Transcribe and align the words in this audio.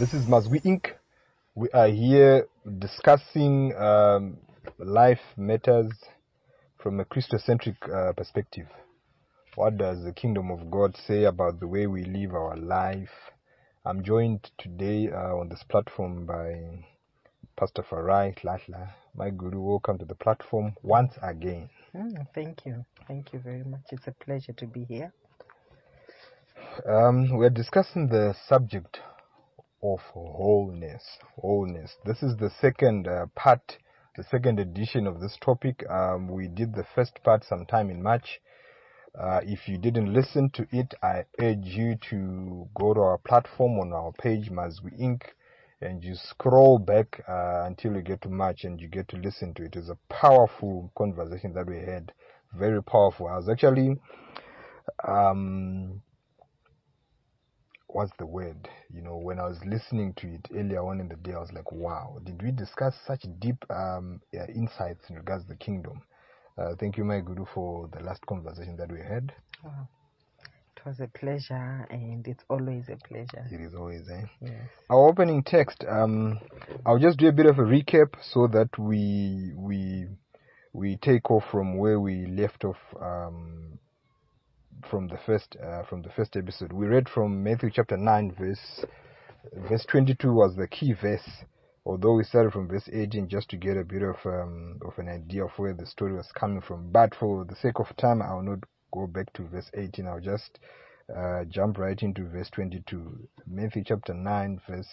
This 0.00 0.12
is 0.12 0.26
Mazwi 0.26 0.60
Inc. 0.64 0.86
We 1.54 1.68
are 1.70 1.86
here 1.86 2.48
discussing 2.80 3.72
um, 3.76 4.38
life 4.76 5.20
matters 5.36 5.92
from 6.82 6.98
a 6.98 7.04
Christocentric 7.04 7.76
uh, 7.88 8.12
perspective. 8.12 8.66
What 9.54 9.78
does 9.78 10.02
the 10.02 10.12
kingdom 10.12 10.50
of 10.50 10.68
God 10.68 10.96
say 11.06 11.24
about 11.24 11.60
the 11.60 11.68
way 11.68 11.86
we 11.86 12.04
live 12.04 12.34
our 12.34 12.56
life? 12.56 13.30
I'm 13.86 14.02
joined 14.02 14.50
today 14.58 15.10
uh, 15.12 15.36
on 15.36 15.48
this 15.48 15.62
platform 15.68 16.26
by 16.26 16.84
Pastor 17.56 17.84
Farai 17.88 18.36
Latla. 18.42 18.88
My 19.14 19.30
guru, 19.30 19.60
welcome 19.60 19.98
to 19.98 20.04
the 20.04 20.16
platform 20.16 20.74
once 20.82 21.14
again. 21.22 21.70
Mm, 21.94 22.26
thank 22.34 22.66
you. 22.66 22.84
Thank 23.06 23.32
you 23.32 23.38
very 23.38 23.62
much. 23.62 23.84
It's 23.92 24.08
a 24.08 24.24
pleasure 24.24 24.54
to 24.54 24.66
be 24.66 24.82
here. 24.82 25.12
Um, 26.84 27.36
we're 27.36 27.50
discussing 27.50 28.08
the 28.08 28.34
subject 28.48 28.98
of 29.84 30.00
wholeness. 30.14 31.02
Wholeness. 31.36 31.96
This 32.06 32.22
is 32.22 32.36
the 32.38 32.50
second 32.60 33.06
uh, 33.06 33.26
part, 33.36 33.76
the 34.16 34.24
second 34.24 34.58
edition 34.58 35.06
of 35.06 35.20
this 35.20 35.36
topic. 35.44 35.84
Um, 35.90 36.28
we 36.28 36.48
did 36.48 36.74
the 36.74 36.86
first 36.94 37.22
part 37.22 37.44
sometime 37.44 37.90
in 37.90 38.02
March. 38.02 38.40
Uh, 39.18 39.40
if 39.44 39.68
you 39.68 39.78
didn't 39.78 40.12
listen 40.12 40.50
to 40.54 40.66
it, 40.72 40.94
I 41.02 41.24
urge 41.38 41.66
you 41.66 41.96
to 42.10 42.68
go 42.74 42.94
to 42.94 43.00
our 43.00 43.18
platform 43.18 43.78
on 43.78 43.92
our 43.92 44.12
page, 44.12 44.50
Mazwi 44.50 44.92
Inc., 45.00 45.22
and 45.80 46.02
you 46.02 46.14
scroll 46.14 46.78
back 46.78 47.22
uh, 47.28 47.64
until 47.66 47.94
you 47.94 48.02
get 48.02 48.22
to 48.22 48.28
March 48.30 48.64
and 48.64 48.80
you 48.80 48.88
get 48.88 49.06
to 49.08 49.16
listen 49.16 49.52
to 49.54 49.64
it. 49.64 49.76
It's 49.76 49.90
a 49.90 49.98
powerful 50.08 50.90
conversation 50.96 51.52
that 51.54 51.68
we 51.68 51.76
had, 51.76 52.12
very 52.54 52.82
powerful. 52.82 53.28
I 53.28 53.36
was 53.36 53.48
actually 53.48 53.96
um, 55.06 56.00
what's 57.94 58.12
the 58.18 58.26
word? 58.26 58.68
You 58.92 59.02
know, 59.02 59.16
when 59.16 59.38
I 59.38 59.44
was 59.44 59.58
listening 59.64 60.14
to 60.18 60.26
it 60.26 60.48
earlier 60.52 60.84
on 60.84 61.00
in 61.00 61.08
the 61.08 61.14
day, 61.16 61.32
I 61.32 61.38
was 61.38 61.52
like, 61.52 61.70
wow, 61.70 62.18
did 62.24 62.42
we 62.42 62.50
discuss 62.50 62.94
such 63.06 63.24
deep 63.38 63.64
um, 63.70 64.20
insights 64.32 65.08
in 65.08 65.16
regards 65.16 65.44
to 65.44 65.50
the 65.50 65.56
kingdom? 65.56 66.02
Uh, 66.58 66.74
thank 66.78 66.96
you, 66.96 67.04
my 67.04 67.20
guru, 67.20 67.44
for 67.54 67.88
the 67.96 68.02
last 68.04 68.26
conversation 68.26 68.76
that 68.76 68.90
we 68.90 68.98
had. 68.98 69.32
Wow. 69.64 69.88
It 70.76 70.84
was 70.84 71.00
a 71.00 71.06
pleasure, 71.06 71.86
and 71.88 72.26
it's 72.26 72.44
always 72.50 72.88
a 72.88 72.96
pleasure. 72.96 73.46
It 73.50 73.60
is 73.60 73.74
always, 73.74 74.02
eh? 74.10 74.26
Yes. 74.42 74.52
Our 74.90 75.08
opening 75.08 75.44
text, 75.44 75.84
um, 75.88 76.40
I'll 76.84 76.98
just 76.98 77.18
do 77.18 77.28
a 77.28 77.32
bit 77.32 77.46
of 77.46 77.58
a 77.58 77.62
recap 77.62 78.14
so 78.32 78.48
that 78.48 78.76
we 78.76 79.52
we 79.56 80.08
we 80.72 80.96
take 80.96 81.30
off 81.30 81.44
from 81.50 81.78
where 81.78 82.00
we 82.00 82.26
left 82.26 82.64
off 82.64 82.76
um, 83.00 83.78
from 84.90 85.08
the 85.08 85.18
first 85.26 85.56
uh, 85.62 85.82
from 85.84 86.02
the 86.02 86.10
first 86.10 86.36
episode. 86.36 86.72
We 86.72 86.86
read 86.86 87.08
from 87.08 87.42
Matthew 87.42 87.70
chapter 87.72 87.96
nine, 87.96 88.32
verse 88.38 88.84
verse 89.68 89.84
twenty 89.86 90.14
two 90.14 90.32
was 90.32 90.56
the 90.56 90.68
key 90.68 90.92
verse. 90.92 91.28
Although 91.86 92.14
we 92.14 92.24
started 92.24 92.52
from 92.52 92.66
verse 92.66 92.88
18 92.90 93.28
just 93.28 93.50
to 93.50 93.58
get 93.58 93.76
a 93.76 93.84
bit 93.84 94.02
of 94.02 94.16
um, 94.24 94.78
of 94.86 94.98
an 94.98 95.08
idea 95.08 95.44
of 95.44 95.50
where 95.58 95.74
the 95.74 95.84
story 95.84 96.14
was 96.14 96.32
coming 96.32 96.62
from, 96.62 96.90
but 96.90 97.14
for 97.14 97.44
the 97.44 97.54
sake 97.56 97.78
of 97.78 97.94
time, 97.96 98.22
I 98.22 98.32
will 98.34 98.42
not 98.42 98.60
go 98.90 99.06
back 99.06 99.32
to 99.34 99.42
verse 99.42 99.70
18. 99.74 100.06
I'll 100.06 100.20
just 100.20 100.58
uh, 101.14 101.44
jump 101.44 101.76
right 101.76 102.00
into 102.02 102.26
verse 102.26 102.48
22. 102.50 103.28
Matthew 103.46 103.84
chapter 103.84 104.14
9, 104.14 104.60
verse 104.66 104.88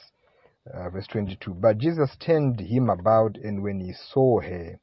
uh, 0.74 0.90
verse 0.90 1.08
22. 1.08 1.54
But 1.54 1.78
Jesus 1.78 2.16
turned 2.20 2.60
him 2.60 2.90
about, 2.90 3.38
and 3.38 3.64
when 3.64 3.80
he 3.80 3.94
saw 3.94 4.42
her, 4.42 4.80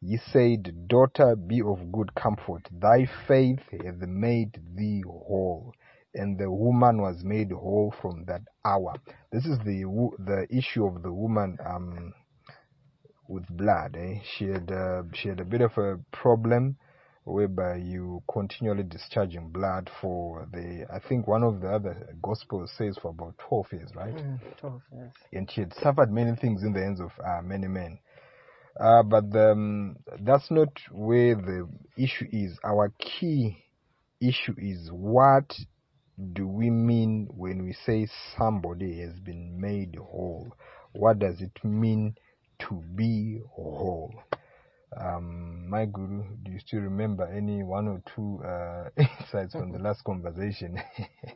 he 0.00 0.16
said, 0.32 0.88
Daughter, 0.88 1.36
be 1.36 1.60
of 1.60 1.92
good 1.92 2.14
comfort. 2.14 2.66
Thy 2.72 3.06
faith 3.28 3.60
hath 3.70 4.00
made 4.00 4.58
thee 4.74 5.02
whole. 5.06 5.74
And 6.14 6.38
the 6.38 6.50
woman 6.50 7.02
was 7.02 7.22
made 7.22 7.52
whole 7.52 7.94
from 8.00 8.24
that 8.24 8.42
hour. 8.64 8.94
This 9.30 9.44
is 9.44 9.58
the 9.58 9.84
the 10.18 10.46
issue 10.50 10.86
of 10.86 11.02
the 11.02 11.12
woman 11.12 11.58
um, 11.64 12.14
with 13.28 13.46
blood. 13.48 13.96
Eh? 13.96 14.20
She 14.36 14.46
had 14.46 14.72
uh, 14.72 15.02
she 15.14 15.28
had 15.28 15.40
a 15.40 15.44
bit 15.44 15.60
of 15.60 15.76
a 15.78 15.98
problem 16.12 16.76
whereby 17.24 17.76
you 17.76 18.22
continually 18.32 18.82
discharging 18.82 19.50
blood 19.50 19.88
for 20.00 20.48
the 20.52 20.86
I 20.92 20.98
think 21.08 21.28
one 21.28 21.44
of 21.44 21.60
the 21.60 21.68
other 21.68 22.16
gospels 22.22 22.72
says 22.76 22.96
for 23.00 23.10
about 23.10 23.36
12 23.48 23.66
years, 23.72 23.90
right? 23.94 24.14
Mm, 24.14 24.40
12 24.58 24.82
years. 24.94 25.12
And 25.32 25.50
she 25.50 25.60
had 25.60 25.74
suffered 25.74 26.10
many 26.10 26.34
things 26.36 26.62
in 26.62 26.72
the 26.72 26.80
hands 26.80 27.00
of 27.00 27.10
uh, 27.24 27.42
many 27.42 27.68
men. 27.68 27.98
Uh, 28.80 29.02
but 29.02 29.30
the, 29.30 29.50
um, 29.52 29.96
that's 30.20 30.50
not 30.50 30.68
where 30.90 31.34
the 31.34 31.68
issue 31.98 32.26
is. 32.32 32.58
Our 32.64 32.92
key 32.98 33.62
issue 34.22 34.54
is 34.58 34.88
what 34.90 35.54
do 36.32 36.46
we 36.48 36.70
mean 36.70 37.28
when 37.30 37.62
we 37.64 37.74
say 37.84 38.08
somebody 38.38 39.00
has 39.00 39.18
been 39.20 39.60
made 39.60 39.96
whole? 39.96 40.52
What 40.92 41.18
does 41.18 41.40
it 41.40 41.62
mean 41.62 42.14
to 42.60 42.82
be 42.94 43.40
whole? 43.54 44.14
Um, 44.98 45.68
my 45.68 45.84
guru, 45.84 46.24
do 46.42 46.50
you 46.50 46.58
still 46.58 46.80
remember 46.80 47.24
any 47.26 47.62
one 47.62 47.86
or 47.86 48.02
two 48.14 48.40
uh, 48.44 48.88
insights 49.20 49.54
from 49.54 49.72
the 49.72 49.78
last 49.82 50.02
conversation? 50.04 50.80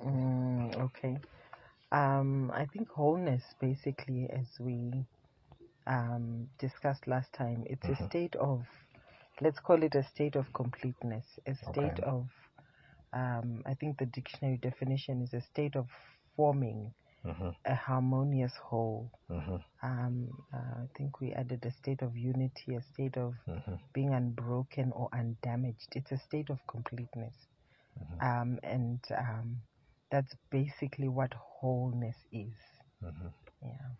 Mm, 0.02 0.80
okay. 0.80 1.18
Um, 1.92 2.50
I 2.52 2.66
think 2.66 2.88
wholeness, 2.90 3.42
basically, 3.60 4.28
as 4.30 4.46
we 4.58 5.04
um, 5.86 6.48
discussed 6.58 7.06
last 7.06 7.32
time, 7.32 7.64
it's 7.66 7.88
Mhm. 7.88 7.90
a 7.90 7.96
state 7.96 8.36
of, 8.36 8.66
let's 9.40 9.60
call 9.60 9.82
it 9.82 9.94
a 9.94 10.02
state 10.02 10.36
of 10.36 10.52
completeness, 10.52 11.38
a 11.46 11.54
state 11.54 11.98
Okay. 11.98 12.04
of, 12.04 12.28
um, 13.12 13.62
I 13.66 13.74
think 13.74 13.98
the 13.98 14.06
dictionary 14.06 14.58
definition 14.58 15.22
is 15.22 15.32
a 15.34 15.40
state 15.40 15.76
of 15.76 15.88
forming 16.36 16.92
hmm 17.24 17.50
a 17.66 17.74
harmonious 17.74 18.56
whole. 18.56 19.10
hmm 19.28 19.56
Um, 19.82 20.28
uh, 20.52 20.82
I 20.84 20.88
think 20.96 21.20
we 21.20 21.32
added 21.32 21.64
a 21.64 21.70
state 21.70 22.02
of 22.02 22.16
unity, 22.16 22.74
a 22.74 22.82
state 22.82 23.16
of 23.16 23.34
hmm 23.46 23.76
being 23.94 24.12
unbroken 24.14 24.92
or 24.92 25.08
undamaged. 25.12 25.94
It's 25.96 26.12
a 26.12 26.18
state 26.18 26.50
of 26.50 26.58
completeness. 26.66 27.34
Mhm. 27.96 28.20
Um, 28.20 28.58
and 28.62 29.00
um, 29.16 29.62
that's 30.10 30.34
basically 30.50 31.08
what 31.08 31.32
wholeness 31.34 32.16
is. 32.32 32.54
hmm 33.00 33.28
Yeah. 33.62 33.90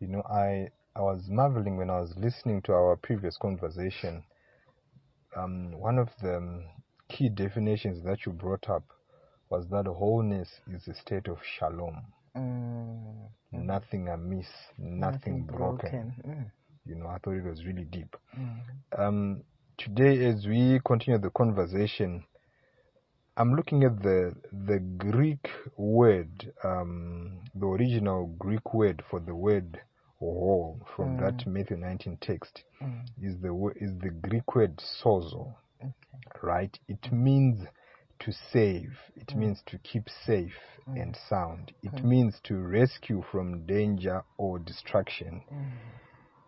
You 0.00 0.08
know, 0.08 0.22
I 0.22 0.70
I 0.96 1.00
was 1.02 1.28
marveling 1.28 1.76
when 1.78 1.90
I 1.90 2.00
was 2.00 2.14
listening 2.16 2.62
to 2.62 2.72
our 2.72 2.96
previous 2.96 3.36
conversation. 3.38 4.24
Um, 5.36 5.72
one 5.72 5.98
of 5.98 6.08
the 6.22 6.36
um, 6.38 6.64
key 7.08 7.28
definitions 7.30 8.04
that 8.04 8.26
you 8.26 8.32
brought 8.32 8.68
up 8.70 8.84
was 9.50 9.68
that 9.70 9.86
wholeness 9.86 10.48
is 10.72 10.86
a 10.88 10.94
state 10.94 11.28
of 11.28 11.38
shalom, 11.58 12.02
Mm, 12.36 13.28
nothing 13.52 14.08
amiss, 14.08 14.48
nothing, 14.78 15.44
broken. 15.46 16.14
Mm, 16.26 16.50
You 16.86 16.96
know, 16.96 17.08
I 17.08 17.18
thought 17.18 17.34
it 17.36 17.44
was 17.44 17.64
really 17.64 17.84
deep. 17.84 18.16
mm, 18.38 18.60
Um, 18.96 19.42
today, 19.78 20.26
as 20.26 20.46
we 20.46 20.80
continue 20.86 21.20
the 21.20 21.30
conversation, 21.30 22.24
I'm 23.36 23.54
looking 23.56 23.84
at 23.84 24.02
the 24.02 24.34
the 24.52 24.78
Greek 24.80 25.48
word, 25.76 26.52
um, 26.64 27.40
the 27.54 27.66
original 27.66 28.26
Greek 28.38 28.74
word 28.74 29.02
for 29.10 29.20
the 29.20 29.34
word 29.34 29.80
whole 30.18 30.80
from 30.96 31.16
Mm. 31.16 31.18
that 31.18 31.46
Matthew 31.46 31.76
19 31.76 32.18
text 32.20 32.64
mm. 32.82 33.00
is 33.20 33.38
the 33.40 33.52
is 33.76 33.98
the 34.00 34.10
Greek 34.10 34.54
word 34.54 34.76
sozo, 34.78 35.54
Okay. 35.80 35.92
right? 36.42 36.78
It 36.88 37.12
means 37.12 37.66
to 38.20 38.32
save. 38.32 38.92
It 39.16 39.34
Mm. 39.34 39.36
means 39.36 39.62
to 39.66 39.78
keep 39.78 40.08
safe 40.08 40.56
Mm. 40.88 41.02
and 41.02 41.16
sound. 41.28 41.72
It 41.82 41.92
Mm. 41.94 42.04
means 42.04 42.40
to 42.44 42.56
rescue 42.56 43.22
from 43.30 43.66
danger 43.66 44.22
or 44.38 44.58
destruction. 44.58 45.42
Mm, 45.52 45.70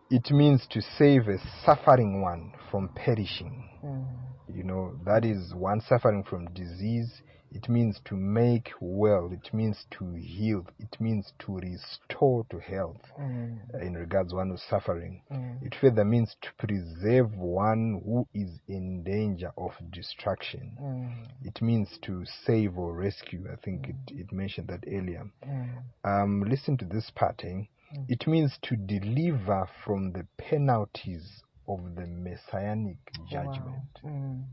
It 0.09 0.31
means 0.31 0.65
to 0.67 0.81
save 0.81 1.27
a 1.27 1.37
suffering 1.65 2.21
one 2.21 2.53
from 2.71 2.89
perishing. 2.89 3.69
mm, 3.83 4.05
You 4.47 4.63
know, 4.63 4.95
that 5.03 5.25
is 5.25 5.53
one 5.53 5.81
suffering 5.81 6.23
from 6.23 6.45
disease. 6.53 7.21
It 7.51 7.69
means 7.69 7.99
to 8.05 8.15
make 8.15 8.71
well. 8.79 9.31
It 9.31 9.53
means 9.53 9.85
to 9.91 10.13
heal. 10.13 10.65
It 10.79 10.99
means 10.99 11.33
to 11.39 11.57
restore 11.59 12.45
to 12.49 12.59
health 12.59 13.01
mm, 13.19 13.57
in 13.81 13.93
regards 13.93 14.29
to 14.31 14.35
one 14.37 14.49
who's 14.49 14.63
suffering. 14.63 15.21
mm, 15.31 15.61
It 15.65 15.75
further 15.75 16.03
means 16.05 16.35
to 16.41 16.49
preserve 16.57 17.35
one 17.35 18.01
who 18.05 18.27
is 18.33 18.59
in 18.67 19.03
danger 19.03 19.51
of 19.57 19.71
destruction. 19.91 20.77
mm, 20.79 21.13
It 21.43 21.61
means 21.61 21.97
to 22.03 22.25
save 22.45 22.77
or 22.77 22.93
rescue. 22.93 23.47
I 23.51 23.55
think 23.57 23.87
it, 23.89 23.95
it 24.11 24.31
mentioned 24.31 24.67
that 24.67 24.83
earlier. 24.87 25.25
mm, 25.45 25.83
Um, 26.03 26.43
listen 26.43 26.77
to 26.77 26.85
this 26.85 27.09
part. 27.11 27.43
eh? 27.43 27.63
Mm. 27.93 28.05
It 28.09 28.27
means 28.27 28.57
to 28.63 28.75
deliver 28.75 29.67
from 29.85 30.11
the 30.11 30.25
penalties 30.37 31.43
of 31.67 31.95
the 31.95 32.05
messianic 32.05 32.97
judgment. 33.29 33.99
Wow. 34.03 34.43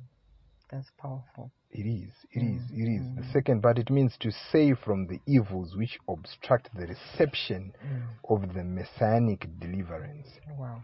That's 0.75 0.91
powerful. 0.99 1.53
It 1.71 1.87
is, 1.87 2.11
it 2.32 2.41
Mm, 2.43 2.56
is, 2.56 2.62
it 2.73 2.88
is. 2.97 3.06
The 3.17 3.23
mm. 3.23 3.32
second 3.32 3.62
part, 3.62 3.79
it 3.79 3.91
means 3.91 4.17
to 4.19 4.32
save 4.32 4.76
from 4.81 5.06
the 5.06 5.21
evils 5.25 5.76
which 5.76 6.00
obstruct 6.09 6.69
the 6.75 6.87
reception 6.88 7.73
Mm. 7.87 8.03
of 8.29 8.55
the 8.55 8.65
messianic 8.65 9.47
deliverance. 9.61 10.26
Wow. 10.59 10.82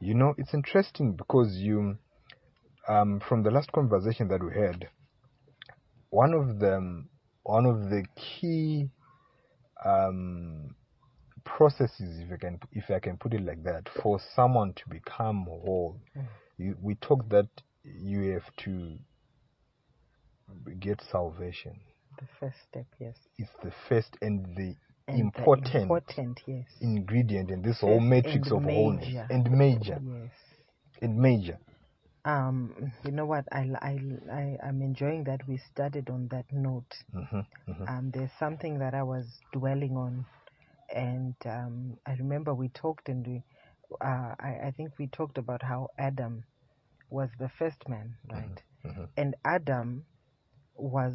You 0.00 0.14
know, 0.14 0.34
it's 0.38 0.54
interesting 0.54 1.16
because 1.16 1.56
you, 1.56 1.98
um, 2.88 3.18
from 3.28 3.42
the 3.42 3.50
last 3.50 3.72
conversation 3.72 4.28
that 4.28 4.40
we 4.44 4.52
had, 4.54 4.88
one 6.10 6.34
of 6.34 6.60
the 6.60 7.04
one 7.42 7.66
of 7.66 7.90
the 7.90 8.04
key 8.14 8.90
um, 9.84 10.76
processes, 11.44 12.20
if 12.20 12.30
I 12.32 12.36
can, 12.36 12.60
if 12.70 12.90
I 12.90 13.00
can 13.00 13.16
put 13.16 13.34
it 13.34 13.44
like 13.44 13.64
that, 13.64 13.88
for 14.02 14.20
someone 14.36 14.72
to 14.74 14.88
become 14.88 15.46
whole, 15.46 16.00
Mm. 16.16 16.26
you, 16.58 16.76
we 16.80 16.94
talk 16.94 17.28
that 17.30 17.48
you 17.82 18.32
have 18.34 18.48
to 18.58 18.98
get 20.80 21.00
salvation. 21.02 21.80
The 22.18 22.26
first 22.26 22.60
step, 22.62 22.86
yes. 22.98 23.28
It's 23.38 23.52
the 23.62 23.70
first 23.70 24.16
and 24.20 24.54
the 24.56 24.76
And 25.06 25.32
the 25.34 25.52
important 25.52 25.66
important, 25.66 26.42
yes. 26.46 26.68
ingredient 26.80 27.50
in 27.50 27.62
this 27.62 27.80
whole 27.80 28.00
matrix 28.00 28.50
of 28.50 28.64
wholeness 28.64 29.22
and 29.28 29.50
major 29.50 30.00
Yes. 30.00 30.32
and 31.02 31.16
major. 31.18 31.58
Um, 32.24 32.92
you 33.04 33.10
know 33.12 33.26
what? 33.26 33.46
I, 33.52 33.70
I, 33.80 33.98
I, 34.32 34.58
I'm 34.62 34.82
enjoying 34.82 35.24
that 35.24 35.46
we 35.48 35.56
started 35.58 36.10
on 36.10 36.28
that 36.28 36.46
note. 36.52 37.04
hmm 37.12 37.40
hmm 37.66 37.86
Um, 37.86 38.10
there's 38.12 38.32
something 38.38 38.78
that 38.78 38.94
I 38.94 39.02
was 39.02 39.40
dwelling 39.52 39.96
on, 39.96 40.26
and 40.94 41.34
um, 41.46 41.98
I 42.06 42.14
remember 42.14 42.54
we 42.54 42.68
talked 42.68 43.08
and 43.08 43.26
we, 43.26 43.42
uh, 44.00 44.34
I, 44.38 44.58
I 44.66 44.72
think 44.76 44.92
we 44.98 45.06
talked 45.08 45.38
about 45.38 45.62
how 45.62 45.88
Adam 45.98 46.44
was 47.10 47.30
the 47.38 47.48
first 47.48 47.88
man, 47.88 48.16
right? 48.30 48.62
hmm 48.82 49.04
And 49.16 49.34
Adam 49.44 50.06
was 50.76 51.14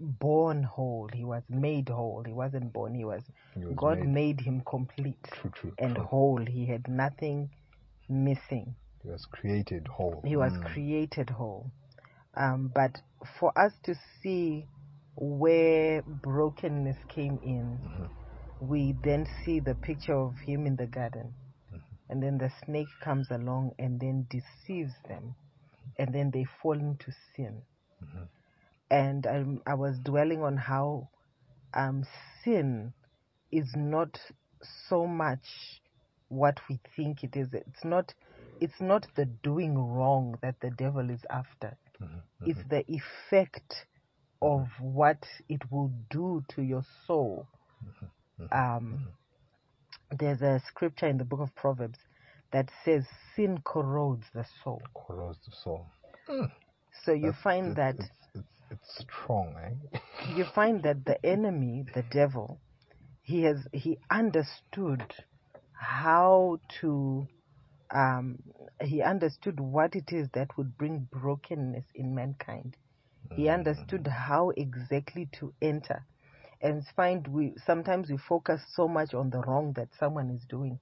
born 0.00 0.62
whole. 0.62 1.08
He 1.12 1.24
was 1.24 1.42
made 1.48 1.88
whole. 1.88 2.22
He 2.24 2.32
wasn't 2.32 2.72
born. 2.72 2.94
He 2.94 3.04
was. 3.04 3.22
He 3.54 3.64
was 3.64 3.76
God 3.76 3.98
made- 3.98 4.08
made 4.08 4.40
him 4.40 4.62
complete 4.62 5.22
True, 5.32 5.50
true, 5.50 5.74
and 5.78 5.94
true. 5.96 6.04
whole. 6.04 6.44
He 6.46 6.66
had 6.66 6.88
nothing 6.88 7.50
missing. 8.08 8.74
He 9.02 9.08
was 9.10 9.26
created 9.26 9.86
whole. 9.88 10.22
He 10.24 10.36
was 10.36 10.52
Mm. 10.52 10.64
created 10.64 11.30
whole. 11.30 11.70
Um, 12.34 12.68
but 12.74 13.02
for 13.38 13.52
us 13.58 13.72
to 13.84 13.94
see 14.22 14.66
where 15.16 16.02
brokenness 16.02 16.96
came 17.08 17.38
in, 17.42 17.78
Mhm. 17.78 18.10
we 18.60 18.92
then 18.92 19.26
see 19.44 19.60
the 19.60 19.74
picture 19.74 20.14
of 20.16 20.38
him 20.38 20.66
in 20.66 20.76
the 20.76 20.86
garden. 20.86 21.34
And 22.08 22.22
then 22.22 22.38
the 22.38 22.50
snake 22.64 22.88
comes 23.00 23.30
along 23.30 23.72
and 23.78 24.00
then 24.00 24.26
deceives 24.30 24.94
them. 25.08 25.34
And 25.98 26.12
then 26.14 26.30
they 26.30 26.44
fall 26.44 26.78
into 26.78 27.12
sin. 27.34 27.62
Mhm. 28.02 28.28
And 28.90 29.26
I, 29.26 29.70
I 29.70 29.74
was 29.74 29.98
dwelling 30.04 30.42
on 30.42 30.56
how 30.56 31.08
um, 31.74 32.04
sin 32.44 32.92
is 33.52 33.68
not 33.76 34.18
so 34.88 35.06
much 35.06 35.46
what 36.28 36.60
we 36.68 36.78
think 36.96 37.22
it 37.24 37.36
is. 37.36 37.48
It's 37.52 37.84
not. 37.84 38.14
It's 38.60 38.80
not 38.80 39.06
the 39.16 39.24
doing 39.24 39.78
wrong 39.78 40.36
that 40.42 40.56
the 40.60 40.70
devil 40.70 41.08
is 41.08 41.20
after. 41.30 41.76
Mhm. 42.00 42.22
It's 42.46 42.60
the 42.68 42.84
effect 42.88 43.86
of 44.42 44.60
mm-hmm. 44.60 44.92
what 44.92 45.26
it 45.48 45.62
will 45.70 45.92
do 46.10 46.44
to 46.50 46.62
your 46.62 46.84
soul. 47.06 47.46
Mm-hmm. 47.84 48.58
Um, 48.58 49.08
there's 50.18 50.42
a 50.42 50.60
scripture 50.66 51.06
in 51.06 51.18
the 51.18 51.24
book 51.24 51.40
of 51.40 51.54
Proverbs 51.54 51.98
that 52.52 52.70
says 52.84 53.04
sin 53.36 53.58
corrodes 53.64 54.26
the 54.34 54.44
soul. 54.62 54.82
corrodes 54.94 55.38
the 55.46 55.52
soul. 55.52 55.86
Hmm. 56.26 56.46
So 57.04 57.12
you 57.12 57.32
That's- 57.32 57.42
find 57.42 57.76
that 57.76 57.94
it's, 57.98 58.08
it's, 58.70 59.04
strong, 59.04 59.54
eh? 59.62 59.98
you 60.36 60.44
find 60.54 60.82
that 60.84 61.04
the 61.04 61.24
enemy, 61.24 61.84
the 61.94 62.02
devil, 62.10 62.60
he 63.22 63.42
has 63.42 63.66
he 63.72 63.98
understood 64.10 65.02
how 65.72 66.58
to 66.80 67.26
um, 67.94 68.38
he 68.82 69.02
understood 69.02 69.58
what 69.58 69.94
it 69.94 70.12
is 70.12 70.28
that 70.34 70.56
would 70.56 70.76
bring 70.78 71.08
brokenness 71.10 71.84
in 71.94 72.14
mankind. 72.14 72.76
He 73.36 73.48
understood 73.48 74.06
how 74.06 74.50
exactly 74.50 75.28
to 75.38 75.54
enter. 75.62 76.04
And 76.62 76.84
find 76.94 77.26
we 77.28 77.54
sometimes 77.64 78.10
we 78.10 78.18
focus 78.18 78.62
so 78.74 78.86
much 78.88 79.14
on 79.14 79.30
the 79.30 79.40
wrong 79.40 79.72
that 79.74 79.88
someone 79.98 80.30
is 80.30 80.44
doing. 80.48 80.78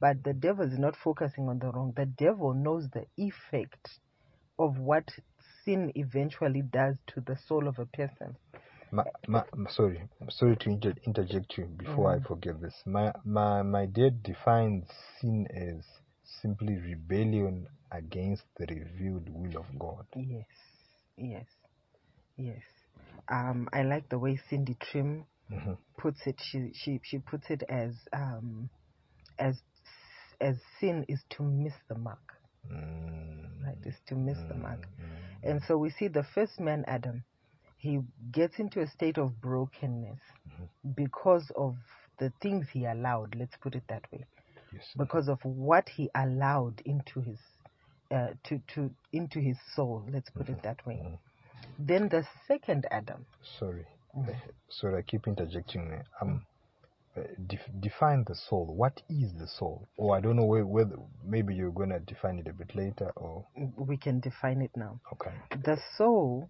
But 0.00 0.24
the 0.24 0.32
devil 0.32 0.66
is 0.66 0.78
not 0.78 0.96
focusing 0.96 1.48
on 1.48 1.58
the 1.58 1.70
wrong. 1.70 1.92
The 1.96 2.06
devil 2.06 2.54
knows 2.54 2.88
the 2.90 3.06
effect 3.16 4.00
of 4.58 4.78
what 4.78 5.08
sin 5.70 5.92
eventually 5.94 6.62
does 6.62 6.96
to 7.06 7.20
the 7.20 7.36
soul 7.36 7.68
of 7.68 7.78
a 7.78 7.86
person. 7.86 8.36
My, 8.92 9.04
my, 9.28 9.44
sorry, 9.68 10.02
sorry 10.30 10.56
to 10.56 10.70
inter- 10.70 10.94
interject 11.06 11.56
you 11.58 11.66
before 11.66 12.10
Mm. 12.10 12.16
I 12.16 12.28
forget 12.28 12.60
this. 12.60 12.74
My, 12.86 13.12
my, 13.24 13.62
my 13.62 13.86
dad 13.86 14.22
defines 14.22 14.88
sin 15.20 15.46
as 15.54 15.84
simply 16.42 16.76
rebellion 16.76 17.68
against 17.92 18.44
the 18.58 18.66
revealed 18.66 19.28
will 19.28 19.56
of 19.60 19.66
God. 19.78 20.06
Yes, 20.16 20.46
yes, 21.16 21.46
yes. 22.36 22.62
Um, 23.28 23.68
I 23.72 23.82
like 23.82 24.08
the 24.08 24.18
way 24.18 24.36
Cindy 24.48 24.74
Trimm 24.74 25.24
Mhm. 25.52 25.78
puts 25.98 26.26
it. 26.26 26.40
She 26.42 26.72
she 26.74 27.00
she 27.04 27.18
puts 27.18 27.50
it 27.50 27.62
as 27.68 27.94
um, 28.12 28.70
as 29.38 29.62
as 30.40 30.56
sin 30.80 31.04
is 31.08 31.22
to 31.30 31.42
miss 31.44 31.74
the 31.88 31.98
mark. 31.98 32.18
Mm, 32.70 33.64
Right, 33.64 33.76
is 33.84 34.00
to 34.08 34.14
miss 34.16 34.38
the 34.48 34.54
mark. 34.54 34.88
mm, 34.98 35.19
And 35.42 35.62
so 35.62 35.76
we 35.78 35.90
see 35.90 36.08
the 36.08 36.24
first 36.24 36.60
man, 36.60 36.84
Adam, 36.86 37.24
he 37.76 38.00
gets 38.32 38.58
into 38.58 38.80
a 38.80 38.86
state 38.86 39.18
of 39.18 39.40
brokenness 39.40 40.20
because 40.94 41.50
of 41.56 41.76
the 42.18 42.32
things 42.42 42.68
he 42.72 42.84
allowed. 42.84 43.34
Let's 43.34 43.56
put 43.56 43.74
it 43.74 43.84
that 43.88 44.04
way. 44.12 44.24
yes. 44.72 44.84
Because 44.96 45.28
of 45.28 45.38
what 45.44 45.88
he 45.88 46.10
allowed 46.14 46.82
into 46.84 47.20
his 47.20 47.38
uh, 48.10 48.28
to 48.44 48.60
to 48.74 48.90
into 49.12 49.40
his 49.40 49.56
soul. 49.74 50.04
Let's 50.10 50.30
put 50.30 50.48
it 50.48 50.62
that 50.62 50.84
way. 50.86 51.00
Mhm. 51.02 51.18
Then 51.78 52.08
the 52.08 52.26
second 52.46 52.86
Adam. 52.90 53.24
Sorry. 53.58 53.86
Mm. 54.16 54.34
Sorry, 54.68 54.98
I 54.98 55.02
keep 55.02 55.26
interjecting. 55.26 56.02
Um, 56.20 56.42
define 57.80 58.24
the 58.26 58.34
soul. 58.34 58.66
What 58.76 59.02
is 59.08 59.32
the 59.34 59.46
soul? 59.46 59.88
Or 59.96 60.16
I 60.16 60.20
don't 60.20 60.36
know 60.36 60.44
whe- 60.46 60.66
whether 60.66 60.96
maybe 61.24 61.54
you're 61.54 61.72
going 61.72 61.90
to 61.90 62.00
define 62.00 62.38
it 62.38 62.48
a 62.48 62.52
bit 62.52 62.74
later 62.74 63.10
or 63.16 63.44
We 63.76 63.96
can 63.96 64.20
define 64.20 64.62
it 64.62 64.70
now. 64.76 65.00
okay. 65.12 65.32
The 65.64 65.78
soul 65.96 66.48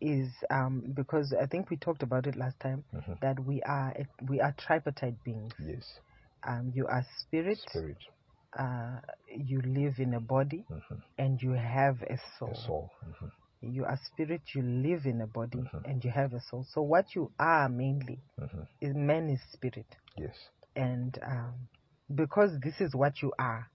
is 0.00 0.28
um, 0.50 0.82
because 0.94 1.32
I 1.32 1.46
think 1.46 1.70
we 1.70 1.76
talked 1.76 2.02
about 2.02 2.26
it 2.26 2.36
last 2.36 2.58
time 2.60 2.84
Mhm. 2.94 3.20
that 3.20 3.40
we 3.40 3.62
are 3.62 3.94
we 4.28 4.40
are 4.40 4.52
tripartite 4.52 5.22
beings. 5.24 5.54
Yes. 5.58 5.98
Um, 6.46 6.70
you 6.74 6.86
are 6.86 7.04
spirit, 7.20 7.58
Spirit, 7.58 7.96
uh, 8.58 9.00
you 9.34 9.60
live 9.62 9.98
in 9.98 10.14
a 10.14 10.20
body, 10.20 10.64
Mhm. 10.70 11.02
and 11.18 11.42
you 11.42 11.52
have 11.52 12.02
a 12.02 12.18
soul. 12.38 12.50
the 12.50 12.54
soul. 12.54 12.90
Mhm. 13.04 13.30
You 13.72 13.84
are 13.84 13.98
spirit, 14.04 14.42
you 14.54 14.62
live 14.62 15.06
in 15.06 15.20
a 15.20 15.26
body, 15.26 15.58
Mhm. 15.58 15.84
and 15.84 16.04
you 16.04 16.10
have 16.10 16.32
a 16.34 16.40
soul. 16.40 16.64
So 16.64 16.82
what 16.82 17.14
you 17.14 17.32
are 17.38 17.68
mainly 17.68 18.20
Mhm. 18.38 18.66
is 18.80 18.94
man 18.94 19.28
is 19.30 19.40
spirit, 19.52 19.96
Yes. 20.16 20.50
and 20.74 21.18
um, 21.22 21.68
because 22.14 22.58
this 22.60 22.80
is 22.80 22.94
what 22.94 23.22
you 23.22 23.32
are, 23.38 23.70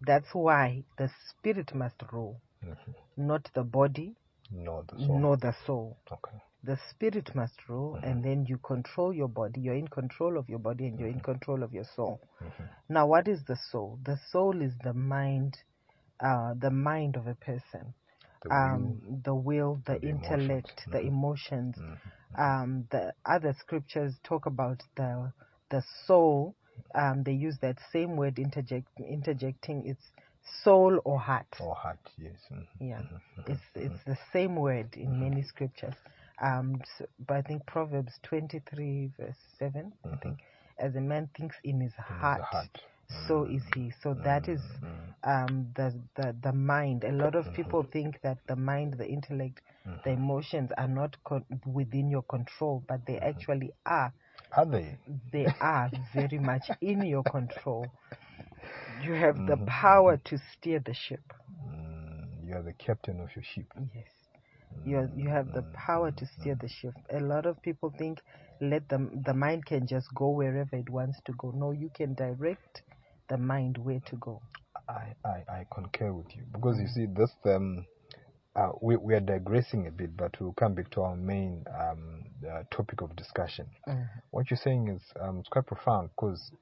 that's 0.00 0.34
why 0.34 0.84
the 0.98 1.08
spirit 1.30 1.74
must 1.74 2.02
rule, 2.12 2.40
Mhm. 2.62 2.94
not 3.16 3.50
the 3.54 3.64
body, 3.64 4.16
No, 4.50 4.82
the 4.82 4.96
soul. 4.98 5.18
nor 5.18 5.36
the 5.36 5.52
soul. 5.66 5.96
Okay. 6.10 6.40
The 6.62 6.76
spirit 6.90 7.34
must 7.34 7.68
rule, 7.68 7.96
and 7.96 8.24
then 8.24 8.44
you 8.46 8.58
control 8.58 9.12
your 9.12 9.28
body. 9.28 9.60
You're 9.60 9.74
in 9.76 9.88
control 9.88 10.36
of 10.36 10.48
your 10.48 10.58
body, 10.58 10.86
and 10.86 10.98
you're 10.98 11.08
in 11.08 11.20
control 11.20 11.62
of 11.62 11.72
your 11.72 11.84
soul. 11.84 12.20
Mhm. 12.40 12.68
Now, 12.88 13.06
what 13.06 13.28
is 13.28 13.44
the 13.44 13.56
soul? 13.56 13.98
The 14.02 14.16
soul 14.30 14.62
is 14.62 14.76
the 14.78 14.92
mind, 14.94 15.58
uh, 16.20 16.54
the 16.54 16.70
mind 16.70 17.16
of 17.16 17.26
a 17.26 17.34
person. 17.34 17.94
The 18.42 18.50
will. 18.50 18.72
um, 18.72 19.22
the 19.24 19.34
will, 19.34 19.80
the, 19.86 19.94
and 19.94 20.02
the 20.02 20.08
emotions. 20.08 20.48
intellect, 20.48 20.86
the 20.92 21.00
Mhm. 21.00 21.06
emotions. 21.06 21.76
Mhm. 21.78 21.98
Um, 22.38 22.86
the 22.90 23.14
other 23.24 23.54
scriptures 23.58 24.14
talk 24.24 24.46
about 24.46 24.82
the 24.96 25.32
the 25.70 25.82
soul. 26.06 26.54
Um, 26.94 27.22
they 27.24 27.32
use 27.32 27.58
that 27.62 27.78
same 27.92 28.16
word 28.16 28.38
interject, 28.38 28.88
interjecting 29.00 29.86
its 29.86 30.02
soul 30.62 31.00
or 31.04 31.18
heart. 31.20 31.46
Or 31.60 31.74
heart. 31.74 32.10
Yes. 32.18 32.38
Mhm. 32.50 32.66
Yeah, 32.80 33.02
Mhm. 33.02 33.20
it's 33.46 33.62
it's 33.74 34.04
the 34.06 34.18
same 34.32 34.56
word 34.56 34.88
Mm-hmm. 34.94 35.02
in 35.02 35.20
many 35.20 35.42
scriptures. 35.42 35.94
Um, 36.42 36.82
so, 36.98 37.06
but 37.26 37.38
I 37.38 37.42
think 37.42 37.66
Proverbs 37.66 38.12
twenty 38.22 38.60
three 38.70 39.10
verse 39.18 39.38
seven. 39.58 39.92
I 40.04 40.16
think, 40.16 40.38
as 40.78 40.94
a 40.96 41.00
man 41.00 41.28
thinks 41.36 41.56
in 41.64 41.80
his 41.80 41.94
Mm-hmm. 42.10 42.22
In 42.26 42.34
the 42.34 42.42
heart, 42.42 42.42
heart. 42.42 42.80
So 43.26 43.44
is 43.44 43.64
he. 43.74 43.90
So 44.02 44.14
that 44.24 44.48
is 44.48 44.62
Mhm. 44.82 45.14
um, 45.24 45.72
the, 45.76 45.94
the 46.16 46.36
the 46.42 46.52
mind. 46.52 47.04
A 47.04 47.12
lot 47.12 47.34
Mm-hmm. 47.34 47.50
of 47.50 47.52
people 47.52 47.84
think 47.92 48.20
that 48.22 48.38
the 48.46 48.56
mind, 48.56 48.94
the 48.98 49.06
intellect, 49.08 49.60
the 50.04 50.10
emotions 50.10 50.70
are 50.76 50.88
not 50.88 51.16
con- 51.24 51.44
within 51.66 52.08
your 52.10 52.22
control, 52.22 52.84
but 52.88 53.06
they 53.06 53.18
Mm-hmm. 53.18 53.20
actually 53.20 53.72
are. 53.86 54.12
Are 54.56 54.66
they? 54.66 54.98
They 55.32 55.50
are 55.60 55.90
very 56.12 56.38
much 56.38 56.70
in 56.80 57.02
your 57.04 57.24
control. 57.24 57.92
You 58.86 59.14
have 59.14 59.44
the 59.46 59.56
Mm-hmm. 59.56 59.66
power 59.66 60.16
to 60.16 60.38
steer 60.38 60.78
the 60.80 60.94
ship. 60.94 61.32
Mm, 61.66 62.46
you 62.46 62.54
are 62.54 62.62
the 62.62 62.72
captain 62.72 63.20
of 63.20 63.34
your 63.34 63.42
ship. 63.44 63.72
Yes. 63.94 64.10
You 64.84 65.08
you 65.14 65.28
have 65.30 65.52
the 65.52 65.62
power 65.72 66.10
to 66.12 66.26
steer 66.26 66.54
the 66.54 66.68
ship. 66.68 66.94
A 67.10 67.20
lot 67.20 67.46
of 67.46 67.60
people 67.62 67.90
think 67.96 68.22
let 68.60 68.88
the 68.88 68.98
the 69.24 69.34
mind 69.34 69.66
can 69.66 69.86
just 69.86 70.14
go 70.14 70.30
wherever 70.30 70.76
it 70.76 70.88
wants 70.90 71.20
to 71.26 71.32
go. 71.32 71.50
No, 71.50 71.72
you 71.72 71.90
can 71.90 72.14
direct 72.14 72.82
the 73.28 73.36
mind 73.38 73.78
where 73.78 74.00
to 74.06 74.16
go. 74.16 74.42
I, 74.88 75.14
I, 75.24 75.44
I 75.48 75.66
concur 75.72 76.12
with 76.12 76.34
you 76.36 76.44
because 76.52 76.78
you 76.78 76.86
see 76.88 77.06
this 77.06 77.30
um 77.46 77.86
uh, 78.54 78.70
we, 78.80 78.96
we 78.96 79.14
are 79.14 79.20
digressing 79.20 79.86
a 79.86 79.90
bit 79.90 80.16
but 80.16 80.38
we'll 80.40 80.52
come 80.52 80.74
back 80.74 80.90
to 80.90 81.02
our 81.02 81.16
main 81.16 81.64
um 81.78 82.24
uh, 82.48 82.62
topic 82.70 83.00
of 83.02 83.16
discussion 83.16 83.66
Mm. 83.88 84.08
what 84.30 84.50
you're 84.50 84.58
saying 84.58 84.88
is 84.88 85.02
um 85.20 85.38
it's 85.40 85.48
quite 85.48 85.66
profound 85.66 86.10
because 86.10 86.52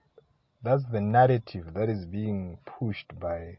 that's 0.62 0.82
the 0.92 1.00
narrative 1.00 1.66
that 1.74 1.88
is 1.88 2.06
being 2.06 2.58
pushed 2.78 3.18
by 3.20 3.58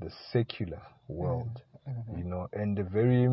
the 0.00 0.10
secular 0.32 0.82
world. 1.08 1.62
Mhm. 1.88 2.18
You 2.18 2.24
know, 2.24 2.48
and 2.52 2.78
a 2.78 2.84
very 2.84 3.24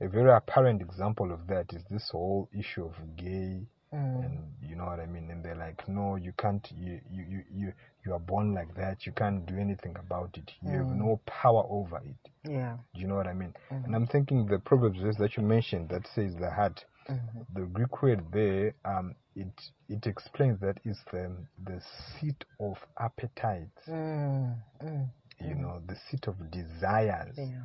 a 0.00 0.08
very 0.08 0.30
apparent 0.32 0.80
example 0.82 1.32
of 1.32 1.46
that 1.48 1.72
is 1.72 1.82
this 1.90 2.08
whole 2.10 2.48
issue 2.52 2.84
of 2.84 2.94
gay 3.16 3.66
Mm. 3.92 4.24
and 4.24 4.38
you 4.62 4.76
know 4.76 4.84
what 4.84 5.00
I 5.00 5.06
mean. 5.06 5.30
And 5.30 5.42
they're 5.44 5.54
like, 5.56 5.88
no, 5.88 6.16
you 6.16 6.32
can't. 6.36 6.66
You 6.76 7.00
you 7.10 7.24
you 7.28 7.44
you, 7.54 7.72
you 8.04 8.12
are 8.12 8.18
born 8.18 8.54
like 8.54 8.74
that. 8.76 9.06
You 9.06 9.12
can't 9.12 9.46
do 9.46 9.56
anything 9.56 9.96
about 9.98 10.36
it. 10.36 10.50
You 10.62 10.78
have 10.78 10.86
Mm. 10.88 10.96
no 10.98 11.20
power 11.26 11.64
over 11.68 11.98
it. 12.04 12.30
Yeah. 12.50 12.76
Do 12.94 13.00
you 13.00 13.06
know 13.06 13.16
what 13.16 13.26
I 13.26 13.32
mean? 13.34 13.54
Mhm. 13.70 13.84
And 13.84 13.94
I'm 13.96 14.06
thinking 14.06 14.46
the 14.46 14.58
Proverbs 14.58 14.98
that 15.18 15.36
you 15.36 15.42
mentioned 15.42 15.88
that 15.88 16.06
says 16.14 16.34
the 16.36 16.50
heart. 16.50 16.84
Mhm. 17.08 17.46
The 17.54 17.62
Greek 17.66 18.02
word 18.02 18.24
there, 18.32 18.74
um, 18.84 19.14
it 19.34 19.70
it 19.88 20.06
explains 20.06 20.60
that 20.60 20.78
is 20.84 20.98
the 21.10 21.30
the 21.64 21.80
seat 21.80 22.44
of 22.60 22.76
appetites. 22.98 23.86
Mm. 23.88 24.54
Mm. 24.82 25.08
You 25.40 25.54
know, 25.54 25.80
the 25.86 25.96
seat 26.10 26.26
of 26.28 26.50
desires. 26.50 27.38
Yeah. 27.38 27.62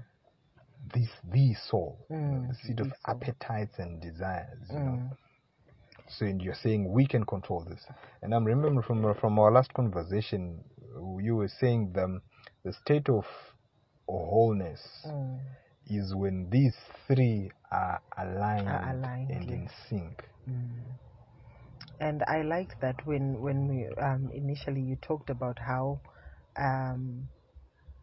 This 0.94 1.10
the 1.32 1.54
soul, 1.56 1.98
you 2.10 2.16
know, 2.18 2.40
Mm, 2.42 2.48
the 2.50 2.56
seat 2.56 2.80
of 2.80 2.88
soul. 2.88 2.96
appetites 3.06 3.80
and 3.80 4.02
desires. 4.02 4.70
You 4.70 4.80
know. 4.80 5.18
So 6.18 6.26
and 6.26 6.42
you're 6.42 6.56
saying 6.56 6.92
we 6.92 7.08
can 7.08 7.26
control 7.26 7.66
this. 7.70 7.86
And 8.22 8.34
I'm 8.34 8.46
remembering 8.46 8.82
from 8.84 9.14
from 9.16 9.40
our 9.40 9.52
last 9.52 9.74
conversation, 9.74 10.64
you 11.22 11.36
were 11.36 11.48
saying 11.48 11.94
the 11.94 12.22
the 12.64 12.74
state 12.74 13.10
of 13.10 13.26
wholeness 14.08 14.82
Mm. 15.08 15.40
is 15.88 16.14
when 16.16 16.50
these 16.50 16.76
three 17.08 17.52
are 17.72 18.02
aligned, 18.18 18.68
Are 18.68 18.92
aligned, 18.96 19.32
and 19.32 19.50
in 19.50 19.70
sync. 19.90 20.24
Mm. 20.50 20.84
And 22.00 22.24
I 22.28 22.42
liked 22.42 22.82
that 22.82 23.06
when 23.06 23.42
when 23.42 23.68
we 23.68 23.88
um, 24.02 24.30
initially 24.34 24.82
you 24.82 24.98
talked 24.98 25.30
about 25.30 25.58
how 25.60 26.00
um, 26.58 27.28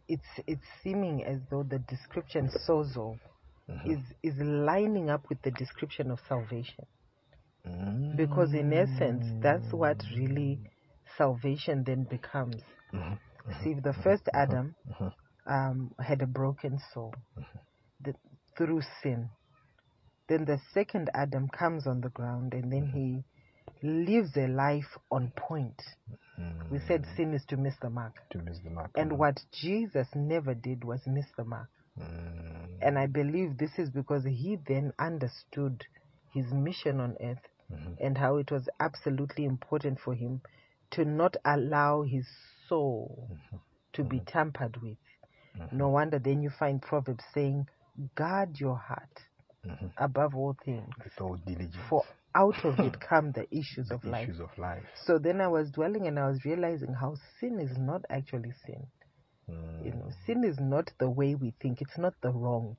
it's 0.07 0.27
it's 0.47 0.65
seeming 0.83 1.23
as 1.23 1.39
though 1.49 1.63
the 1.63 1.79
description 1.79 2.49
sozo 2.67 3.17
Mhm. 3.69 3.91
is 3.91 3.99
is 4.23 4.37
lining 4.39 5.09
up 5.09 5.29
with 5.29 5.41
the 5.43 5.51
description 5.51 6.11
of 6.11 6.19
salvation 6.27 6.85
Mm. 7.67 8.15
because 8.17 8.53
in 8.53 8.73
essence 8.73 9.25
that's 9.41 9.71
what 9.71 10.03
really 10.15 10.59
salvation 11.17 11.83
then 11.83 12.03
becomes. 12.09 12.61
Mhm. 12.93 13.19
See, 13.63 13.75
the 13.75 13.93
first 13.93 14.27
Adam 14.33 14.75
Mhm. 14.89 15.13
um, 15.45 15.91
had 15.99 16.21
a 16.21 16.27
broken 16.27 16.79
soul 16.93 17.13
the, 17.99 18.15
through 18.57 18.81
sin. 19.01 19.29
Then 20.27 20.45
the 20.45 20.59
second 20.73 21.09
Adam 21.13 21.47
comes 21.49 21.87
on 21.87 22.01
the 22.01 22.09
ground 22.09 22.53
and 22.53 22.71
then 22.71 22.85
he 22.87 23.23
lives 23.83 24.35
a 24.37 24.47
life 24.47 24.97
on 25.11 25.31
point. 25.35 25.81
We 26.71 26.79
said 26.79 27.05
sin 27.15 27.33
is 27.33 27.45
to 27.47 27.57
miss 27.57 27.75
the 27.81 27.89
mark. 27.89 28.13
to 28.31 28.37
miss 28.39 28.59
the 28.59 28.69
mark. 28.69 28.91
And 28.95 29.17
what 29.19 29.39
Jesus 29.51 30.07
never 30.15 30.53
did 30.53 30.83
was 30.83 31.05
miss 31.05 31.25
the 31.37 31.43
mark. 31.43 31.69
Mm. 31.99 32.77
And 32.81 32.97
I 32.97 33.07
believe 33.07 33.57
this 33.57 33.77
is 33.77 33.89
because 33.89 34.23
he 34.23 34.57
then 34.67 34.93
understood 34.97 35.85
his 36.33 36.51
mission 36.53 36.99
on 36.99 37.17
earth 37.21 37.45
Mhm. 37.71 37.97
and 37.99 38.17
how 38.17 38.37
it 38.37 38.51
was 38.51 38.69
absolutely 38.79 39.45
important 39.45 39.99
for 39.99 40.13
him 40.13 40.41
to 40.91 41.05
not 41.05 41.37
allow 41.45 42.03
his 42.03 42.27
soul 42.67 43.29
to 43.93 44.03
be 44.03 44.19
tampered 44.21 44.77
with. 44.77 44.97
No 45.71 45.89
wonder 45.89 46.19
then 46.19 46.41
you 46.41 46.49
find 46.49 46.81
Proverbs 46.81 47.23
saying, 47.33 47.67
Guard 48.15 48.59
your 48.59 48.77
heart 48.77 49.27
Mhm. 49.65 49.91
above 49.97 50.35
all 50.35 50.53
things, 50.65 50.93
With 51.03 51.21
all 51.21 51.35
diligence. 51.37 51.75
for 51.89 52.03
out 52.33 52.63
of 52.65 52.79
it 52.79 52.99
come 53.09 53.31
the 53.33 53.47
issues 53.55 53.91
of 53.91 54.03
life. 54.05 54.23
issues 54.23 54.39
of 54.39 54.57
life. 54.57 54.85
So 55.05 55.17
then 55.19 55.41
I 55.41 55.47
was 55.47 55.71
dwelling 55.71 56.07
and 56.07 56.17
I 56.17 56.27
was 56.27 56.43
realizing 56.45 56.93
how 56.93 57.15
sin 57.39 57.59
is 57.59 57.77
not 57.77 58.03
actually 58.09 58.51
sin. 58.65 58.87
Mm. 59.49 59.85
You 59.85 59.91
know, 59.93 60.09
sin 60.25 60.43
is 60.43 60.59
not 60.59 60.91
the 60.99 61.09
way 61.09 61.35
we 61.35 61.51
think, 61.59 61.81
it's 61.81 61.97
not 61.97 62.13
the 62.21 62.31
wrong. 62.31 62.77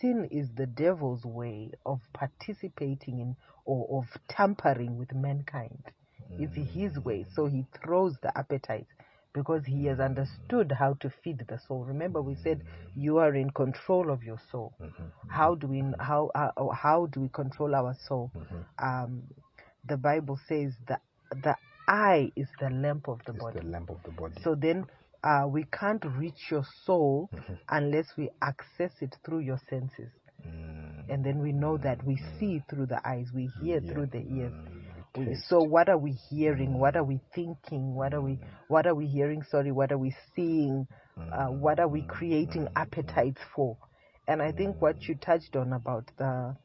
Sin 0.00 0.28
is 0.30 0.48
the 0.54 0.66
devil's 0.66 1.24
way 1.24 1.70
of 1.84 2.00
participating 2.12 3.18
in 3.20 3.36
or 3.64 4.00
of 4.02 4.06
tampering 4.28 4.96
with 4.98 5.12
mankind. 5.14 5.82
It's 6.38 6.54
his 6.54 6.98
way. 6.98 7.24
So 7.34 7.46
he 7.46 7.64
throws 7.82 8.16
the 8.22 8.36
appetite 8.36 8.86
because 9.32 9.64
he 9.66 9.86
has 9.86 10.00
understood 10.00 10.72
how 10.72 10.94
to 10.94 11.10
feed 11.10 11.44
the 11.48 11.58
soul. 11.58 11.84
Remember, 11.84 12.22
we 12.22 12.34
said 12.34 12.62
you 12.94 13.18
are 13.18 13.34
in 13.34 13.50
control 13.50 14.10
of 14.10 14.22
your 14.22 14.38
soul. 14.50 14.74
Mhm. 14.80 15.10
How 15.28 15.54
do 15.54 15.66
we 15.66 15.82
how 15.98 16.30
how, 16.34 16.70
how 16.74 17.06
do 17.06 17.20
we 17.20 17.28
control 17.28 17.74
our 17.74 17.94
soul? 17.94 18.30
Mhm. 18.34 18.64
Um, 18.78 19.22
the 19.84 19.96
Bible 19.96 20.36
says 20.48 20.76
the 20.86 20.98
the 21.42 21.56
eye 21.88 22.32
is 22.36 22.48
the 22.60 22.70
lamp 22.70 23.08
of 23.08 23.22
the 23.24 23.32
It's 23.32 23.40
body. 23.42 23.60
the 23.60 23.66
lamp 23.66 23.90
of 23.90 24.02
the 24.02 24.10
body. 24.10 24.34
So 24.42 24.54
then 24.54 24.86
uh, 25.26 25.46
we 25.48 25.64
can't 25.72 26.04
reach 26.18 26.50
your 26.50 26.64
soul 26.84 27.28
Mhm. 27.32 27.58
unless 27.68 28.16
we 28.16 28.30
access 28.42 28.92
it 29.02 29.16
through 29.24 29.40
your 29.40 29.58
senses. 29.68 30.12
Mm. 30.46 31.10
And 31.10 31.24
then 31.24 31.40
we 31.40 31.52
know 31.52 31.76
that 31.78 32.04
we 32.04 32.16
see 32.38 32.60
through 32.68 32.86
the 32.86 33.00
eyes, 33.06 33.32
we 33.34 33.46
hear 33.60 33.80
Yeah. 33.80 33.92
through 33.92 34.06
the 34.06 34.24
ears. 34.38 34.52
Mm. 34.52 34.82
We- 35.16 35.34
So 35.34 35.62
what 35.62 35.88
are 35.88 35.98
we 35.98 36.12
hearing? 36.12 36.78
What 36.78 36.96
are 36.96 37.04
we 37.04 37.18
thinking? 37.34 37.94
What 37.94 38.14
are 38.14 38.20
we 38.20 38.38
what 38.68 38.86
are 38.86 38.94
we 38.94 39.06
hearing? 39.06 39.42
Sorry, 39.42 39.72
what 39.72 39.90
are 39.92 39.98
we 39.98 40.14
seeing? 40.34 40.86
Uh, 41.16 41.48
what 41.48 41.80
are 41.80 41.88
we 41.88 42.02
creating 42.02 42.68
appetites 42.76 43.42
for? 43.54 43.76
And 44.28 44.42
I 44.42 44.52
think 44.52 44.80
what 44.80 45.08
you 45.08 45.14
touched 45.16 45.56
on 45.56 45.72
about 45.72 46.10
the 46.18 46.56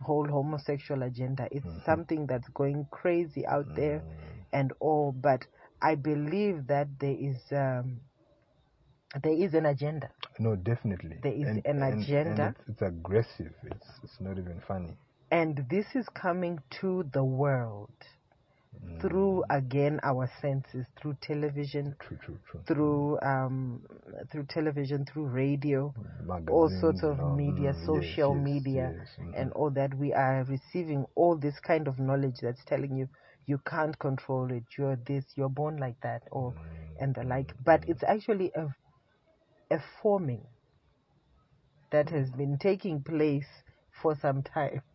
whole 0.00 0.26
homosexual 0.26 1.02
agenda, 1.02 1.48
it's 1.50 1.66
something 1.84 2.26
that's 2.26 2.48
going 2.48 2.86
crazy 2.90 3.46
out 3.46 3.66
there 3.76 4.02
and 4.52 4.72
all, 4.80 5.12
but 5.12 5.46
I 5.82 5.94
believe 5.96 6.66
that 6.68 6.88
there 6.98 7.16
is 7.18 7.52
um, 7.52 8.00
there 9.22 9.32
is 9.32 9.54
an 9.54 9.66
agenda. 9.66 10.10
No, 10.38 10.56
definitely. 10.56 11.18
There 11.22 11.32
is 11.32 11.46
And- 11.48 11.64
an 11.66 11.82
and- 11.82 11.92
and 11.94 12.02
agenda. 12.02 12.54
it's, 12.58 12.68
it's 12.68 12.82
aggressive. 12.82 13.54
It's 13.64 13.86
it's 14.02 14.20
not 14.20 14.38
even 14.38 14.60
funny. 14.66 14.96
And 15.30 15.64
this 15.70 15.86
is 15.94 16.06
coming 16.10 16.58
to 16.80 17.04
the 17.12 17.24
world 17.24 17.90
through 19.00 19.42
again 19.50 19.98
our 20.02 20.28
senses, 20.40 20.86
through 21.00 21.16
television, 21.20 21.94
True, 21.98 22.16
true, 22.24 22.38
true. 22.50 22.60
through 22.66 23.20
um, 23.22 23.82
through 24.30 24.44
television, 24.44 25.04
through 25.04 25.26
radio, 25.26 25.92
all 26.48 26.68
sorts 26.80 27.02
of 27.02 27.12
and 27.12 27.20
all. 27.20 27.34
media, 27.36 27.72
Mm, 27.72 27.86
social 27.86 28.34
yes, 28.36 28.44
media, 28.44 28.94
yes. 28.96 29.08
Mhm. 29.18 29.40
and 29.40 29.52
all 29.52 29.70
that. 29.70 29.94
We 29.94 30.12
are 30.14 30.44
receiving 30.44 31.06
all 31.16 31.36
this 31.36 31.58
kind 31.60 31.88
of 31.88 31.98
knowledge 31.98 32.40
that's 32.40 32.64
telling 32.64 32.96
you 32.96 33.08
you 33.46 33.58
can't 33.66 33.98
control 33.98 34.50
it. 34.52 34.64
You're 34.76 34.96
this. 34.96 35.24
You're 35.36 35.48
born 35.50 35.78
like 35.78 35.98
that, 36.02 36.22
or 36.30 36.54
and 37.00 37.14
the 37.14 37.24
like. 37.24 37.52
But 37.64 37.88
it's 37.88 38.02
actually 38.04 38.52
a 38.54 38.68
a 39.70 39.78
forming 40.02 40.46
that 41.90 42.10
has 42.10 42.30
been 42.30 42.58
taking 42.58 43.02
place 43.02 43.46
for 44.02 44.16
some 44.20 44.42
time, 44.42 44.82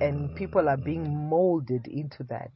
and 0.00 0.34
people 0.36 0.68
are 0.68 0.76
being 0.76 1.06
mm. 1.06 1.28
molded 1.28 1.86
into 1.86 2.22
that 2.24 2.52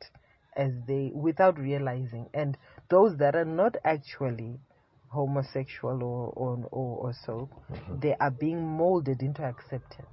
as 0.56 0.72
they 0.86 1.10
without 1.14 1.58
realizing. 1.58 2.28
And 2.32 2.56
those 2.88 3.16
that 3.18 3.34
are 3.34 3.44
not 3.44 3.76
actually 3.84 4.60
homosexual 5.08 6.02
or 6.02 6.32
or, 6.36 6.68
or, 6.70 7.06
or 7.06 7.12
so, 7.24 7.48
mm-hmm. 7.70 8.00
they 8.00 8.14
are 8.20 8.30
being 8.30 8.64
molded 8.66 9.22
into 9.22 9.42
acceptance. 9.42 10.08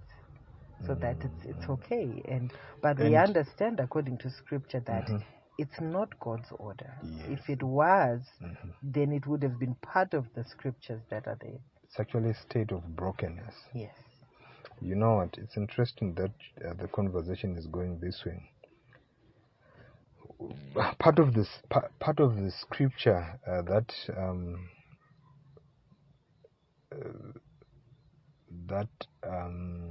So 0.85 0.95
that 0.95 1.17
it's 1.23 1.45
it's 1.45 1.65
mm. 1.65 1.69
okay, 1.69 2.21
and 2.27 2.51
but 2.81 2.99
we 2.99 3.15
understand 3.15 3.79
according 3.79 4.17
to 4.17 4.29
scripture 4.29 4.81
that 4.81 5.05
mm-hmm. 5.05 5.17
It's 5.57 5.79
not 5.79 6.19
God's 6.19 6.51
order. 6.51 6.93
Yes. 7.03 7.39
If 7.39 7.49
it 7.49 7.63
was, 7.63 8.21
Mhm. 8.41 8.73
then 8.81 9.11
it 9.11 9.27
would 9.27 9.43
have 9.43 9.59
been 9.59 9.75
part 9.75 10.13
of 10.13 10.25
the 10.33 10.43
scriptures 10.43 11.01
that 11.09 11.27
are 11.27 11.37
there. 11.41 11.59
It's 11.83 11.99
actually 11.99 12.31
a 12.31 12.33
state 12.33 12.71
of 12.71 12.95
brokenness. 12.95 13.55
Yes. 13.73 13.95
You 14.81 14.95
know 14.95 15.15
what? 15.17 15.37
It's 15.37 15.55
interesting 15.55 16.15
that 16.15 16.33
uh, 16.65 16.73
the 16.73 16.87
conversation 16.87 17.55
is 17.55 17.67
going 17.67 17.99
this 17.99 18.25
way. 18.25 18.49
Part 20.99 21.19
of 21.19 21.33
this, 21.33 21.47
pa- 21.69 21.89
part 21.99 22.19
of 22.19 22.35
the 22.35 22.51
scripture 22.51 23.39
uh, 23.47 23.61
that 23.61 23.93
um, 24.17 24.69
uh, 26.91 27.39
that 28.67 28.89
um, 29.23 29.82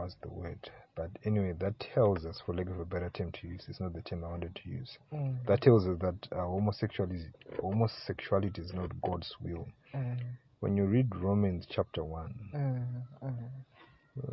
what's 0.00 0.16
the 0.22 0.28
word? 0.28 0.58
But 0.96 1.10
anyway, 1.24 1.52
that 1.60 1.78
tells 1.78 2.24
us, 2.24 2.40
for 2.44 2.54
lack 2.54 2.68
of 2.68 2.80
a 2.80 2.84
better 2.84 3.10
term 3.10 3.32
to 3.32 3.46
use, 3.46 3.64
it's 3.68 3.80
not 3.80 3.92
the 3.94 4.02
term 4.02 4.24
I 4.24 4.28
wanted 4.28 4.54
to 4.56 4.68
use. 4.68 4.98
Mm. 5.12 5.46
That 5.46 5.60
tells 5.62 5.86
us 5.86 5.96
that 6.00 6.28
uh, 6.32 6.44
homosexuality, 6.46 7.26
homosexuality 7.60 8.60
is 8.60 8.72
not 8.72 8.90
God's 9.02 9.32
will. 9.42 9.66
Mm. 9.94 10.18
When 10.60 10.76
you 10.76 10.84
read 10.84 11.14
Romans 11.16 11.66
chapter 11.68 12.04
one, 12.04 12.34
Mm. 12.54 13.02
Mm. 13.22 13.50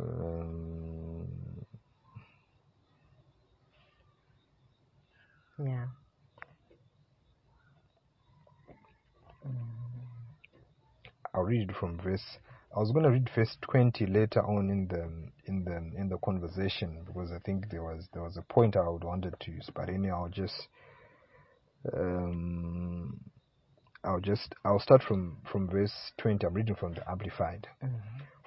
um, 0.00 1.28
Yeah. 5.58 5.86
I'll 11.34 11.42
read 11.42 11.70
it 11.70 11.76
from 11.76 11.98
verse. 11.98 12.38
I 12.78 12.80
was 12.80 12.92
going 12.92 13.02
to 13.06 13.10
read 13.10 13.28
verse 13.34 13.56
20 13.62 14.06
later 14.06 14.40
on 14.46 14.70
in 14.70 14.86
the 14.86 15.02
in 15.50 15.64
the 15.64 15.78
in 16.00 16.08
the 16.08 16.18
conversation 16.18 17.02
because 17.04 17.32
I 17.32 17.40
think 17.40 17.68
there 17.70 17.82
was 17.82 18.06
there 18.12 18.22
was 18.22 18.36
a 18.36 18.42
point 18.42 18.76
I 18.76 18.88
would 18.88 19.02
wanted 19.02 19.34
to 19.40 19.50
use, 19.50 19.68
but 19.74 19.88
anyhow, 19.88 20.22
I'll 20.22 20.28
just 20.28 20.68
um, 21.92 23.18
I'll 24.04 24.20
just 24.20 24.54
I'll 24.64 24.78
start 24.78 25.02
from 25.02 25.38
from 25.50 25.68
verse 25.68 26.12
20. 26.18 26.46
I'm 26.46 26.54
reading 26.54 26.76
from 26.76 26.94
the 26.94 27.02
Amplified. 27.10 27.66
Mhm. 27.82 27.98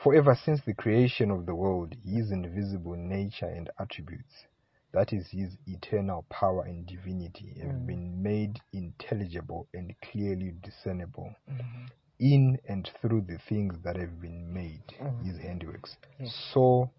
For 0.02 0.16
ever 0.16 0.34
since 0.46 0.62
the 0.62 0.76
creation 0.76 1.30
of 1.30 1.46
the 1.46 1.54
world, 1.54 1.94
his 2.02 2.32
invisible 2.32 2.96
nature 2.96 3.48
and 3.50 3.70
attributes, 3.80 4.46
that 4.94 5.12
is 5.12 5.28
his 5.30 5.58
eternal 5.68 6.26
power 6.30 6.64
and 6.64 6.86
divinity, 6.88 7.60
have 7.60 7.82
Mm. 7.82 7.86
been 7.86 8.24
made 8.24 8.62
intelligible 8.72 9.68
and 9.74 9.94
clearly 10.02 10.54
discernible 10.62 11.36
Mhm. 11.50 11.92
In 12.22 12.60
and 12.70 12.90
through 13.02 13.22
the 13.28 13.40
things 13.50 13.76
that 13.84 13.98
have 13.98 14.22
been 14.22 14.54
made, 14.54 14.84
Mm. 15.02 15.26
his 15.26 15.38
handiworks. 15.40 15.98
Yes. 16.20 16.34
So 16.54 16.92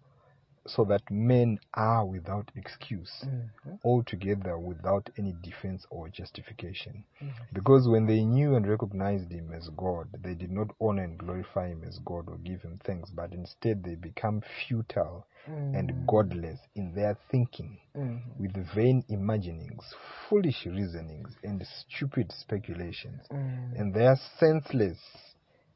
so 0.65 0.85
that 0.85 1.01
men 1.11 1.59
are 1.73 2.05
without 2.05 2.49
excuse, 2.55 3.25
Mhm. 3.25 3.79
altogether 3.83 4.57
without 4.57 5.09
any 5.17 5.33
defense 5.41 5.85
or 5.89 6.07
justification. 6.09 7.03
Yes. 7.21 7.31
Because 7.51 7.87
when 7.87 8.05
they 8.05 8.23
knew 8.23 8.55
and 8.55 8.67
recognized 8.67 9.31
him 9.31 9.51
as 9.53 9.69
God, 9.69 10.07
they 10.21 10.35
did 10.35 10.51
not 10.51 10.69
honor 10.79 11.03
and 11.03 11.17
glorify 11.17 11.67
him 11.67 11.83
as 11.83 11.99
God 11.99 12.29
or 12.29 12.37
give 12.37 12.61
him 12.61 12.79
thanks, 12.83 13.09
but 13.11 13.33
instead 13.33 13.83
they 13.83 13.95
become 13.95 14.41
futile 14.41 15.25
and 15.47 15.91
Mm. 15.91 16.05
godless 16.07 16.59
in 16.75 16.93
their 16.93 17.15
thinking, 17.29 17.77
Mhm. 17.95 18.21
with 18.39 18.55
vain 18.73 19.03
imaginings, 19.09 19.93
foolish 20.29 20.65
reasonings, 20.65 21.35
and 21.43 21.65
stupid 21.67 22.31
speculations. 22.31 23.27
Mm. 23.29 23.79
And 23.79 23.93
their 23.93 24.15
senseless 24.39 24.99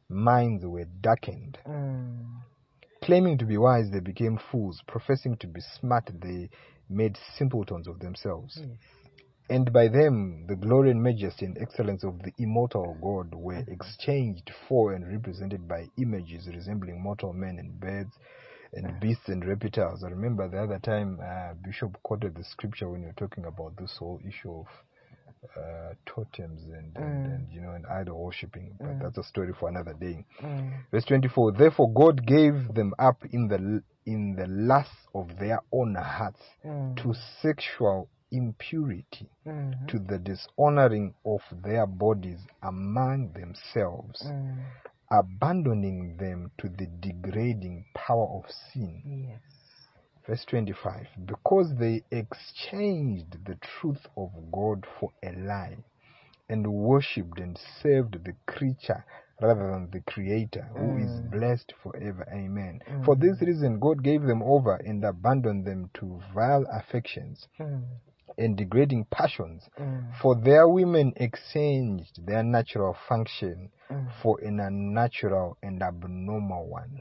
minds 0.08 0.66
were 0.66 0.86
darkened. 1.02 1.58
Claiming 3.08 3.38
to 3.38 3.46
be 3.46 3.58
wise, 3.58 3.90
they 3.90 4.02
became 4.02 4.38
fools. 4.52 4.84
Professing 4.86 5.38
to 5.38 5.48
be 5.48 5.62
smart, 5.80 6.12
they 6.22 6.50
made 6.90 7.18
simpletons 7.38 7.88
of 7.88 8.00
themselves. 8.00 8.60
Yes. 8.60 8.70
And 9.50 9.72
by 9.72 9.88
them, 9.88 10.44
the 10.46 10.58
glory 10.58 10.92
and 10.92 11.02
majesty 11.02 11.46
and 11.46 11.58
excellence 11.58 12.04
of 12.04 12.22
the 12.22 12.34
immortal 12.38 12.98
God 13.02 13.34
were 13.34 13.64
exchanged 13.70 14.52
for 14.68 14.92
and 14.92 15.10
represented 15.10 15.70
by 15.70 15.88
images 15.98 16.50
resembling 16.54 17.02
mortal 17.02 17.32
men 17.32 17.60
and 17.60 17.80
birds 17.80 18.12
and 18.74 19.00
beasts 19.00 19.30
and 19.30 19.46
reptiles. 19.46 20.04
I 20.04 20.10
remember 20.10 20.50
the 20.50 20.64
other 20.64 20.80
time 20.80 21.22
uh, 21.24 21.54
Bishop 21.64 21.96
quoted 22.04 22.36
the 22.36 22.44
scripture 22.44 22.90
when 22.90 23.04
you 23.04 23.08
were 23.08 23.14
talking 23.28 23.46
about 23.46 23.78
this 23.78 23.96
whole 23.98 24.20
issue 24.28 24.52
of 24.52 24.66
uh, 25.56 25.94
totems 26.06 26.64
and, 26.66 26.96
and, 26.98 27.26
Mm. 27.28 27.36
and 27.36 27.52
you 27.52 27.62
know 27.62 27.72
and 27.72 27.86
idol 27.88 28.24
worshipping. 28.24 28.76
But 28.80 28.88
Mm. 28.88 29.02
that's 29.04 29.18
a 29.18 29.24
story 29.24 29.54
for 29.54 29.70
another 29.70 29.94
day. 29.94 30.26
Mm. 30.42 30.72
Verse 30.92 31.06
24 31.06 31.52
Therefore 31.54 31.92
God 31.94 32.26
gave 32.26 32.74
them 32.74 32.94
up 33.00 33.24
in 33.32 33.48
the 33.48 33.84
in 34.06 34.36
the 34.36 34.48
lust 34.48 34.92
of 35.14 35.38
their 35.38 35.60
own 35.72 35.96
hearts 35.96 36.42
Mm. 36.66 36.96
to 36.98 37.14
sexual 37.42 38.10
impurity, 38.32 39.30
Mhm. 39.46 39.88
to 39.88 40.00
the 40.00 40.18
dishonoring 40.20 41.14
of 41.26 41.42
their 41.64 41.86
bodies 41.88 42.40
among 42.62 43.32
themselves, 43.34 44.22
Mm. 44.26 44.58
abandoning 45.12 46.18
them 46.18 46.52
to 46.58 46.68
the 46.70 46.88
degrading 47.00 47.86
power 47.94 48.28
of 48.28 48.50
sin. 48.52 49.02
Yes. 49.06 49.42
Verse 50.28 50.44
25 50.46 51.08
Because 51.26 51.74
they 51.76 52.04
exchanged 52.12 53.46
the 53.46 53.56
truth 53.56 54.06
of 54.18 54.30
God 54.52 54.86
for 55.00 55.12
a 55.24 55.32
lie, 55.32 55.78
and 56.50 56.68
worshipped 56.68 57.40
and 57.40 57.58
served 57.82 58.24
the 58.24 58.34
creature 58.46 59.04
rather 59.42 59.72
than 59.72 59.90
the 59.92 60.02
Creator, 60.02 60.64
who 60.74 60.98
is 60.98 61.10
Mm. 61.22 61.30
blessed 61.32 61.74
forever. 61.84 62.28
Amen. 62.34 62.82
For 63.06 63.16
Mm. 63.16 63.20
this 63.22 63.42
reason, 63.42 63.80
God 63.80 64.02
gave 64.04 64.24
them 64.24 64.42
over 64.42 64.76
and 64.76 65.04
abandoned 65.06 65.66
them 65.66 65.90
to 65.96 66.20
vile 66.34 66.66
affections 66.72 67.48
Mm. 67.60 67.84
and 68.38 68.58
degrading 68.58 69.06
passions. 69.06 69.70
Mm. 69.78 70.14
For 70.22 70.36
their 70.36 70.68
women 70.68 71.14
exchanged 71.18 72.26
their 72.26 72.44
natural 72.44 72.94
function 73.08 73.70
Mm. 73.90 74.12
for 74.22 74.40
an 74.42 74.60
unnatural 74.60 75.58
and 75.62 75.82
abnormal 75.84 76.68
one. 76.68 77.00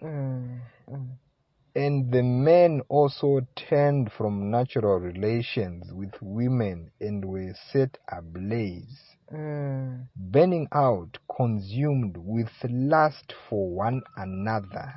Mm. 1.77 1.83
Mm. 1.83 1.87
And 1.87 2.13
the 2.13 2.23
men 2.23 2.81
also 2.89 3.41
turned 3.55 4.11
from 4.13 4.51
natural 4.51 4.99
relations 4.99 5.93
with 5.93 6.15
women 6.23 6.91
and 7.01 7.25
were 7.25 7.55
set 7.73 7.99
ablaze, 8.09 9.17
Mm. 9.33 10.07
burning 10.17 10.69
out, 10.73 11.19
consumed 11.37 12.17
with 12.17 12.51
lust 12.69 13.35
for 13.49 13.69
one 13.69 14.03
another. 14.17 14.95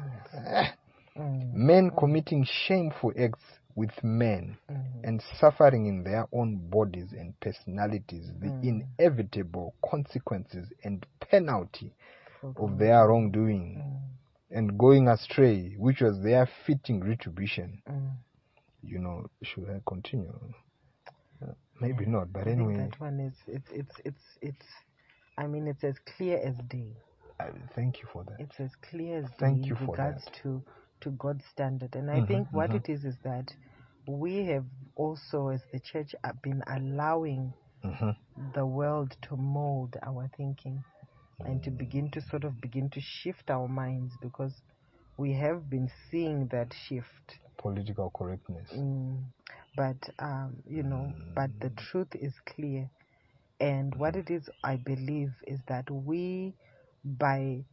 Mm. 1.16 1.54
Men 1.54 1.92
committing 1.92 2.44
shameful 2.46 3.12
acts 3.18 3.44
with 3.76 4.04
men 4.04 4.58
Mm. 4.70 5.02
and 5.04 5.22
suffering 5.40 5.86
in 5.88 6.04
their 6.04 6.28
own 6.32 6.58
bodies 6.70 7.14
and 7.14 7.40
personalities 7.40 8.32
the 8.40 8.48
Mm. 8.48 8.64
inevitable 8.64 9.74
consequences 9.82 10.72
and 10.84 11.06
penalty 11.20 11.94
For 12.42 12.54
of 12.58 12.78
their 12.78 13.08
wrongdoing 13.08 13.78
Mm. 13.78 14.19
And 14.52 14.78
going 14.78 15.08
astray, 15.08 15.76
which 15.78 16.02
was 16.02 16.22
their 16.24 16.46
fitting 16.66 17.02
retribution. 17.04 17.82
Mm. 17.90 18.18
You 18.82 19.00
know, 19.00 19.28
should 19.44 19.70
I 19.70 19.82
continue? 19.88 20.34
Uh, 21.42 21.54
Maybe 21.82 22.06
Yeah, 22.06 22.06
not, 22.06 22.32
but 22.34 22.48
I 22.48 22.48
anyway, 22.48 22.74
that 22.74 23.00
one 23.00 23.20
is 23.20 23.36
it's 23.48 23.70
it's 23.72 24.00
it's 24.06 24.38
it's. 24.42 24.66
I 25.38 25.48
mean, 25.48 25.68
it's 25.68 25.84
as 25.84 26.00
clear 26.18 26.38
as 26.40 26.58
day. 26.70 26.98
I 27.40 27.50
thank 27.76 28.02
you 28.02 28.08
for 28.12 28.24
that. 28.26 28.40
It's 28.40 28.60
as 28.60 28.76
clear 28.76 29.18
as 29.20 29.32
Thank 29.40 29.40
day 29.40 29.52
you 29.70 29.76
in 29.76 29.76
for 29.76 29.98
regards 29.98 30.22
that. 30.22 30.24
to 30.44 30.64
to 31.02 31.12
God's 31.12 31.46
standard. 31.46 31.96
And 31.96 32.10
I 32.12 32.22
Mhm, 32.22 32.28
think 32.28 32.54
what 32.54 32.74
mhm. 32.74 32.76
it 32.76 32.90
is 32.90 33.06
is 33.06 33.18
that 33.24 33.54
we 34.08 34.46
have 34.48 34.66
also, 34.96 35.50
as 35.50 35.64
the 35.72 35.80
church, 35.80 36.16
uh, 36.24 36.34
been 36.44 36.64
allowing 36.68 37.54
hmm 37.84 38.12
the 38.56 38.66
world 38.66 39.16
to 39.24 39.38
mold 39.38 39.96
our 40.04 40.30
thinking 40.38 40.84
and 41.46 41.64
to 41.64 41.72
begin 41.72 42.10
to 42.12 42.22
sort 42.22 42.44
of 42.44 42.60
begin 42.62 42.90
to 42.92 43.02
shift 43.02 43.50
our 43.50 43.68
minds 43.68 44.14
because 44.22 44.54
we 45.18 45.34
have 45.34 45.70
been 45.70 45.90
seeing 46.10 46.48
that 46.52 46.74
shift. 46.88 47.40
Political 47.58 48.10
correctness. 48.12 48.70
Mm, 48.74 49.24
but 49.76 49.98
um, 50.20 50.58
you 50.68 50.84
know, 50.84 51.12
but 51.36 51.50
the 51.60 51.70
truth 51.72 52.08
is 52.16 52.34
clear, 52.46 52.90
and 53.60 53.94
what 53.96 54.16
it 54.16 54.30
is, 54.30 54.50
I 54.64 54.78
believe, 54.78 55.32
is 55.48 55.60
that 55.68 55.90
we, 55.92 56.54
by 57.04 57.64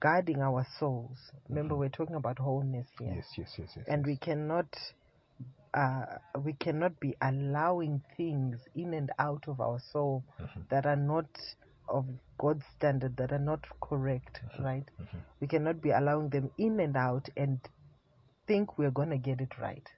guarding 0.00 0.40
our 0.42 0.66
souls, 0.78 1.18
remember 1.48 1.76
we're 1.76 1.88
talking 1.88 2.16
about 2.16 2.38
wholeness 2.38 2.86
here, 2.98 3.14
Yes, 3.14 3.26
yes, 3.38 3.54
yes, 3.58 3.70
yes. 3.76 3.86
and 3.88 3.98
yes. 4.00 4.06
we 4.06 4.16
cannot, 4.16 4.66
uh, 5.74 6.04
we 6.44 6.52
cannot 6.54 6.98
be 7.00 7.14
allowing 7.22 8.02
things 8.16 8.58
in 8.74 8.94
and 8.94 9.10
out 9.18 9.44
of 9.48 9.60
our 9.60 9.78
soul 9.92 10.24
Mhm. 10.40 10.66
that 10.70 10.86
are 10.86 10.96
not 10.96 11.26
of 11.88 12.06
God's 12.38 12.64
standard, 12.76 13.16
that 13.16 13.32
are 13.32 13.38
not 13.38 13.64
correct, 13.80 14.40
mm-hmm. 14.44 14.64
right? 14.64 14.90
mhm. 15.00 15.18
We 15.40 15.46
cannot 15.46 15.80
be 15.80 15.90
allowing 15.90 16.30
them 16.30 16.50
in 16.58 16.80
and 16.80 16.96
out 16.96 17.28
and 17.36 17.60
think 18.46 18.78
we're 18.78 18.90
going 18.90 19.10
to 19.10 19.18
get 19.18 19.40
it 19.40 19.58
right 19.58 19.88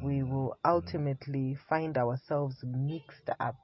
we 0.00 0.14
mm-hmm. 0.14 0.32
will 0.32 0.48
mm-hmm. 0.50 0.70
ultimately 0.70 1.56
find 1.68 1.96
ourselves 1.98 2.56
mixed 2.62 3.28
up 3.40 3.56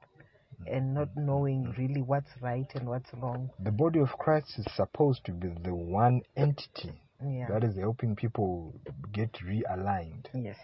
and 0.67 0.93
not 0.93 1.09
knowing 1.15 1.73
really 1.77 2.01
what's 2.01 2.31
right 2.41 2.67
and 2.75 2.87
what's 2.87 3.09
wrong. 3.13 3.49
The 3.63 3.71
body 3.71 3.99
of 3.99 4.09
Christ 4.09 4.53
is 4.57 4.65
supposed 4.75 5.23
to 5.25 5.31
be 5.31 5.47
the 5.63 5.73
one 5.73 6.21
entity 6.35 7.01
Yeah. 7.25 7.47
that 7.49 7.63
is 7.63 7.77
helping 7.77 8.15
people 8.15 8.73
get 9.13 9.31
realigned. 9.45 10.27
yes. 10.33 10.57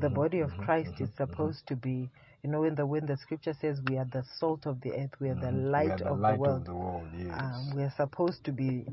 The 0.00 0.10
body 0.10 0.40
of 0.40 0.50
Christ 0.58 1.00
is 1.00 1.08
supposed 1.16 1.66
to 1.68 1.76
be, 1.76 2.10
you 2.42 2.50
know, 2.50 2.60
when 2.60 2.74
the 2.74 2.86
when 2.86 3.06
the 3.06 3.16
scripture 3.16 3.54
says 3.60 3.80
we 3.88 3.96
are 3.98 4.06
the 4.12 4.24
salt 4.38 4.66
of 4.66 4.80
the 4.80 4.92
earth, 4.92 5.10
we 5.20 5.28
are 5.28 5.34
the 5.34 5.46
mhm. 5.46 5.64
We 5.64 5.70
light, 5.70 5.90
are 5.90 5.98
the 5.98 6.06
of, 6.06 6.18
light 6.20 6.34
the 6.36 6.40
world. 6.40 6.60
of 6.60 6.64
the 6.66 6.74
world. 6.74 7.08
Yes. 7.16 7.30
Um, 7.32 7.76
we 7.76 7.82
are 7.82 7.92
supposed 7.96 8.44
to 8.44 8.52
be 8.52 8.86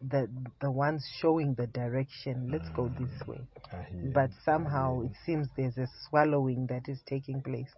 the 0.00 0.28
the 0.60 0.70
ones 0.70 1.06
showing 1.20 1.54
the 1.54 1.66
direction. 1.66 2.48
Let's 2.50 2.68
go 2.70 2.88
this 2.88 3.26
way. 3.26 3.40
But 4.14 4.30
somehow 4.44 5.02
it 5.02 5.12
seems 5.24 5.48
there's 5.56 5.76
a 5.78 5.88
swallowing 6.08 6.66
that 6.68 6.88
is 6.88 7.00
taking 7.06 7.42
place. 7.42 7.70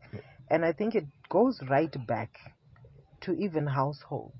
And 0.51 0.65
I 0.65 0.73
think 0.73 0.95
it 0.95 1.07
goes 1.29 1.61
right 1.69 1.95
back 2.07 2.31
to 3.23 3.33
even 3.33 3.67
households. 3.67 4.35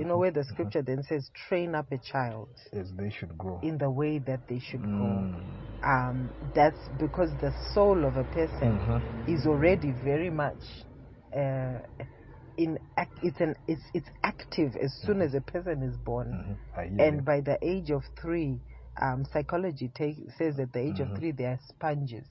You 0.00 0.06
know, 0.06 0.18
where 0.18 0.32
the 0.32 0.40
mhm. 0.40 0.46
scripture 0.48 0.82
then 0.82 1.02
says, 1.04 1.30
train 1.48 1.74
up 1.74 1.92
a 1.92 1.98
child 1.98 2.48
as 2.72 2.92
they 2.94 3.10
should 3.10 3.36
grow. 3.38 3.60
in 3.62 3.78
the 3.78 3.90
way 3.90 4.18
that 4.18 4.40
they 4.48 4.58
should 4.58 4.82
go. 4.82 5.06
Mm. 5.06 5.66
Um, 5.84 6.30
that's 6.54 6.88
because 6.98 7.36
the 7.40 7.52
soul 7.74 8.04
of 8.06 8.16
a 8.16 8.24
person 8.24 8.80
Mhm. 8.80 9.28
is 9.28 9.46
already 9.46 9.92
very 9.92 10.30
much 10.30 10.62
uh, 11.36 11.80
in 12.58 12.78
act, 12.96 13.18
it's 13.22 13.40
an 13.40 13.56
it's 13.68 13.82
it's 13.94 14.10
active 14.24 14.76
as 14.76 14.94
soon 15.06 15.22
as 15.22 15.34
a 15.34 15.40
person 15.40 15.82
is 15.82 15.96
born 15.96 16.28
Mhm. 16.34 17.00
And 17.00 17.24
by 17.24 17.40
the 17.40 17.58
age 17.62 17.90
of 17.90 18.04
three, 18.20 18.60
um, 19.00 19.24
psychology 19.32 19.90
take, 19.94 20.30
says 20.38 20.58
at 20.60 20.72
the 20.72 20.80
age 20.80 21.00
of 21.00 21.08
three 21.18 21.32
they 21.32 21.46
are 21.46 21.60
sponges. 21.68 22.26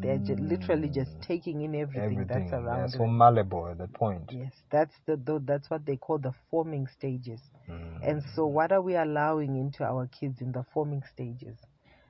They 0.00 0.10
are 0.10 0.18
ju- 0.18 0.36
literally 0.36 0.88
just 0.88 1.18
Mm. 1.18 1.20
taking 1.20 1.60
in 1.62 1.74
everything, 1.74 2.26
everything. 2.26 2.26
that's 2.26 2.52
around 2.52 2.92
so 2.96 3.06
them. 3.06 3.06
malleable 3.06 3.66
at 3.68 3.78
that 3.78 3.92
point. 3.92 4.30
Yes, 4.30 4.62
that's 4.70 4.98
the 5.06 5.16
tho- 5.16 5.38
that's 5.38 5.70
what 5.70 5.84
they 5.86 5.96
call 5.96 6.18
the 6.18 6.32
forming 6.50 6.86
stages. 6.86 7.50
Mm. 7.68 8.02
And 8.02 8.22
so, 8.22 8.46
what 8.46 8.72
are 8.72 8.80
we 8.82 8.94
allowing 8.96 9.56
into 9.56 9.84
our 9.84 10.06
kids 10.06 10.40
in 10.40 10.52
the 10.52 10.62
forming 10.64 11.02
stages? 11.02 11.58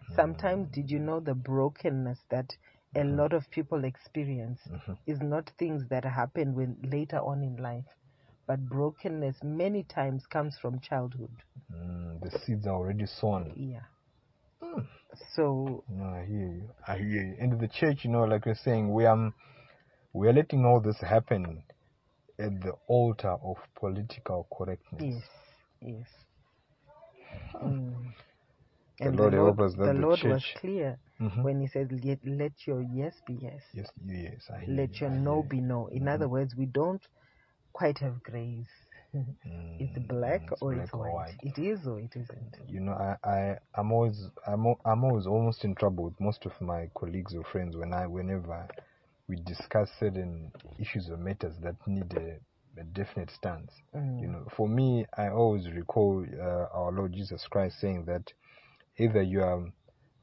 Sometimes, 0.09 0.69
did 0.69 0.91
you 0.91 0.99
know 0.99 1.21
the 1.21 1.35
brokenness 1.35 2.25
that 2.31 2.57
a 2.95 3.05
Mhm. 3.05 3.05
lot 3.05 3.33
of 3.33 3.51
people 3.51 3.85
experience 3.85 4.71
Mhm. 4.71 4.97
is 5.07 5.21
not 5.21 5.51
things 5.59 5.87
that 5.89 6.05
happen 6.05 6.55
when 6.55 6.79
later 6.83 7.19
on 7.19 7.43
in 7.43 7.57
life, 7.57 7.97
but 8.47 8.69
brokenness 8.69 9.43
many 9.43 9.83
times 9.83 10.27
comes 10.27 10.59
from 10.59 10.81
childhood. 10.81 11.43
Mm, 11.73 12.21
the 12.21 12.31
seeds 12.31 12.67
are 12.67 12.75
already 12.75 13.07
sown. 13.07 13.55
Yeah. 13.55 13.85
So 15.35 15.85
No, 15.89 16.05
I 16.05 16.25
hear 16.27 16.49
you. 16.49 16.71
I 16.87 16.97
hear 16.97 17.25
you. 17.25 17.37
And 17.41 17.61
the 17.61 17.69
church, 17.69 18.05
you 18.05 18.11
know, 18.11 18.25
like 18.25 18.47
you're 18.47 18.55
saying, 18.55 18.93
we 18.93 19.05
are 19.07 19.33
we 20.13 20.29
are 20.29 20.33
letting 20.33 20.65
all 20.65 20.81
this 20.81 20.99
happen 21.01 21.63
at 22.39 22.61
the 22.63 22.73
altar 22.89 23.37
of 23.43 23.57
political 23.79 24.47
correctness. 24.57 25.09
yes, 25.09 25.29
yes. 25.81 26.09
Mm. 27.63 28.13
The 29.01 29.11
And 29.11 29.13
Lord 29.13 29.35
help 29.35 29.61
us 29.61 29.75
that 29.77 29.83
the 29.83 29.93
the 29.95 30.07
Lord 30.07 30.25
was 30.25 30.43
clear 30.55 30.99
Mhm. 31.21 31.43
when 31.43 31.61
He 31.61 31.67
said, 31.69 31.93
"Let 32.05 32.25
let 32.25 32.67
your 32.67 32.83
yes 32.83 33.21
be 33.27 33.35
yes, 33.35 33.63
Yes, 33.75 33.91
yes, 34.05 34.51
I 34.51 34.61
hear 34.65 34.79
let 34.79 35.01
you, 35.01 35.01
your 35.01 35.11
I 35.11 35.19
no 35.25 35.43
be 35.43 35.61
no." 35.61 35.89
In 35.89 36.09
other 36.09 36.29
words, 36.29 36.55
we 36.57 36.67
don't 36.67 37.07
quite 37.73 37.99
have 37.99 38.23
grays. 38.23 38.69
It's 39.79 39.99
Mm, 39.99 40.09
black 40.09 40.41
mm, 40.43 40.53
it's 40.53 40.63
or 40.63 40.73
black 40.73 40.85
it's 40.85 40.95
or 40.95 41.13
white. 41.13 41.35
It 41.43 41.59
is 41.59 41.87
or 41.87 42.01
it 42.01 42.13
isn't. 42.17 42.57
You 42.69 42.81
know, 42.81 42.93
I, 42.93 43.17
I, 43.29 43.59
I'm 43.75 43.93
always, 43.93 44.21
I'm, 44.47 44.67
I'm 44.85 45.05
always 45.05 45.27
almost 45.27 45.65
in 45.65 45.75
trouble 45.75 46.05
with 46.05 46.21
most 46.21 46.47
of 46.47 46.53
my 46.61 46.89
colleagues 46.97 47.35
or 47.35 47.45
friends 47.45 47.77
when 47.77 47.93
I, 47.93 48.07
whenever 48.07 48.67
we 49.29 49.37
discuss 49.37 49.91
certain 49.99 50.51
issues 50.79 51.09
or 51.11 51.17
matters 51.17 51.55
that 51.63 51.77
need 51.87 52.13
a, 52.17 52.81
a 52.81 52.85
definite 52.85 53.31
stance. 53.31 53.73
Mm. 53.95 54.21
You 54.23 54.29
know, 54.29 54.47
for 54.57 54.69
me, 54.69 55.07
I 55.17 55.29
always 55.29 55.69
recall 55.71 56.25
uh, 56.41 56.67
our 56.77 56.93
Lord 56.93 57.13
Jesus 57.13 57.47
Christ 57.51 57.81
saying 57.81 58.05
that 58.07 58.33
either 58.99 59.23
you 59.23 59.43
are 59.43 59.65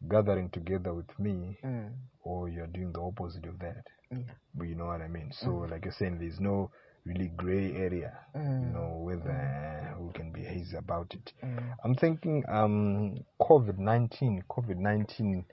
gathering 0.09 0.49
together 0.49 0.93
with 0.93 1.17
me 1.19 1.57
Mm. 1.63 1.91
or 2.23 2.49
you're 2.49 2.67
doing 2.67 2.91
the 2.93 3.01
opposite 3.01 3.45
of 3.45 3.59
that. 3.59 3.83
Yeah. 4.11 4.33
But 4.55 4.65
you 4.67 4.75
know 4.75 4.85
what 4.87 5.01
I 5.01 5.07
mean? 5.07 5.31
So, 5.33 5.65
like 5.69 5.85
you're 5.85 5.93
saying, 5.93 6.19
there's 6.19 6.39
no 6.39 6.71
really 7.05 7.29
gray 7.35 7.73
area, 7.75 8.13
you 8.35 8.41
Mm. 8.41 8.73
know, 8.73 8.97
whether 9.01 9.31
uh, 9.31 10.01
we 10.01 10.13
can 10.13 10.31
be 10.31 10.41
hazy 10.43 10.77
about 10.77 11.13
it. 11.13 11.33
Mm. 11.43 11.75
I'm 11.83 11.95
thinking 11.95 12.43
um, 12.49 13.17
COVID 13.41 13.77
19, 13.77 14.43
COVID 14.49 14.77
19, 14.77 15.45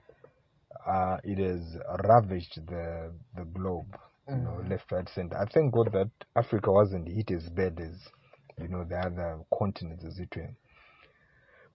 uh, 0.86 1.18
it 1.24 1.38
has 1.38 1.76
ravaged 2.04 2.66
the, 2.68 3.12
the 3.36 3.44
globe, 3.44 3.96
you 4.28 4.36
know, 4.36 4.62
left, 4.68 4.90
right, 4.92 5.08
center. 5.08 5.36
I 5.38 5.46
thank 5.52 5.72
God 5.72 5.92
that 5.92 6.10
Africa 6.36 6.72
wasn't 6.72 7.08
hit 7.08 7.30
as 7.32 7.48
bad 7.50 7.80
as, 7.80 7.96
you 8.60 8.68
know, 8.68 8.84
the 8.84 8.96
other 8.98 9.40
continents 9.58 10.04
as 10.04 10.18
it 10.18 10.34
were. 10.36 10.50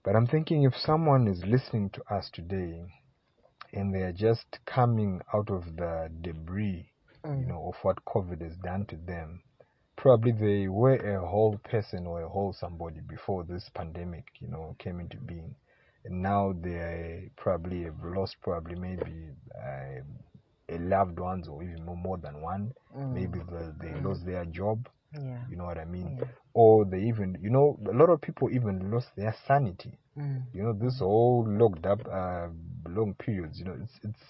But 0.04 0.16
I'm 0.16 0.26
thinking 0.26 0.64
if 0.64 0.74
someone 0.76 1.28
is 1.28 1.44
listening 1.46 1.90
to 1.90 2.02
us 2.14 2.30
today 2.32 2.84
and 3.72 3.94
they 3.94 4.00
are 4.02 4.12
just 4.12 4.58
coming 4.66 5.20
out 5.34 5.50
of 5.50 5.64
the 5.76 6.10
debris, 6.22 6.90
you 7.24 7.46
know, 7.46 7.68
of 7.68 7.74
what 7.82 8.04
COVID 8.06 8.40
has 8.42 8.56
done 8.56 8.86
to 8.86 8.96
them, 8.96 9.42
probably 10.06 10.30
they 10.30 10.68
were 10.68 10.94
a 10.94 11.26
whole 11.26 11.58
person 11.68 12.06
or 12.06 12.22
a 12.22 12.28
whole 12.28 12.52
somebody 12.52 13.00
before 13.08 13.42
this 13.42 13.68
pandemic, 13.74 14.24
you 14.38 14.46
know, 14.46 14.76
came 14.78 15.00
into 15.00 15.16
being. 15.16 15.52
And 16.04 16.22
now 16.22 16.54
they 16.62 17.30
probably 17.36 17.82
have 17.82 17.96
lost 18.04 18.36
probably 18.40 18.76
maybe 18.76 19.30
uh, 19.52 20.02
a 20.68 20.78
loved 20.78 21.18
ones 21.18 21.48
or 21.48 21.60
even 21.64 21.84
more, 21.84 22.18
than 22.18 22.40
one. 22.40 22.72
Maybe 22.94 23.40
the, 23.40 23.74
they 23.80 24.00
lost 24.00 24.24
their 24.24 24.44
job. 24.44 24.88
Yeah. 25.12 25.38
You 25.50 25.56
know 25.56 25.64
what 25.64 25.78
I 25.78 25.84
mean? 25.84 26.18
Yeah. 26.20 26.28
Or 26.54 26.84
they 26.84 27.00
even, 27.00 27.36
you 27.42 27.50
know, 27.50 27.76
a 27.90 27.92
lot 27.92 28.08
of 28.08 28.20
people 28.20 28.48
even 28.52 28.92
lost 28.92 29.08
their 29.16 29.34
sanity. 29.48 29.98
Mm. 30.16 30.42
You 30.54 30.62
know, 30.62 30.72
this 30.72 31.00
whole 31.00 31.44
locked 31.48 31.84
up 31.84 32.06
uh, 32.06 32.46
long 32.88 33.14
periods. 33.18 33.58
You 33.58 33.64
know, 33.64 33.76
it's 33.82 33.98
it's 34.04 34.22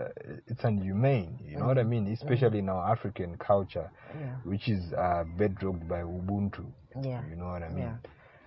uh, 0.00 0.08
it's 0.46 0.64
inhumane. 0.64 1.38
You 1.44 1.58
know 1.58 1.66
what 1.66 1.78
I 1.78 1.82
mean? 1.84 2.06
Especially 2.08 2.58
in 2.60 2.68
our 2.68 2.90
African 2.92 3.36
culture, 3.38 3.90
Yeah. 4.18 4.36
which 4.44 4.68
is 4.68 4.92
uh, 4.92 5.24
bedrocked 5.36 5.86
by 5.88 6.00
Ubuntu. 6.02 6.66
Yeah. 7.02 7.22
You 7.28 7.36
know 7.36 7.46
what 7.46 7.62
I 7.62 7.68
mean? 7.68 7.78
Yeah. 7.84 7.96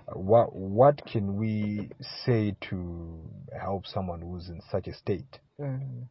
Uh, 0.07 0.19
what 0.19 0.53
what 0.55 1.05
can 1.05 1.37
we 1.37 1.89
say 2.25 2.55
to 2.69 3.19
help 3.59 3.85
someone 3.85 4.21
who's 4.21 4.49
in 4.49 4.61
such 4.71 4.87
a 4.87 4.93
state? 4.93 5.39
Mhm. 5.59 6.07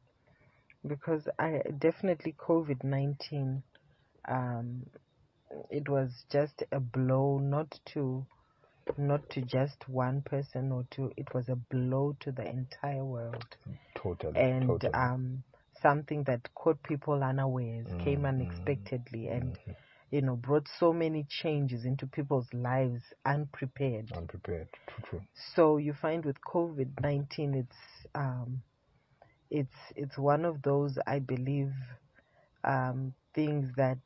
Because 0.87 1.29
I 1.39 1.63
definitely 1.79 2.33
COVID 2.39 2.83
nineteen, 2.85 3.63
um, 4.27 4.87
it 5.71 5.89
was 5.89 6.25
just 6.31 6.63
a 6.73 6.81
blow, 6.81 7.39
not 7.39 7.79
to, 7.93 8.27
not 8.91 9.29
to 9.31 9.43
just 9.43 9.89
one 9.89 10.23
person 10.23 10.71
or 10.73 10.85
two. 10.91 11.13
It 11.17 11.33
was 11.35 11.49
a 11.49 11.57
blow 11.57 12.17
to 12.21 12.33
the 12.33 12.47
entire 12.47 13.05
world, 13.05 13.57
Totally, 13.95 14.35
and 14.35 14.67
totally. 14.67 14.95
um, 14.95 15.43
something 15.81 16.25
that 16.25 16.53
caught 16.55 16.83
people 16.83 17.23
unawares, 17.23 17.89
came 17.99 18.25
Mm, 18.25 18.27
unexpectedly, 18.27 19.29
and 19.29 19.59
Mhm. 19.67 19.77
you 20.11 20.23
know 20.23 20.37
brought 20.37 20.69
so 20.69 20.93
many 20.93 21.25
changes 21.29 21.85
into 21.85 22.07
people's 22.07 22.53
lives 22.53 23.03
unprepared. 23.25 24.13
Unprepared. 24.17 24.69
True, 24.87 25.05
true. 25.09 25.23
So 25.55 25.77
you 25.79 25.93
find 25.93 26.25
with 26.25 26.41
COVID 26.43 27.01
nineteen, 27.03 27.55
it's 27.55 28.07
um, 28.15 28.63
it's 29.51 29.77
it's 29.97 30.19
one 30.19 30.45
of 30.45 30.63
those 30.63 30.99
I 31.07 31.19
believe 31.21 31.73
um, 32.65 33.15
things 33.35 33.71
that 33.77 33.99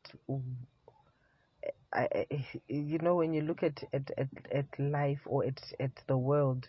I, 1.97 2.27
you 2.69 2.99
know 2.99 3.17
when 3.17 3.33
you 3.35 3.43
look 3.43 3.63
at 3.63 3.83
at, 3.93 4.11
at, 4.19 4.29
at 4.53 4.67
life 4.79 5.21
or 5.27 5.45
at 5.47 5.61
at 5.81 5.93
the 6.09 6.17
world, 6.19 6.69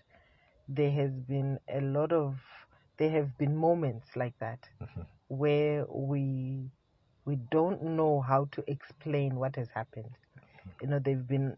there 0.67 0.91
has 0.91 1.11
been 1.27 1.59
a 1.69 1.81
lot 1.81 2.11
of 2.13 2.37
there 2.97 3.11
have 3.11 3.37
been 3.37 3.55
moments 3.55 4.15
like 4.15 4.35
that 4.39 4.59
Mhm. 4.81 5.05
where 5.27 5.85
we 5.89 6.71
we 7.25 7.35
don't 7.51 7.83
know 7.83 8.21
how 8.21 8.45
to 8.53 8.63
explain 8.67 9.35
what 9.35 9.55
has 9.55 9.69
happened. 9.73 10.17
You 10.81 10.87
know, 10.87 10.99
there've 10.99 11.27
been 11.27 11.57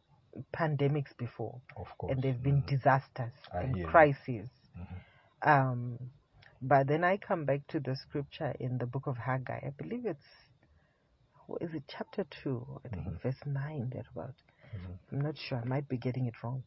pandemics 0.56 1.16
before 1.18 1.62
Of 1.78 1.98
course. 1.98 2.14
and 2.14 2.24
there've 2.24 2.44
been 2.44 2.64
disasters 2.68 3.34
I 3.54 3.60
and 3.62 3.84
crises. 3.84 4.50
Mhm. 4.78 5.02
Um, 5.44 6.00
but 6.62 6.88
then 6.88 7.04
I 7.04 7.18
come 7.18 7.46
back 7.46 7.68
to 7.70 7.80
the 7.80 7.96
scripture 7.96 8.56
in 8.60 8.78
the 8.78 8.86
book 8.88 9.08
of 9.08 9.18
Haggai. 9.18 9.60
I 9.66 9.72
believe 9.78 10.06
it's 10.06 10.49
is 11.62 11.74
it, 11.74 11.84
chapter 11.88 12.26
two? 12.44 12.66
I 12.86 12.90
think 12.90 13.06
Mm-hmm. 13.08 13.16
verse 13.24 13.42
nine. 13.46 13.90
Thereabout. 13.92 14.36
I'm 15.12 15.22
not 15.22 15.38
sure. 15.38 15.60
I 15.60 15.66
might 15.66 15.88
be 15.88 15.98
getting 15.98 16.26
it 16.28 16.36
wrong. 16.44 16.64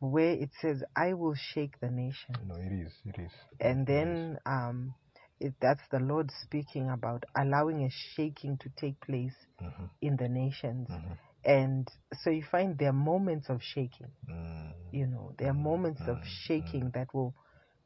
Where 0.00 0.32
it 0.32 0.50
says, 0.60 0.82
"I 0.96 1.14
will 1.14 1.34
shake 1.34 1.78
the 1.80 1.90
nation," 1.90 2.36
No, 2.46 2.54
it 2.56 2.72
is. 2.72 2.92
It 3.04 3.18
is. 3.18 3.32
and 3.60 3.80
It 3.80 3.82
is. 3.82 3.86
then 3.88 4.38
um, 4.46 4.94
it, 5.40 5.54
that's 5.60 5.82
the 5.90 6.00
Lord 6.00 6.30
speaking 6.42 6.90
about 6.90 7.24
allowing 7.36 7.84
a 7.84 7.90
shaking 7.90 8.58
to 8.58 8.68
take 8.76 9.00
place 9.00 9.34
Mhm. 9.60 9.90
in 10.02 10.16
the 10.16 10.28
nations. 10.28 10.88
Mhm. 10.88 11.16
And 11.44 11.88
so 12.22 12.30
you 12.30 12.42
find 12.44 12.76
there 12.78 12.90
are 12.90 12.92
moments 13.12 13.48
of 13.48 13.62
shaking. 13.62 14.10
Mm. 14.28 14.72
you 14.92 15.06
know 15.06 15.32
there 15.38 15.50
are 15.50 15.54
moments 15.54 16.00
of 16.08 16.18
shaking 16.24 16.90
that 16.94 17.12
will 17.14 17.34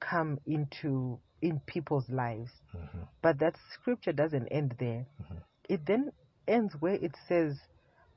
come 0.00 0.38
into 0.46 1.18
in 1.40 1.58
people's 1.66 2.08
lives 2.08 2.50
but 3.22 3.38
that 3.38 3.56
scripture 3.74 4.12
doesn't 4.12 4.46
end 4.48 4.74
there 4.78 5.04
it 5.68 5.84
then 5.86 6.10
ends 6.46 6.74
where 6.80 6.94
it 6.94 7.14
says 7.28 7.58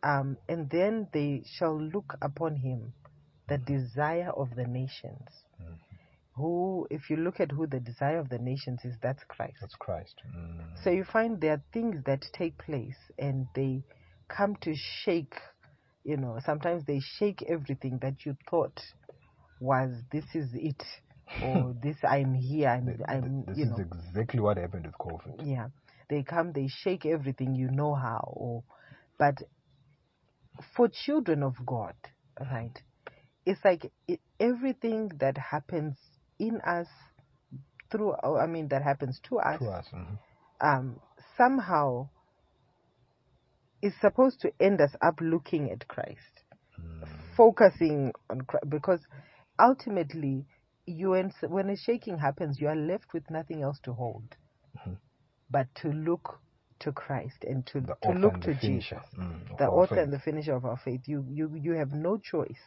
um, 0.03 0.37
and 0.47 0.69
then 0.69 1.07
they 1.13 1.43
shall 1.57 1.79
look 1.81 2.15
upon 2.21 2.55
him 2.55 2.93
the 3.49 3.57
desire 3.57 4.31
of 4.35 4.49
the 4.55 4.65
nations 4.65 5.29
who 6.35 6.85
if 6.89 7.09
you 7.09 7.15
look 7.17 7.39
at 7.39 7.51
who 7.51 7.65
the 7.65 7.79
desire 7.79 8.19
of 8.19 8.29
the 8.29 8.37
nations 8.39 8.79
is 8.83 8.95
that's 9.01 9.23
christ 9.27 9.57
That's 9.61 9.75
Christ. 9.75 10.15
Mm. 10.37 10.83
so 10.83 10.89
you 10.89 11.03
find 11.05 11.39
there 11.39 11.53
are 11.53 11.63
things 11.71 12.03
that 12.05 12.25
take 12.33 12.57
place 12.57 12.97
and 13.17 13.47
they 13.55 13.83
come 14.27 14.55
to 14.61 14.73
shake, 14.75 15.35
you 16.03 16.17
know, 16.17 16.39
sometimes 16.45 16.83
they 16.85 16.99
shake 16.99 17.43
everything 17.47 17.99
that 18.01 18.25
you 18.25 18.35
thought 18.49 18.81
was 19.59 19.91
this 20.11 20.25
is 20.33 20.49
it 20.53 20.83
or 21.43 21.75
this 21.83 21.97
I'm 22.03 22.33
here, 22.33 22.69
I'm, 22.69 22.99
I'm 23.07 23.45
this 23.47 23.57
you 23.57 23.65
is 23.65 23.71
know, 23.71 23.77
exactly 23.77 24.39
what 24.39 24.57
happened 24.57 24.85
with 24.87 24.95
COVID. 24.97 25.45
yeah. 25.47 25.67
They 26.09 26.23
come, 26.23 26.51
they 26.53 26.67
shake 26.67 27.05
everything, 27.05 27.55
you 27.55 27.69
know 27.71 27.95
how, 27.95 28.33
or, 28.35 28.63
but 29.17 29.35
for 30.75 30.87
children 30.89 31.43
of 31.43 31.55
God, 31.65 31.95
right, 32.39 32.77
it's 33.45 33.63
like 33.63 33.91
it, 34.07 34.19
everything 34.39 35.11
that 35.19 35.37
happens 35.37 35.97
in 36.39 36.61
us 36.61 36.87
through, 37.91 38.15
oh, 38.23 38.37
I 38.37 38.47
mean, 38.47 38.67
that 38.69 38.83
happens 38.83 39.19
to 39.29 39.39
us, 39.39 39.59
To 39.59 39.69
us. 39.69 39.85
mhm. 39.93 40.17
um, 40.61 40.99
somehow 41.37 42.09
is 43.81 43.93
supposed 44.01 44.41
to 44.41 44.51
end 44.59 44.81
us 44.81 44.95
up 45.01 45.19
looking 45.21 45.71
at 45.71 45.87
Christ, 45.87 46.43
focusing 47.37 48.11
on 48.29 48.41
Christ, 48.41 48.65
because 48.69 48.99
ultimately, 49.59 50.45
you 50.85 51.15
when 51.49 51.69
a 51.69 51.77
shaking 51.77 52.17
happens, 52.19 52.59
you 52.59 52.67
are 52.67 52.75
left 52.75 53.13
with 53.13 53.29
nothing 53.29 53.61
else 53.63 53.79
to 53.83 53.93
hold, 53.93 54.35
but 55.49 55.67
to 55.75 55.89
look 55.89 56.39
to 56.79 56.91
Christ 56.91 57.43
and 57.43 57.65
to 57.67 57.81
The 57.81 57.95
to 58.03 58.11
look 58.11 58.41
to 58.41 58.53
Jesus, 58.55 58.99
mm, 59.17 59.57
the 59.57 59.65
author 59.67 59.95
faith. 59.95 60.03
and 60.03 60.13
the 60.13 60.19
finisher 60.19 60.55
of 60.55 60.65
our 60.65 60.77
faith. 60.77 61.01
You 61.05 61.25
you 61.29 61.55
you 61.55 61.73
have 61.73 61.91
no 61.91 62.17
choice 62.17 62.59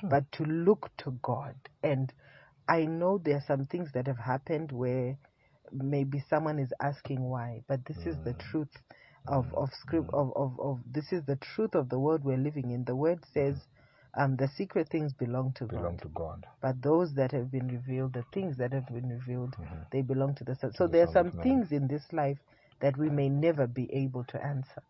hmm. 0.00 0.08
but 0.08 0.30
to 0.32 0.44
look 0.44 0.90
to 0.98 1.12
God. 1.22 1.54
And 1.82 2.12
I 2.68 2.84
know 2.84 3.18
there 3.18 3.36
are 3.36 3.44
some 3.46 3.66
things 3.66 3.90
that 3.94 4.06
have 4.06 4.18
happened 4.18 4.72
where 4.72 5.18
maybe 5.72 6.24
someone 6.28 6.58
is 6.58 6.72
asking 6.80 7.22
why, 7.22 7.62
but 7.68 7.84
this 7.84 7.98
is 7.98 8.16
the 8.24 8.32
hmm. 8.32 8.50
truth 8.50 8.76
of 9.28 9.46
hmm. 9.46 9.56
of 9.56 9.70
script 9.74 10.10
of, 10.12 10.32
of 10.36 10.58
of 10.58 10.80
this 10.90 11.12
is 11.12 11.24
the 11.26 11.36
truth 11.36 11.74
of 11.74 11.88
the 11.90 11.98
world 11.98 12.24
we're 12.24 12.38
living 12.38 12.70
in. 12.70 12.84
The 12.84 12.96
word 12.96 13.20
says, 13.34 13.56
um, 14.14 14.36
the 14.36 14.48
secret 14.48 14.88
things 14.88 15.12
belong 15.12 15.52
to 15.54 15.66
Belong 15.66 15.96
God, 15.96 16.02
to 16.02 16.08
God. 16.08 16.46
but 16.60 16.82
those 16.82 17.14
that 17.14 17.32
have 17.32 17.50
been 17.50 17.68
revealed, 17.68 18.12
the 18.12 18.24
things 18.32 18.56
that 18.56 18.72
have 18.72 18.86
been 18.86 19.08
revealed, 19.08 19.56
Mhm. 19.58 19.90
they 19.90 20.02
belong 20.02 20.34
to 20.36 20.44
the 20.44 20.54
Son. 20.54 20.72
So 20.72 20.86
the 20.86 20.92
there 20.92 21.04
are 21.04 21.12
some 21.12 21.30
things 21.42 21.72
in 21.72 21.86
this 21.88 22.12
life 22.12 22.38
that 22.80 22.96
we 22.96 23.10
may 23.10 23.28
never 23.28 23.66
be 23.66 23.92
able 23.92 24.24
to 24.24 24.44
answer. 24.44 24.82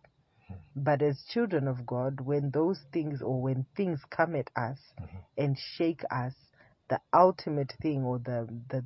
But 0.76 1.02
as 1.02 1.22
children 1.24 1.66
of 1.68 1.84
God, 1.86 2.20
when 2.20 2.50
those 2.50 2.80
things 2.92 3.22
or 3.22 3.40
when 3.42 3.64
things 3.76 4.04
come 4.10 4.36
at 4.36 4.50
us 4.56 4.78
and 5.36 5.58
shake 5.58 6.02
us, 6.10 6.34
the 6.88 7.00
ultimate 7.12 7.72
thing 7.82 8.04
or 8.04 8.18
the 8.18 8.48
the 8.68 8.84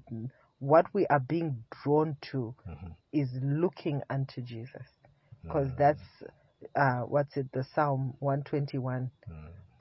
what 0.58 0.86
we 0.94 1.06
are 1.08 1.20
being 1.20 1.64
drawn 1.82 2.16
to 2.32 2.54
Mhm. 2.66 2.94
is 3.12 3.30
looking 3.42 4.02
unto 4.08 4.40
Jesus, 4.42 4.86
because 5.42 5.68
Mm. 5.68 5.76
that's 5.76 6.22
uh, 6.74 7.00
what's 7.02 7.36
it? 7.36 7.52
The 7.52 7.64
Psalm 7.64 8.14
121. 8.20 9.10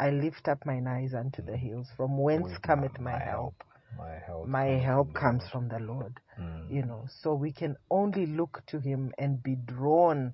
Mm. 0.03 0.19
I 0.19 0.23
lift 0.23 0.47
up 0.47 0.65
mine 0.65 0.87
eyes 0.87 1.13
unto 1.13 1.41
the 1.41 1.57
hills, 1.57 1.87
from 1.95 2.17
whence 2.17 2.43
With 2.51 2.61
cometh 2.61 2.99
my 2.99 3.17
help. 3.17 3.55
My 3.97 4.17
help. 4.25 4.47
My 4.47 4.67
comes 4.67 4.83
help 4.83 5.07
from 5.07 5.13
the 5.13 5.19
comes 5.19 5.41
Lord. 5.41 5.51
from 5.51 5.67
the 5.69 5.79
Lord. 5.79 6.19
Mm. 6.39 6.71
You 6.71 6.85
know, 6.85 7.05
so 7.21 7.33
we 7.33 7.51
can 7.51 7.75
only 7.89 8.25
look 8.25 8.61
to 8.67 8.79
Him 8.79 9.13
and 9.17 9.41
be 9.41 9.55
drawn 9.55 10.33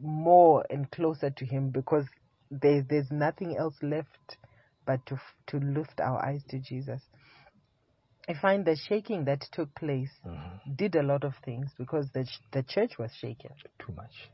more 0.00 0.64
and 0.70 0.90
closer 0.90 1.30
to 1.30 1.44
Him 1.44 1.70
because 1.70 2.04
there, 2.50 2.82
there's 2.88 3.10
nothing 3.10 3.56
else 3.56 3.74
left 3.82 4.36
but 4.86 5.04
to 5.06 5.20
to 5.48 5.58
lift 5.58 6.00
our 6.00 6.24
eyes 6.24 6.42
to 6.50 6.58
Jesus. 6.58 7.02
I 8.28 8.34
find 8.34 8.64
the 8.64 8.76
shaking 8.76 9.24
that 9.24 9.40
took 9.52 9.74
place 9.74 10.10
Mhm. 10.24 10.76
did 10.76 10.94
a 10.96 11.02
lot 11.02 11.24
of 11.24 11.34
things 11.44 11.72
because 11.78 12.10
the 12.12 12.28
the 12.52 12.62
church 12.62 12.98
was 12.98 13.14
shaken. 13.14 13.50
Too 13.78 13.92
much. 13.92 14.30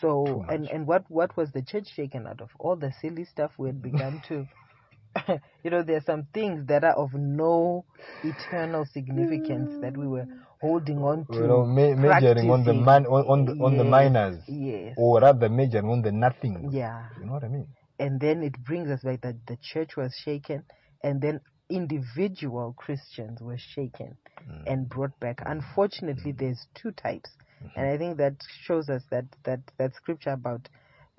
So 0.00 0.44
and 0.48 0.68
and 0.68 0.86
what 0.86 1.04
what 1.08 1.36
was 1.36 1.50
the 1.52 1.62
church 1.62 1.88
shaken 1.94 2.26
out 2.26 2.40
of? 2.40 2.50
All 2.58 2.76
the 2.76 2.92
silly 3.00 3.24
stuff 3.24 3.52
we 3.58 3.68
had 3.68 3.82
begun 3.82 4.22
to. 4.28 4.46
you 5.64 5.70
know, 5.70 5.82
there 5.82 5.96
are 5.96 6.02
some 6.06 6.26
things 6.32 6.66
that 6.68 6.84
are 6.84 6.92
of 6.94 7.12
no 7.14 7.84
eternal 8.22 8.84
significance 8.84 9.70
that 9.80 9.96
we 9.96 10.06
were 10.06 10.26
holding 10.60 10.98
on 10.98 11.26
to. 11.32 11.34
You 11.38 11.46
know, 11.48 11.64
ma- 11.66 11.94
majoring 11.94 12.50
on 12.50 12.64
the 12.64 12.74
man 12.74 13.06
on, 13.06 13.24
on 13.26 13.44
the 13.46 13.52
on 13.64 13.76
the 13.76 13.84
minors, 13.84 14.42
Yes. 14.46 14.94
or 14.96 15.20
rather 15.20 15.48
majoring 15.48 15.88
on 15.90 16.02
the 16.02 16.12
nothing. 16.12 16.70
Yeah. 16.72 17.04
You 17.18 17.26
know 17.26 17.32
what 17.32 17.44
I 17.44 17.48
mean? 17.48 17.66
And 17.98 18.20
then 18.20 18.42
it 18.42 18.62
brings 18.64 18.90
us 18.90 19.02
back 19.02 19.22
that 19.22 19.46
the 19.46 19.56
church 19.60 19.96
was 19.96 20.14
shaken, 20.24 20.62
and 21.02 21.20
then 21.20 21.40
individual 21.68 22.74
Christians 22.76 23.40
were 23.40 23.58
shaken 23.58 24.16
Mm. 24.48 24.62
and 24.66 24.88
brought 24.88 25.18
back. 25.20 25.42
Unfortunately, 25.44 26.32
there's 26.32 26.66
two 26.74 26.92
types, 26.92 27.30
and 27.76 27.86
I 27.86 27.96
think 27.98 28.16
that 28.18 28.34
shows 28.62 28.88
us 28.88 29.02
that 29.10 29.24
that 29.44 29.60
that 29.78 29.94
scripture 29.94 30.30
about 30.30 30.68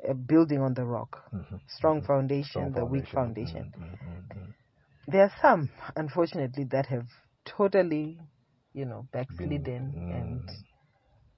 uh, 0.08 0.14
building 0.14 0.62
on 0.62 0.74
the 0.74 0.86
rock, 0.86 1.24
Mhm. 1.34 1.60
strong 1.68 2.02
foundation, 2.02 2.50
Strong 2.50 2.74
the 2.74 2.86
weak 2.86 3.08
foundation. 3.08 3.74
Mm, 3.78 3.84
mm, 3.84 3.98
mm, 4.08 4.38
mm. 4.38 4.54
There 5.08 5.24
are 5.24 5.32
some, 5.42 5.70
unfortunately, 5.96 6.66
that 6.66 6.86
have 6.88 7.08
totally, 7.46 8.20
you 8.74 8.86
know, 8.86 9.08
backslidden, 9.12 9.96
and 10.12 10.42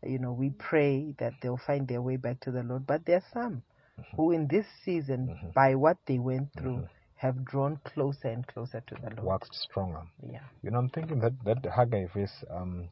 you 0.04 0.20
know, 0.20 0.32
we 0.34 0.50
pray 0.52 1.14
that 1.20 1.34
they'll 1.42 1.58
find 1.58 1.88
their 1.88 2.02
way 2.02 2.18
back 2.18 2.40
to 2.42 2.52
the 2.52 2.64
Lord. 2.64 2.86
But 2.88 3.06
there 3.06 3.18
are 3.18 3.24
some 3.34 3.62
Mm-hmm. 4.00 4.16
who, 4.18 4.32
in 4.32 4.48
this 4.48 4.66
season, 4.84 5.30
by 5.54 5.76
what 5.76 5.98
they 6.06 6.18
went 6.20 6.50
through, 6.58 6.88
have 7.16 7.46
drawn 7.46 7.78
closer 7.86 8.30
and 8.30 8.46
closer 8.48 8.82
to 8.88 8.96
the 8.96 9.10
Lord. 9.10 9.26
waxed 9.28 9.54
stronger. 9.56 10.02
Yeah. 10.32 10.40
You 10.64 10.72
know, 10.72 10.80
I'm 10.80 10.90
thinking 10.90 11.20
that 11.20 11.34
that 11.46 11.66
Haggai 11.66 12.06
verse, 12.14 12.44
um, 12.50 12.90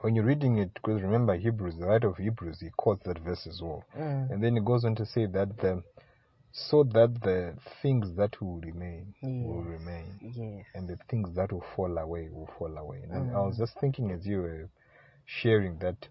when 0.00 0.14
you're 0.14 0.24
reading 0.24 0.58
it, 0.58 0.72
because 0.74 1.02
remember 1.02 1.34
Hebrews, 1.36 1.76
the 1.78 1.86
writer 1.86 2.08
of 2.08 2.16
Hebrews, 2.16 2.60
he 2.60 2.70
quotes 2.76 3.02
that 3.04 3.18
verse 3.18 3.46
as 3.46 3.60
well, 3.62 3.84
Mm. 3.96 4.30
and 4.30 4.42
then 4.42 4.54
he 4.54 4.60
goes 4.60 4.84
on 4.84 4.94
to 4.96 5.06
say 5.06 5.26
that 5.26 5.56
the, 5.58 5.82
so 6.52 6.82
that 6.84 7.20
the 7.22 7.54
things 7.82 8.14
that 8.16 8.40
will 8.40 8.60
remain 8.60 9.14
will 9.22 9.62
remain, 9.62 10.18
Yes. 10.34 10.66
and 10.74 10.88
the 10.88 10.96
things 11.08 11.34
that 11.36 11.52
will 11.52 11.64
fall 11.76 11.96
away 11.98 12.28
will 12.30 12.48
fall 12.58 12.76
away. 12.78 13.02
And 13.02 13.12
I 13.12 13.16
Mm. 13.18 13.46
was 13.46 13.58
just 13.58 13.78
thinking 13.80 14.10
as 14.10 14.26
you 14.26 14.42
were 14.42 14.68
sharing 15.26 15.78
that 15.78 16.08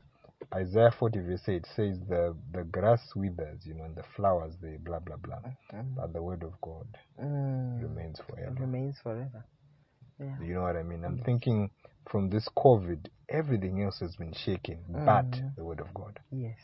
Isaiah 0.54 0.92
40 0.92 1.20
verse 1.22 1.50
8 1.50 1.66
says 1.76 2.00
the 2.08 2.36
the 2.52 2.64
grass 2.64 3.16
withers, 3.16 3.66
you 3.66 3.74
know, 3.74 3.84
and 3.86 3.96
the 3.96 4.04
flowers 4.16 4.56
they 4.62 4.78
blah 4.78 5.00
blah 5.00 5.18
blah, 5.18 5.40
Mm. 5.74 5.96
but 5.96 6.14
the 6.14 6.22
word 6.22 6.44
of 6.44 6.60
God 6.62 6.88
Mm. 7.20 7.82
remains 7.82 8.20
It 8.20 8.26
forever. 8.26 8.56
remains 8.60 9.00
forever. 9.00 9.46
Yeah. 10.20 10.38
You 10.40 10.54
know 10.56 10.64
what 10.64 10.76
I 10.78 10.84
mean? 10.84 11.04
I'm 11.04 11.18
thinking 11.20 11.70
from 12.10 12.30
this 12.30 12.48
COVID, 12.58 13.08
everything 13.30 13.82
else 13.84 14.00
has 14.00 14.16
been 14.16 14.34
shaken, 14.34 14.80
but 14.90 15.30
Mm. 15.32 15.56
the 15.56 15.64
word 15.64 15.80
of 15.80 15.94
God. 15.94 16.20
Yes. 16.32 16.58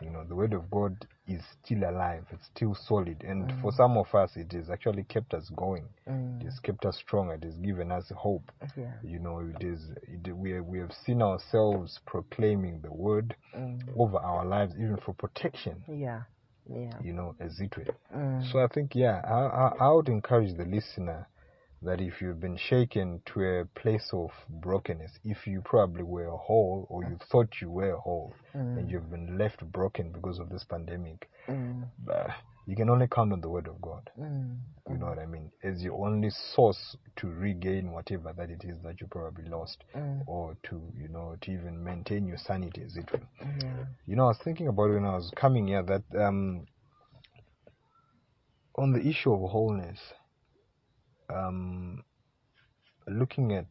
You 0.00 0.10
know, 0.10 0.24
the 0.24 0.34
word 0.34 0.52
of 0.52 0.68
God 0.70 1.06
is 1.28 1.42
still 1.62 1.84
alive. 1.88 2.24
It's 2.32 2.46
still 2.46 2.74
solid, 2.74 3.22
and 3.22 3.48
Mm. 3.48 3.60
for 3.62 3.70
some 3.72 3.96
of 3.96 4.12
us, 4.14 4.36
it 4.36 4.50
has 4.52 4.68
actually 4.68 5.04
kept 5.04 5.32
us 5.32 5.48
going. 5.50 5.84
It 6.06 6.10
Mm. 6.10 6.42
has 6.44 6.58
kept 6.60 6.84
us 6.84 6.96
strong. 6.96 7.30
It 7.30 7.44
has 7.44 7.56
given 7.58 7.92
us 7.92 8.10
hope. 8.10 8.50
Yeah. 8.76 8.94
You 9.02 9.20
know, 9.20 9.38
it 9.38 9.62
is. 9.62 9.90
It, 10.08 10.34
we 10.36 10.58
we 10.60 10.78
have 10.80 10.92
seen 10.92 11.22
ourselves 11.22 12.00
proclaiming 12.06 12.80
the 12.80 12.92
word 12.92 13.36
Mm. 13.54 13.80
over 13.96 14.18
our 14.18 14.44
lives, 14.44 14.74
even 14.76 14.96
for 14.96 15.12
protection. 15.14 15.84
Yeah. 15.86 16.22
Yeah. 16.68 16.98
You 17.00 17.12
know, 17.12 17.34
as 17.38 17.60
it 17.60 17.76
were. 17.76 17.94
Mm. 18.14 18.42
So 18.50 18.58
I 18.62 18.66
think, 18.68 18.94
yeah, 18.96 19.20
I, 19.24 19.34
I, 19.34 19.86
I 19.86 19.92
would 19.92 20.08
encourage 20.08 20.54
the 20.56 20.64
listener 20.64 21.26
that 21.84 22.00
if 22.00 22.20
you've 22.20 22.40
been 22.40 22.56
shaken 22.56 23.20
to 23.26 23.42
a 23.42 23.64
place 23.80 24.08
of 24.12 24.30
brokenness, 24.48 25.12
if 25.24 25.46
you 25.46 25.60
probably 25.64 26.02
were 26.02 26.30
whole 26.30 26.86
or 26.88 27.02
you 27.02 27.18
thought 27.30 27.48
you 27.60 27.70
were 27.70 27.96
whole 27.96 28.34
and 28.54 28.90
you've 28.90 29.10
been 29.10 29.36
left 29.38 29.64
broken 29.72 30.12
because 30.12 30.38
of 30.38 30.48
this 30.48 30.64
pandemic, 30.64 31.28
Mm. 31.48 31.88
uh, 32.08 32.28
you 32.66 32.76
can 32.76 32.88
only 32.88 33.08
count 33.08 33.32
on 33.32 33.40
the 33.40 33.48
word 33.48 33.66
of 33.66 33.80
God. 33.80 34.08
Mm. 34.16 34.58
You 34.88 34.98
know 34.98 35.06
what 35.06 35.18
I 35.18 35.26
mean? 35.26 35.50
As 35.64 35.82
your 35.82 36.06
only 36.06 36.30
source 36.54 36.96
to 37.16 37.26
regain 37.26 37.90
whatever 37.90 38.32
that 38.32 38.50
it 38.50 38.62
is 38.64 38.76
that 38.84 39.00
you 39.00 39.08
probably 39.08 39.46
lost 39.48 39.82
Mm. 39.94 40.22
or 40.28 40.56
to, 40.64 40.92
you 40.96 41.08
know, 41.08 41.36
to 41.40 41.50
even 41.50 41.82
maintain 41.82 42.26
your 42.26 42.38
sanity 42.38 42.82
as 42.84 42.96
it 42.96 43.10
were. 43.12 43.20
Yeah. 43.40 43.86
You 44.06 44.14
know, 44.16 44.24
I 44.26 44.28
was 44.28 44.38
thinking 44.44 44.68
about 44.68 44.90
when 44.90 45.04
I 45.04 45.16
was 45.16 45.32
coming 45.34 45.66
here 45.66 45.82
that 45.82 46.04
um, 46.16 46.66
on 48.76 48.92
the 48.92 49.00
issue 49.06 49.32
of 49.32 49.50
wholeness, 49.50 49.98
um, 51.32 52.04
looking 53.08 53.52
at 53.52 53.66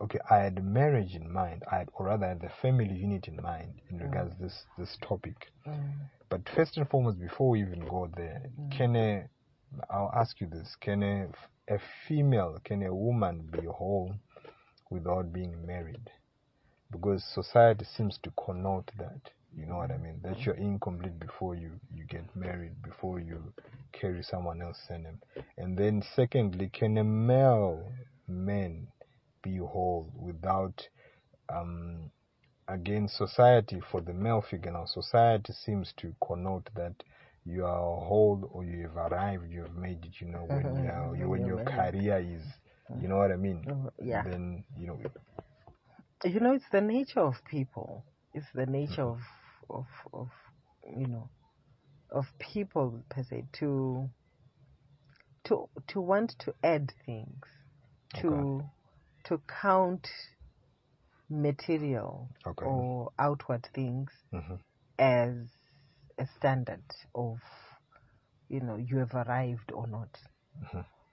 okay, 0.00 0.18
I 0.30 0.36
had 0.38 0.64
marriage 0.64 1.14
in 1.14 1.30
mind, 1.30 1.62
I 1.70 1.78
had, 1.78 1.88
or 1.94 2.06
rather, 2.06 2.26
I 2.26 2.30
had 2.30 2.40
the 2.40 2.50
family 2.62 2.94
unit 2.94 3.28
in 3.28 3.36
mind 3.42 3.80
in 3.90 3.98
regards 3.98 4.36
to 4.36 4.42
this 4.42 4.64
this 4.78 4.96
topic. 5.06 5.50
Mm. 5.66 5.92
But 6.28 6.48
first 6.54 6.76
and 6.76 6.88
foremost, 6.88 7.20
before 7.20 7.50
we 7.50 7.60
even 7.60 7.80
go 7.80 8.08
there, 8.16 8.42
can 8.76 8.96
a 8.96 9.28
I'll 9.90 10.12
ask 10.14 10.40
you 10.40 10.46
this: 10.46 10.76
Can 10.80 11.02
a 11.02 11.28
a 11.68 11.78
female, 12.06 12.58
can 12.64 12.82
a 12.82 12.94
woman 12.94 13.48
be 13.52 13.66
whole 13.66 14.14
without 14.90 15.32
being 15.32 15.66
married? 15.66 16.10
Because 16.90 17.24
society 17.34 17.84
seems 17.96 18.18
to 18.22 18.32
connote 18.44 18.90
that. 18.98 19.30
You 19.56 19.66
know 19.66 19.76
what 19.76 19.90
I 19.90 19.96
mean? 19.96 20.20
That 20.22 20.40
you're 20.40 20.54
incomplete 20.54 21.18
before 21.18 21.54
you 21.54 21.70
you 21.92 22.04
get 22.04 22.24
married, 22.36 22.82
before 22.82 23.20
you 23.20 23.52
carry 24.00 24.22
someone 24.22 24.62
else's 24.62 24.84
surname. 24.88 25.20
And 25.56 25.76
then 25.78 26.02
secondly, 26.14 26.70
can 26.72 26.98
a 26.98 27.04
male 27.04 27.92
man 28.28 28.88
be 29.42 29.56
whole 29.58 30.10
without 30.14 30.88
um 31.48 32.10
again 32.68 33.08
society 33.08 33.80
for 33.90 34.00
the 34.00 34.12
male 34.14 34.42
figure? 34.42 34.72
Now 34.72 34.86
society 34.86 35.52
seems 35.52 35.92
to 35.98 36.14
connote 36.26 36.68
that 36.76 36.94
you 37.44 37.64
are 37.64 38.00
whole 38.06 38.48
or 38.52 38.64
you 38.64 38.82
have 38.82 38.96
arrived 38.96 39.50
you 39.50 39.62
have 39.62 39.74
made 39.76 40.04
it 40.04 40.20
you 40.20 40.28
know 40.28 40.44
when 40.44 40.74
Mhm, 40.74 40.76
you 40.76 41.16
you, 41.18 41.28
when 41.28 41.44
your 41.46 41.60
career 41.60 42.18
is 42.18 42.42
you 42.98 43.08
know 43.08 43.16
what 43.18 43.30
i 43.32 43.36
mean? 43.36 43.66
Oh, 43.68 43.90
yeah. 44.00 44.24
then 44.24 44.64
you 44.76 44.86
know 44.86 44.98
you 46.24 46.40
know 46.40 46.52
it's 46.54 46.68
the 46.72 46.80
nature 46.80 47.20
of 47.20 47.34
people. 47.44 48.04
It's 48.34 48.46
the 48.54 48.66
nature 48.66 49.02
of 49.02 49.20
of 49.70 49.86
of 50.12 50.28
you 50.96 51.06
know 51.06 51.28
of 52.10 52.26
people 52.38 53.04
per 53.10 53.22
se 53.24 53.44
to 53.54 54.08
to 55.44 55.68
to 55.88 56.00
want 56.00 56.34
to 56.38 56.54
add 56.62 56.92
things 57.06 57.44
to 58.14 58.64
to 59.24 59.40
count 59.62 60.08
material 61.30 62.30
Okay. 62.46 62.66
or 62.66 63.10
outward 63.18 63.68
things 63.74 64.10
Mhm. 64.32 64.60
as 64.98 65.34
a 66.18 66.26
standard 66.38 66.84
of 67.14 67.38
you 68.48 68.60
know 68.60 68.76
you 68.76 68.98
have 68.98 69.14
arrived 69.14 69.72
or 69.72 69.86
not 69.86 70.18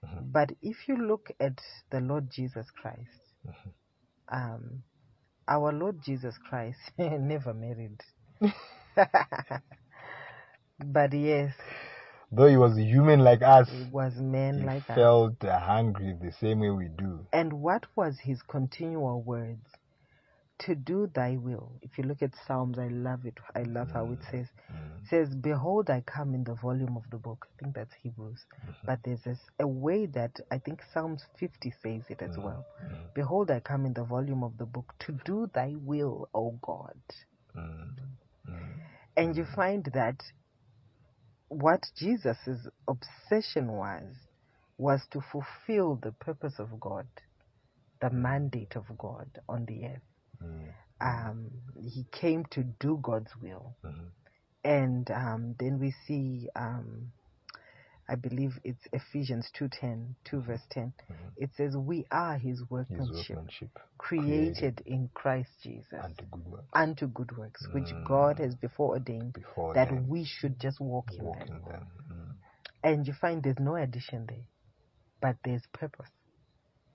Mhm, 0.04 0.32
but 0.32 0.52
if 0.62 0.88
you 0.88 0.96
look 0.96 1.28
at 1.40 1.60
the 1.90 2.00
lord 2.00 2.30
jesus 2.30 2.66
christ 2.70 3.34
Mm-hmm. 3.46 3.70
um 4.32 4.82
our 5.48 5.72
lord 5.72 6.00
jesus 6.02 6.36
christ 6.48 6.78
never 6.98 7.54
married 7.54 8.00
but 10.78 11.12
yes 11.12 11.54
though 12.32 12.46
he 12.48 12.56
was 12.56 12.76
human 12.76 13.20
like 13.20 13.42
us 13.42 13.68
he 13.70 13.84
was 13.92 14.14
man 14.16 14.64
like 14.66 14.88
us 14.90 14.96
felt 14.96 15.44
uh, 15.44 15.58
hungry 15.58 16.14
the 16.20 16.32
same 16.32 16.60
way 16.60 16.70
we 16.70 16.88
do 16.96 17.26
and 17.32 17.52
what 17.52 17.86
was 17.96 18.18
his 18.20 18.42
continual 18.42 19.22
words 19.22 19.66
to 20.58 20.74
do 20.74 21.10
thy 21.14 21.36
will. 21.36 21.72
If 21.82 21.98
you 21.98 22.04
look 22.04 22.22
at 22.22 22.34
Psalms, 22.46 22.78
I 22.78 22.88
love 22.88 23.26
it. 23.26 23.38
I 23.54 23.62
love 23.64 23.88
how 23.92 24.10
it 24.12 24.20
says, 24.30 24.46
Mm. 24.70 25.02
it 25.02 25.08
says, 25.08 25.34
Behold, 25.34 25.90
I 25.90 26.00
come 26.02 26.34
in 26.34 26.44
the 26.44 26.54
volume 26.54 26.96
of 26.96 27.08
the 27.10 27.18
book. 27.18 27.46
I 27.50 27.62
think 27.62 27.74
that's 27.74 27.92
Hebrews. 28.02 28.44
But 28.84 29.00
there's 29.04 29.22
this, 29.22 29.40
a 29.58 29.66
way 29.66 30.06
that 30.06 30.38
I 30.50 30.58
think 30.58 30.82
Psalms 30.92 31.24
50 31.38 31.72
says 31.82 32.02
it 32.08 32.22
as 32.22 32.38
well. 32.38 32.64
Mm. 32.84 33.14
Behold, 33.14 33.50
I 33.50 33.60
come 33.60 33.84
in 33.84 33.94
the 33.94 34.04
volume 34.04 34.42
of 34.44 34.56
the 34.58 34.66
book 34.66 34.94
to 35.00 35.12
do 35.24 35.50
thy 35.52 35.74
will, 35.76 36.28
O 36.34 36.52
God. 36.62 37.00
Mm. 37.56 37.96
Mm. 38.48 38.72
And 39.16 39.36
you 39.36 39.44
find 39.44 39.84
that 39.92 40.22
what 41.54 41.86
Jesus' 41.96 42.68
obsession 42.88 43.72
was, 43.72 44.02
was 44.78 45.00
to 45.12 45.20
fulfill 45.20 45.96
the 45.96 46.12
purpose 46.12 46.54
of 46.58 46.80
God, 46.80 47.06
the 48.00 48.10
mandate 48.10 48.76
of 48.76 48.84
God 48.98 49.28
on 49.48 49.66
the 49.66 49.86
earth. 49.86 50.02
Mm. 50.42 50.74
Um, 51.00 51.50
he 51.80 52.04
came 52.12 52.44
to 52.50 52.64
do 52.80 52.98
God's 53.02 53.30
will. 53.40 53.74
Mhm. 53.84 54.10
And 54.64 55.10
um, 55.10 55.54
then 55.58 55.78
we 55.78 55.94
see, 56.06 56.48
um, 56.56 57.12
I 58.08 58.16
believe 58.16 58.58
it's 58.64 58.86
Ephesians 58.92 59.50
2.10, 59.58 60.14
2 60.24 60.40
verse 60.42 60.60
10. 60.70 60.92
Mhm. 61.10 61.16
It 61.36 61.50
says, 61.56 61.76
we 61.76 62.04
are 62.10 62.36
his 62.36 62.58
His 62.60 62.70
workmanship, 62.70 63.36
workmanship 63.36 63.78
created 63.98 64.82
in 64.86 65.08
Christ 65.14 65.50
Jesus 65.62 66.04
unto 66.04 66.24
good 66.26 66.46
work 66.46 66.64
unto 66.74 67.06
good 67.06 67.36
works, 67.36 67.66
which 67.72 67.88
Mm. 67.92 68.04
God 68.04 68.38
has 68.38 68.54
before 68.56 68.90
ordained 68.94 69.32
before 69.32 69.74
that 69.74 69.88
then 69.88 70.08
we 70.08 70.24
should 70.24 70.58
just 70.60 70.80
walk 70.80 71.10
in 71.12 71.24
them. 71.24 71.48
in 71.48 71.62
them. 71.64 71.86
Mm. 72.10 72.36
And 72.82 73.06
you 73.06 73.14
find 73.14 73.42
there's 73.42 73.58
no 73.58 73.76
addition 73.76 74.26
there, 74.26 74.44
but 75.20 75.36
there's 75.44 75.66
purpose. 75.72 76.10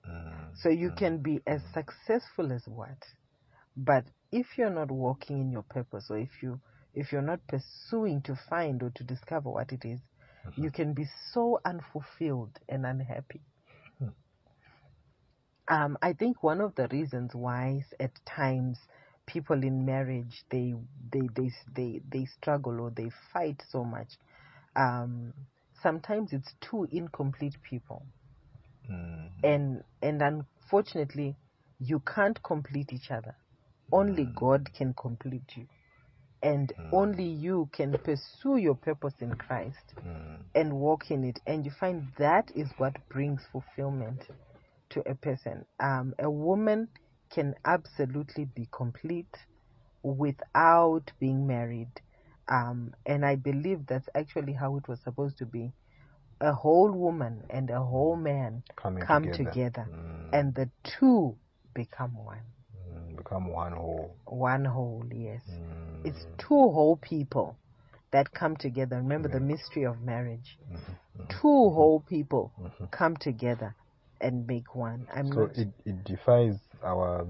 Mm. 0.06 0.56
So 0.56 0.68
you 0.68 0.92
can 0.92 1.18
be 1.18 1.40
as 1.46 1.62
successful 1.74 2.52
as 2.52 2.66
what, 2.68 3.02
but 3.76 4.04
if 4.30 4.56
you're 4.56 4.70
not 4.70 4.90
walking 4.90 5.40
in 5.40 5.50
your 5.50 5.64
purpose, 5.64 6.10
or 6.10 6.18
if 6.18 6.42
you 6.42 6.60
if 6.94 7.12
you're 7.12 7.22
not 7.22 7.40
pursuing 7.46 8.20
to 8.22 8.34
find 8.48 8.82
or 8.82 8.90
to 8.90 9.04
discover 9.04 9.50
what 9.50 9.72
it 9.72 9.84
is, 9.84 10.00
you 10.56 10.70
can 10.70 10.92
be 10.94 11.06
so 11.32 11.60
unfulfilled 11.64 12.58
and 12.68 12.86
unhappy. 12.86 13.40
Hmm. 13.98 14.08
Um, 15.68 15.96
I 16.02 16.12
think 16.12 16.42
one 16.42 16.60
of 16.60 16.74
the 16.74 16.88
reasons 16.88 17.34
why 17.34 17.84
at 17.98 18.20
times 18.26 18.78
people 19.26 19.62
in 19.62 19.84
marriage 19.84 20.44
they 20.50 20.74
they 21.12 21.28
they 21.34 21.50
they, 21.74 22.02
they 22.08 22.24
struggle 22.26 22.80
or 22.80 22.90
they 22.90 23.10
fight 23.32 23.62
so 23.68 23.84
much. 23.84 24.18
Um, 24.76 25.34
sometimes 25.82 26.32
it's 26.32 26.54
two 26.60 26.86
incomplete 26.90 27.56
people 27.62 28.06
Mm. 28.90 29.30
and 29.42 29.82
and 30.02 30.22
unfortunately 30.22 31.36
you 31.78 32.00
can't 32.00 32.42
complete 32.42 32.92
each 32.92 33.10
other 33.10 33.34
only 33.92 34.24
god 34.26 34.70
can 34.72 34.92
complete 34.94 35.56
you 35.56 35.66
and 36.42 36.72
only 36.92 37.24
you 37.24 37.68
can 37.72 37.96
pursue 38.04 38.56
your 38.56 38.74
purpose 38.74 39.14
in 39.20 39.34
christ 39.36 39.94
Mm. 40.04 40.44
and 40.54 40.72
walk 40.80 41.10
in 41.10 41.24
it 41.24 41.40
and 41.46 41.64
you 41.64 41.70
find 41.70 42.08
that 42.18 42.50
is 42.54 42.70
what 42.78 42.96
brings 43.08 43.42
fulfillment 43.52 44.28
to 44.90 45.00
a 45.08 45.14
person 45.14 45.64
um, 45.80 46.14
a 46.18 46.30
woman 46.30 46.88
can 47.30 47.54
absolutely 47.64 48.44
be 48.44 48.68
complete 48.72 49.46
without 50.02 51.12
being 51.18 51.46
married 51.46 52.00
um, 52.48 52.92
and 53.06 53.24
i 53.24 53.34
believe 53.36 53.86
that's 53.86 54.08
actually 54.14 54.52
how 54.52 54.76
it 54.76 54.88
was 54.88 55.00
supposed 55.00 55.38
to 55.38 55.46
be 55.46 55.72
a 56.40 56.52
whole 56.52 56.90
woman 56.92 57.42
and 57.50 57.70
a 57.70 57.80
whole 57.80 58.16
man 58.16 58.62
Coming 58.76 59.04
come 59.06 59.24
together, 59.24 59.36
together, 59.44 59.88
Mm. 59.90 60.32
and 60.32 60.54
the 60.54 60.70
two 60.84 61.36
become 61.74 62.16
one. 62.24 62.42
Mm. 63.20 63.24
become 63.24 63.52
one 63.52 63.72
whole. 63.72 64.16
One 64.26 64.64
whole, 64.64 65.04
yes. 65.12 65.42
Mm. 65.50 66.04
It's 66.04 66.26
two 66.38 66.54
whole 66.54 66.96
people 66.96 67.58
that 68.12 68.32
come 68.32 68.56
together. 68.56 68.96
Remember 68.96 69.28
the 69.28 69.40
mystery 69.40 69.84
of 69.84 70.00
marriage. 70.00 70.58
Mhm. 70.72 71.26
Two 71.28 71.70
whole 71.70 72.00
people 72.00 72.52
Mhm. 72.60 72.88
come 72.90 73.16
together 73.16 73.74
and 74.20 74.46
make 74.46 74.74
one. 74.74 75.06
I'm 75.14 75.30
So 75.34 75.42
not 75.42 75.50
it, 75.54 75.68
it 75.84 76.04
defies 76.04 76.58
our 76.82 77.26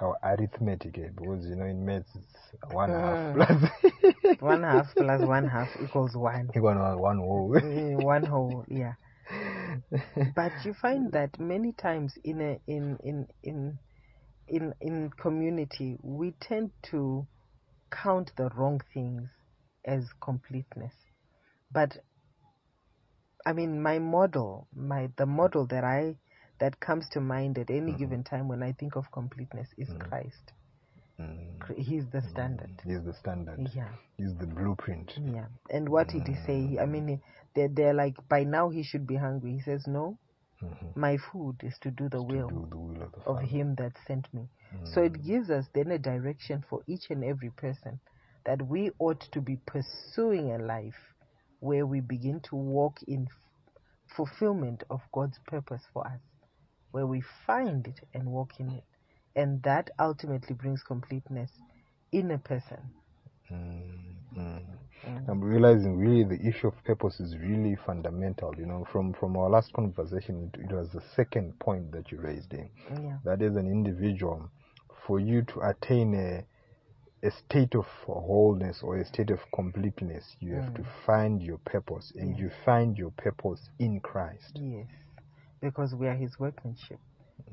our 0.00 0.16
arithmetic 0.22 0.98
eh, 0.98 1.10
because 1.14 1.46
you 1.48 1.56
know 1.56 1.66
in 1.66 1.84
maths 1.84 2.16
it's 2.16 2.72
one 2.72 2.92
half 2.92 3.18
plus 3.32 3.70
one 4.40 4.62
half 4.62 4.96
plus 4.96 5.22
one 5.24 5.46
half 5.48 5.70
equals 5.80 6.16
one. 6.16 6.54
one 6.54 6.98
one 6.98 7.18
whole. 7.18 7.60
Mm, 7.60 8.02
one 8.02 8.26
whole, 8.26 8.64
yeah. 8.68 8.94
But 10.34 10.64
you 10.64 10.74
find 10.74 11.12
that 11.12 11.38
many 11.38 11.72
times 11.72 12.18
in 12.24 12.40
a 12.40 12.60
in 12.66 12.98
in 13.02 13.28
in 13.42 13.78
in 14.48 14.74
in 14.80 15.10
community 15.10 15.96
we 16.02 16.34
tend 16.40 16.70
to 16.90 17.26
count 17.90 18.30
the 18.36 18.48
wrong 18.56 18.80
things 18.92 19.28
as 19.84 20.04
completeness. 20.20 20.94
But 21.72 21.96
I 23.46 23.52
mean 23.52 23.82
my 23.82 23.98
model, 23.98 24.68
my 24.74 25.10
the 25.16 25.26
model 25.26 25.66
that 25.66 25.84
I 25.84 26.16
that 26.60 26.80
comes 26.80 27.06
to 27.12 27.20
mind 27.20 27.58
at 27.58 27.70
any 27.70 27.92
mm-hmm. 27.92 27.96
given 27.96 28.24
time 28.24 28.48
when 28.48 28.62
I 28.62 28.72
think 28.72 28.96
of 28.96 29.10
completeness 29.12 29.68
is 29.76 29.88
mm-hmm. 29.88 30.08
Christ. 30.08 30.52
Mm. 31.20 31.78
He's 31.78 32.04
the 32.12 32.22
standard. 32.30 32.80
He's 32.84 33.04
the 33.04 33.14
standard. 33.20 33.70
Yeah. 33.74 33.88
He's 34.16 34.34
the 34.40 34.46
blueprint. 34.46 35.12
Yeah. 35.16 35.46
And 35.70 35.88
what 35.88 36.08
did 36.08 36.26
he 36.26 36.34
say? 36.46 36.78
I 36.80 36.86
mean 36.86 37.20
they're, 37.54 37.68
they're 37.68 37.94
like 37.94 38.16
by 38.28 38.44
now 38.44 38.70
he 38.70 38.82
should 38.82 39.06
be 39.06 39.16
hungry. 39.16 39.52
He 39.52 39.60
says, 39.60 39.86
No, 39.86 40.18
Mhm. 40.62 40.94
my 40.94 41.16
food 41.16 41.56
is 41.62 41.78
to 41.80 41.90
do 41.90 42.08
the 42.08 42.22
will 42.22 42.50
Do 42.50 42.66
the 42.70 42.76
will 42.78 43.02
of 43.02 43.12
the 43.12 43.20
of 43.26 43.40
him 43.40 43.74
that 43.76 43.96
sent 44.06 44.32
me. 44.32 44.48
So 44.84 45.02
it 45.02 45.22
gives 45.22 45.50
us 45.50 45.68
then 45.74 45.90
a 45.90 45.98
direction 45.98 46.62
for 46.68 46.82
each 46.86 47.10
and 47.10 47.24
every 47.24 47.50
person 47.50 48.00
that 48.44 48.62
we 48.66 48.90
ought 48.98 49.20
to 49.32 49.40
be 49.40 49.56
pursuing 49.66 50.52
a 50.52 50.58
life 50.58 51.14
where 51.60 51.86
we 51.86 52.00
begin 52.00 52.40
to 52.40 52.56
walk 52.56 53.02
in 53.02 53.26
f- 53.30 53.38
fulfillment 54.16 54.82
of 54.90 55.00
God's 55.12 55.38
purpose 55.46 55.86
for 55.92 56.06
us, 56.06 56.20
where 56.90 57.06
we 57.06 57.20
find 57.20 57.86
it 57.86 58.00
and 58.14 58.32
walk 58.32 58.60
in 58.60 58.70
it. 58.70 58.84
And 59.34 59.62
that 59.62 59.90
ultimately 59.98 60.54
brings 60.54 60.82
completeness 60.82 61.50
in 62.12 62.30
a 62.30 62.38
person. 62.38 62.92
Mm, 63.50 64.16
mm. 64.36 64.66
Mm. 64.68 64.83
Mm. 65.08 65.28
I'm 65.28 65.40
realizing 65.42 65.96
really 65.96 66.24
the 66.24 66.46
issue 66.46 66.68
of 66.68 66.84
purpose 66.84 67.20
is 67.20 67.36
really 67.38 67.76
fundamental. 67.86 68.54
You 68.56 68.66
know, 68.66 68.86
from 68.90 69.12
from 69.14 69.36
our 69.36 69.50
last 69.50 69.72
conversation, 69.72 70.50
it, 70.54 70.60
it 70.60 70.72
was 70.72 70.90
the 70.90 71.02
second 71.14 71.58
point 71.58 71.92
that 71.92 72.10
you 72.10 72.18
raised 72.20 72.52
in. 72.52 72.68
Yeah. 72.90 73.18
That 73.24 73.42
as 73.42 73.56
an 73.56 73.66
individual, 73.66 74.50
for 75.06 75.20
you 75.20 75.42
to 75.42 75.60
attain 75.60 76.14
a 76.14 76.44
a 77.26 77.30
state 77.30 77.74
of 77.74 77.86
wholeness 78.06 78.82
or 78.82 78.98
a 78.98 79.04
state 79.04 79.30
of 79.30 79.40
completeness, 79.54 80.36
you 80.40 80.54
have 80.54 80.74
to 80.74 80.82
mm. 80.82 80.86
find 81.06 81.42
your 81.42 81.58
purpose, 81.58 82.12
and 82.16 82.32
Yes. 82.32 82.40
you 82.40 82.50
find 82.64 82.98
your 82.98 83.10
purpose 83.12 83.70
in 83.78 84.00
Christ. 84.00 84.58
Yes. 84.60 84.86
Because 85.60 85.94
we 85.94 86.06
are 86.06 86.14
his 86.14 86.38
workmanship 86.38 86.98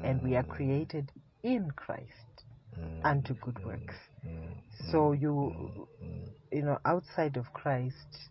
and 0.04 0.22
we 0.22 0.36
are 0.36 0.44
mm. 0.44 0.50
created 0.50 1.10
in 1.44 1.72
Christ 1.72 2.32
Mm, 2.80 3.06
unto 3.06 3.34
good 3.34 3.64
works. 3.66 3.96
Mm, 4.26 4.54
So 4.92 5.12
you, 5.14 5.88
mm. 6.04 6.28
you 6.52 6.62
know, 6.64 6.78
outside 6.86 7.38
of 7.38 7.52
Christ, 7.54 8.30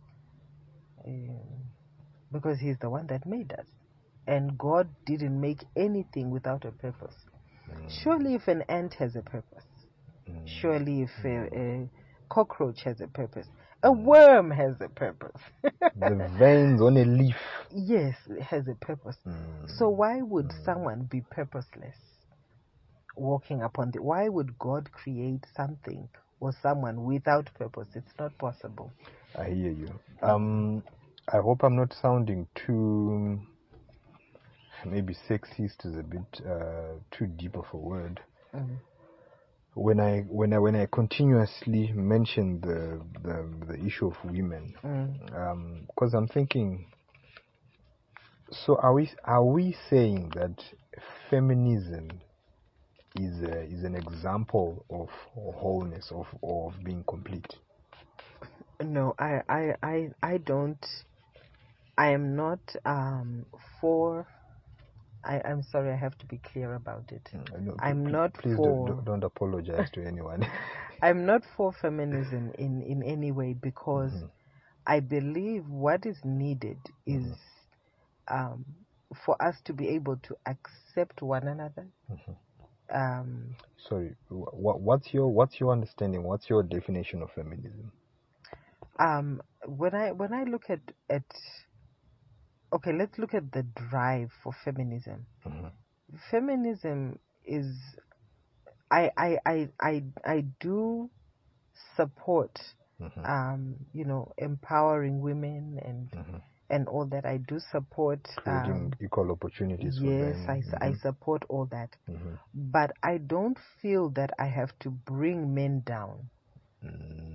um, 1.07 1.39
because 2.33 2.59
He's 2.61 2.79
the 2.81 2.91
one 2.91 3.07
that 3.09 3.27
made 3.27 3.53
us, 3.53 3.67
and 4.27 4.57
God 4.59 4.89
didn't 5.07 5.41
make 5.41 5.65
anything 5.77 6.31
without 6.31 6.65
a 6.65 6.73
purpose. 6.73 7.15
Surely, 8.03 8.35
if 8.35 8.49
an 8.49 8.63
ant 8.69 8.95
has 8.95 9.17
a 9.17 9.23
purpose, 9.23 9.65
surely 10.45 11.03
if 11.03 11.11
a, 11.25 11.49
a 11.55 11.89
cockroach 12.29 12.83
has 12.85 13.01
a 13.01 13.09
purpose, 13.09 13.47
a 13.83 13.93
worm 13.93 14.51
has 14.51 14.75
a 14.81 14.89
purpose. 14.89 15.41
the 15.63 16.31
veins 16.39 16.81
on 16.81 16.97
a 16.97 17.05
leaf. 17.05 17.37
yes, 17.75 18.17
it 18.29 18.43
has 18.43 18.69
a 18.69 18.75
purpose. 18.75 19.17
Mm, 19.27 19.69
So 19.79 19.89
why 19.89 20.23
would 20.23 20.53
someone 20.65 21.09
be 21.11 21.23
purposeless? 21.31 21.97
Walking 23.17 23.63
upon 23.63 23.91
the 23.91 24.03
why 24.03 24.29
would 24.29 24.59
God 24.59 24.91
create 24.93 25.45
something 25.57 26.09
or 26.41 26.53
someone 26.63 27.05
without 27.05 27.51
purpose? 27.55 27.89
It's 27.95 28.13
not 28.19 28.37
possible. 28.39 28.93
I 29.39 29.45
hear 29.45 29.73
you. 29.73 29.89
Um, 30.23 30.83
I 31.33 31.39
hope 31.39 31.63
I'm 31.63 31.77
not 31.77 31.95
sounding 32.01 32.47
too 32.55 33.41
maybe 34.87 35.15
sexist 35.29 35.85
is 35.85 35.97
a 35.97 36.03
bit 36.03 36.47
uh, 36.47 36.95
too 37.11 37.27
deep 37.27 37.57
of 37.57 37.67
a 37.73 37.77
word. 37.77 38.21
Mm. 38.55 38.77
When 39.75 40.01
I 40.01 40.21
when 40.29 40.53
I 40.53 40.59
when 40.59 40.75
I 40.75 40.87
continuously 40.87 41.93
mention 41.95 42.61
the 42.61 43.01
the, 43.23 43.67
the 43.67 43.85
issue 43.87 44.09
of 44.09 44.15
women, 44.25 44.75
Mm. 44.85 45.87
because 45.87 46.15
I'm 46.15 46.29
thinking. 46.29 46.87
So 48.51 48.77
are 48.77 48.93
we 48.93 49.09
are 49.25 49.45
we 49.45 49.77
saying 49.89 50.33
that 50.35 50.57
feminism 51.31 52.21
is 53.17 53.43
a, 53.43 53.63
is 53.65 53.85
an 53.85 53.95
example 53.97 54.85
of 54.91 55.09
wholeness 55.35 56.13
of 56.13 56.27
of 56.43 56.83
being 56.85 57.05
complete? 57.05 57.57
No, 58.83 59.15
I, 59.19 59.43
I, 59.49 59.75
I, 59.83 60.11
I 60.23 60.39
don't. 60.39 60.85
I 61.99 62.09
am 62.09 62.37
not 62.37 62.77
um, 62.85 63.47
for 63.81 64.27
I, 65.25 65.41
I'm 65.45 65.63
sorry, 65.63 65.91
I 65.93 65.97
have 65.97 66.17
to 66.19 66.27
be 66.27 66.39
clear 66.39 66.75
about 66.75 67.13
it. 67.13 67.35
Mm, 67.35 67.67
know- 67.67 67.81
I'm 67.81 68.05
pl- 68.05 68.19
not 68.19 68.37
Please 68.39 68.57
for- 68.57 68.63
don't, 68.63 68.85
don't, 68.85 69.05
don't 69.05 69.25
apologize 69.25 69.91
to 69.93 70.07
anyone. 70.07 70.47
I'm 71.03 71.27
not 71.27 71.45
for 71.57 71.73
feminism 71.73 72.53
in, 72.59 72.83
in 72.83 73.03
any 73.03 73.33
way 73.33 73.55
because 73.55 74.13
Mhm. 74.13 74.31
I 74.87 75.01
believe 75.01 75.67
what 75.69 76.07
is 76.07 76.25
needed 76.25 76.79
is 77.07 77.25
Mm-hmm. 77.25 77.33
um, 78.29 78.65
for 79.25 79.41
us 79.43 79.61
to 79.63 79.73
be 79.75 79.89
able 79.91 80.17
to 80.19 80.37
accept 80.47 81.23
one 81.23 81.49
another. 81.49 81.89
Mhm. 82.11 82.37
Um, 82.93 83.57
Sorry, 83.77 84.15
what, 84.29 84.81
what's 84.81 85.13
your 85.15 85.29
what's 85.29 85.61
your 85.61 85.73
understanding? 85.73 86.23
What's 86.25 86.49
your 86.51 86.63
definition 86.63 87.23
of 87.23 87.31
feminism? 87.33 87.93
um, 88.99 89.43
when 89.67 89.95
I 89.95 90.13
when 90.13 90.33
I 90.33 90.45
look 90.45 90.71
at 90.71 90.81
at 91.09 91.25
okay, 92.73 92.93
let's 92.93 93.19
look 93.19 93.35
at 93.35 93.53
the 93.53 93.63
drive 93.63 94.31
for 94.43 94.53
feminism. 94.53 95.27
Mhm. 95.47 95.73
Feminism 96.31 97.19
is 97.45 97.97
I 98.91 99.11
I 99.17 99.39
I 99.47 99.69
I, 99.81 100.05
I 100.25 100.41
do 100.61 101.11
support 101.97 102.75
Mhm. 103.01 103.25
um, 103.25 103.77
you 103.93 104.05
know 104.05 104.33
empowering 104.39 105.21
women 105.21 105.79
and 105.85 106.11
Mhm. 106.15 106.43
And 106.71 106.89
all 106.89 107.07
that. 107.07 107.27
I 107.27 107.39
do 107.39 107.59
support 107.61 108.29
Creating 108.37 108.93
um, 108.93 108.95
equal 109.01 109.31
opportunities 109.31 109.99
for 109.99 110.13
yes, 110.13 110.37
them. 110.37 110.47
I, 110.49 110.59
s- 110.59 110.75
I 110.81 110.93
support 110.95 111.45
all 111.49 111.67
that. 111.67 111.97
Mhm. 112.09 112.39
But 112.55 112.93
I 113.03 113.19
don't 113.19 113.59
feel 113.81 114.11
that 114.11 114.33
I 114.39 114.47
have 114.47 114.79
to 114.81 114.91
bring 114.91 115.55
men 115.55 115.83
down 115.85 116.31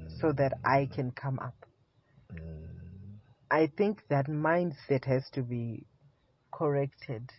so 0.07 0.31
that 0.33 0.53
I 0.65 0.88
can 0.88 1.11
come 1.11 1.39
up. 1.39 1.65
Mm. 2.33 3.19
I 3.51 3.67
think 3.67 4.07
that 4.09 4.27
mindset 4.27 5.05
has 5.05 5.29
to 5.31 5.43
be 5.43 5.86
corrected 6.51 7.31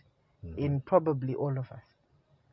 Mhm. 0.43 0.57
in 0.57 0.81
probably 0.81 1.35
all 1.35 1.57
of 1.57 1.71
us. 1.71 1.83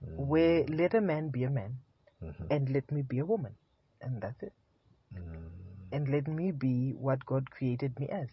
Mm. 0.05 0.27
Where 0.29 0.65
let 0.67 0.95
a 0.95 1.01
man 1.01 1.31
be 1.31 1.45
a 1.45 1.51
man 1.51 1.79
Mhm. 2.23 2.51
and 2.51 2.69
let 2.71 2.91
me 2.91 3.03
be 3.03 3.19
a 3.19 3.27
woman. 3.27 3.57
And 4.01 4.21
that's 4.23 4.43
it. 4.43 4.53
Mm. 5.15 5.49
And 5.93 6.09
let 6.09 6.27
me 6.29 6.53
be 6.53 6.93
what 6.95 7.25
God 7.27 7.51
created 7.51 7.99
me 7.99 8.09
as. 8.09 8.29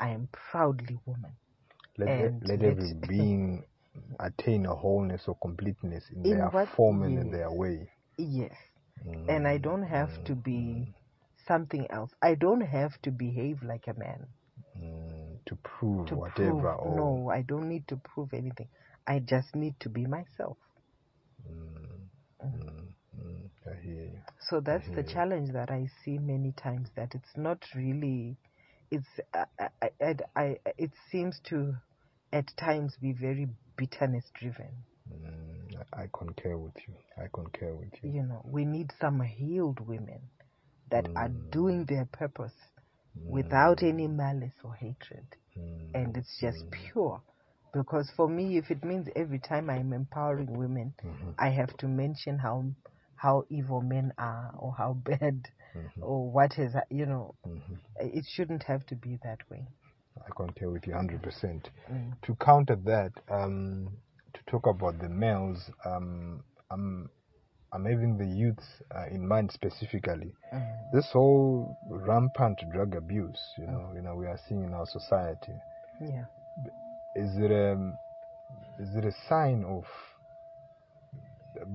I 0.00 0.10
am 0.10 0.28
proudly 0.32 0.98
woman. 1.06 1.32
Let, 1.98 2.10
and 2.10 2.42
let, 2.42 2.48
let 2.48 2.62
every 2.62 2.94
being 3.08 3.64
attain 4.18 4.66
a 4.66 4.74
wholeness 4.74 5.28
or 5.28 5.36
completeness 5.42 6.04
in, 6.10 6.22
In 6.24 6.32
their 6.32 6.50
form 6.76 7.02
and 7.02 7.18
in 7.18 7.30
their 7.30 7.52
way. 7.52 7.90
Yes. 8.18 8.54
And 9.28 9.46
I 9.46 9.58
don't 9.58 9.82
have 9.84 10.24
to 10.24 10.34
be 10.34 10.88
something 11.46 11.86
else. 11.90 12.10
I 12.22 12.34
don't 12.34 12.62
have 12.62 13.00
to 13.02 13.10
behave 13.10 13.62
like 13.62 13.86
a 13.88 13.94
man. 13.94 14.26
Mm, 14.78 15.44
to 15.46 15.56
prove 15.56 16.08
to 16.08 16.16
whatever 16.16 16.72
prove. 16.72 16.84
or 16.84 16.96
No, 16.96 17.30
I 17.30 17.42
don't 17.42 17.68
need 17.68 17.86
to 17.88 17.96
prove 17.96 18.32
anything. 18.34 18.68
I 19.06 19.20
just 19.20 19.54
need 19.54 19.78
to 19.80 19.88
be 19.88 20.06
myself. 20.06 20.58
Mm, 21.48 22.08
mm, 22.44 22.94
mm, 23.18 23.50
I 23.66 23.82
hear 23.82 24.04
you. 24.04 24.20
So 24.48 24.60
that's 24.60 24.88
the 24.94 25.02
you. 25.02 25.04
challenge 25.04 25.52
that 25.52 25.70
I 25.70 25.86
see 26.04 26.18
many 26.18 26.52
times. 26.52 26.88
That 26.96 27.14
it's 27.14 27.36
not 27.36 27.64
really. 27.74 28.36
It's 28.90 29.06
uh, 29.34 29.44
uh, 29.58 29.64
uh, 29.64 29.68
I, 29.82 30.04
I, 30.04 30.14
I, 30.36 30.40
I, 30.40 30.56
it 30.78 30.90
seems 31.10 31.40
to, 31.50 31.74
at 32.32 32.46
times, 32.58 32.94
be 33.00 33.12
very 33.12 33.48
bitterness 33.76 34.24
driven. 34.38 34.70
Mm, 35.12 35.82
I 35.92 36.06
concur 36.12 36.56
with 36.56 36.74
you. 36.86 36.94
I 37.16 37.26
concur 37.32 37.74
with 37.74 37.92
you. 38.02 38.10
You 38.10 38.22
know, 38.22 38.42
we 38.44 38.64
need 38.64 38.92
some 39.00 39.20
healed 39.20 39.80
women 39.80 40.20
that 40.90 41.06
are 41.16 41.28
mm. 41.28 41.50
doing 41.50 41.84
their 41.86 42.06
purpose 42.06 42.52
mm. 43.18 43.30
without 43.30 43.82
any 43.82 44.08
malice 44.08 44.54
or 44.64 44.74
hatred. 44.74 45.26
Mm, 45.58 45.94
and 45.94 46.16
it's 46.16 46.38
just 46.40 46.64
mm. 46.66 46.72
pure. 46.92 47.22
Because 47.72 48.10
for 48.16 48.28
me, 48.28 48.58
if 48.58 48.70
it 48.70 48.84
means 48.84 49.08
every 49.14 49.38
time 49.38 49.70
I'm 49.70 49.92
empowering 49.92 50.58
women, 50.58 50.92
mhm, 51.04 51.34
I 51.38 51.50
have 51.50 51.76
to 51.78 51.86
mention 51.86 52.38
how 52.38 52.64
how 53.14 53.44
evil 53.48 53.80
men 53.80 54.12
are 54.18 54.52
or 54.58 54.74
how 54.76 54.94
bad 55.04 55.48
mhm, 55.74 56.02
or 56.02 56.30
what 56.30 56.58
is 56.58 56.74
you 56.90 57.06
know, 57.06 57.34
mhm. 57.46 57.78
it 58.00 58.24
shouldn't 58.34 58.62
have 58.64 58.84
to 58.86 58.96
be 58.96 59.18
that 59.22 59.38
way. 59.50 59.66
I 60.26 60.30
concur 60.36 60.70
with 60.70 60.86
you 60.86 60.94
100%. 60.94 61.70
Mm. 61.90 62.20
To 62.22 62.34
counter 62.36 62.76
that, 62.84 63.12
um, 63.30 63.88
to 64.34 64.40
talk 64.50 64.66
about 64.66 64.98
the 64.98 65.08
males, 65.08 65.70
um, 65.84 66.42
I'm, 66.70 67.08
I'm 67.72 67.84
having 67.84 68.18
the 68.18 68.26
youth 68.26 68.62
uh, 68.94 69.06
in 69.10 69.26
mind 69.26 69.50
specifically. 69.52 70.32
Mm. 70.52 70.92
This 70.92 71.08
whole 71.12 71.76
rampant 71.88 72.60
drug 72.72 72.96
abuse, 72.96 73.40
you 73.58 73.66
know, 73.66 73.92
you 73.94 74.02
know, 74.02 74.16
we 74.16 74.26
are 74.26 74.38
seeing 74.48 74.64
in 74.64 74.74
our 74.74 74.86
society. 74.86 75.54
Yeah. 76.00 76.24
Is 77.16 77.36
it 77.36 77.50
a, 77.50 77.72
is 78.78 78.94
it 78.96 79.04
a 79.04 79.12
sign 79.28 79.64
of 79.64 79.84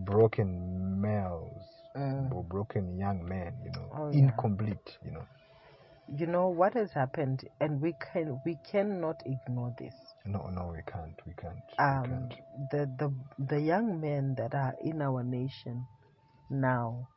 broken 0.06 1.02
males 1.02 1.75
Mm. 1.96 2.32
or 2.32 2.44
broken 2.44 2.98
young 2.98 3.28
men? 3.28 3.54
You 3.64 3.72
know, 3.72 3.92
Oh, 3.92 4.10
yeah. 4.12 4.42
incomplete. 4.52 4.98
You 5.06 5.12
know, 5.12 5.26
You 6.08 6.28
know 6.28 6.50
what 6.50 6.74
has 6.74 6.94
happened, 6.94 7.50
and 7.60 7.82
we 7.82 7.94
can 7.94 8.42
we 8.46 8.56
cannot 8.56 9.22
ignore 9.26 9.74
this. 9.78 10.16
no, 10.26 10.50
no, 10.50 10.72
we 10.76 10.82
can't, 10.84 11.20
we 11.26 11.34
can't, 11.34 11.64
we 11.92 11.98
Um, 11.98 12.10
can't. 12.10 12.36
the 12.72 12.86
the 12.98 13.14
the 13.38 13.60
young 13.60 14.00
men 14.02 14.36
that 14.36 14.54
are 14.56 14.76
in 14.82 15.02
our 15.02 15.24
nation 15.24 15.88
now, 16.50 17.08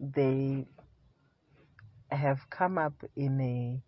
they 0.00 0.66
have 2.10 2.48
come 2.50 2.78
up 2.78 2.94
in 3.16 3.40
a, 3.40 3.82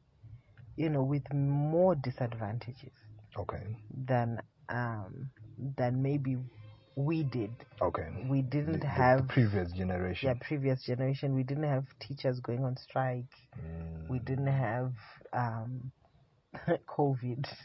you 0.77 0.89
know, 0.91 1.03
with 1.03 1.33
more 1.33 1.95
disadvantages 1.95 2.93
Okay, 3.37 3.77
than 3.91 4.41
um, 4.69 5.31
than 5.77 6.03
maybe 6.03 6.37
we 6.97 7.23
did. 7.25 7.51
okay. 7.83 8.09
We 8.29 8.43
didn't 8.43 8.73
the- 8.73 8.79
the 8.79 8.87
have 8.87 9.29
previous 9.29 9.73
generation. 9.73 10.29
yeah 10.29 10.35
previous 10.41 10.83
generation. 10.85 11.35
We 11.35 11.43
didn't 11.43 11.65
have 11.65 11.85
teachers 12.01 12.41
going 12.41 12.65
on 12.65 12.77
strike. 12.77 13.33
Mm. 13.59 14.09
We 14.09 14.19
didn't 14.21 14.47
have 14.49 14.93
um, 15.33 15.91
COVID. 16.87 17.47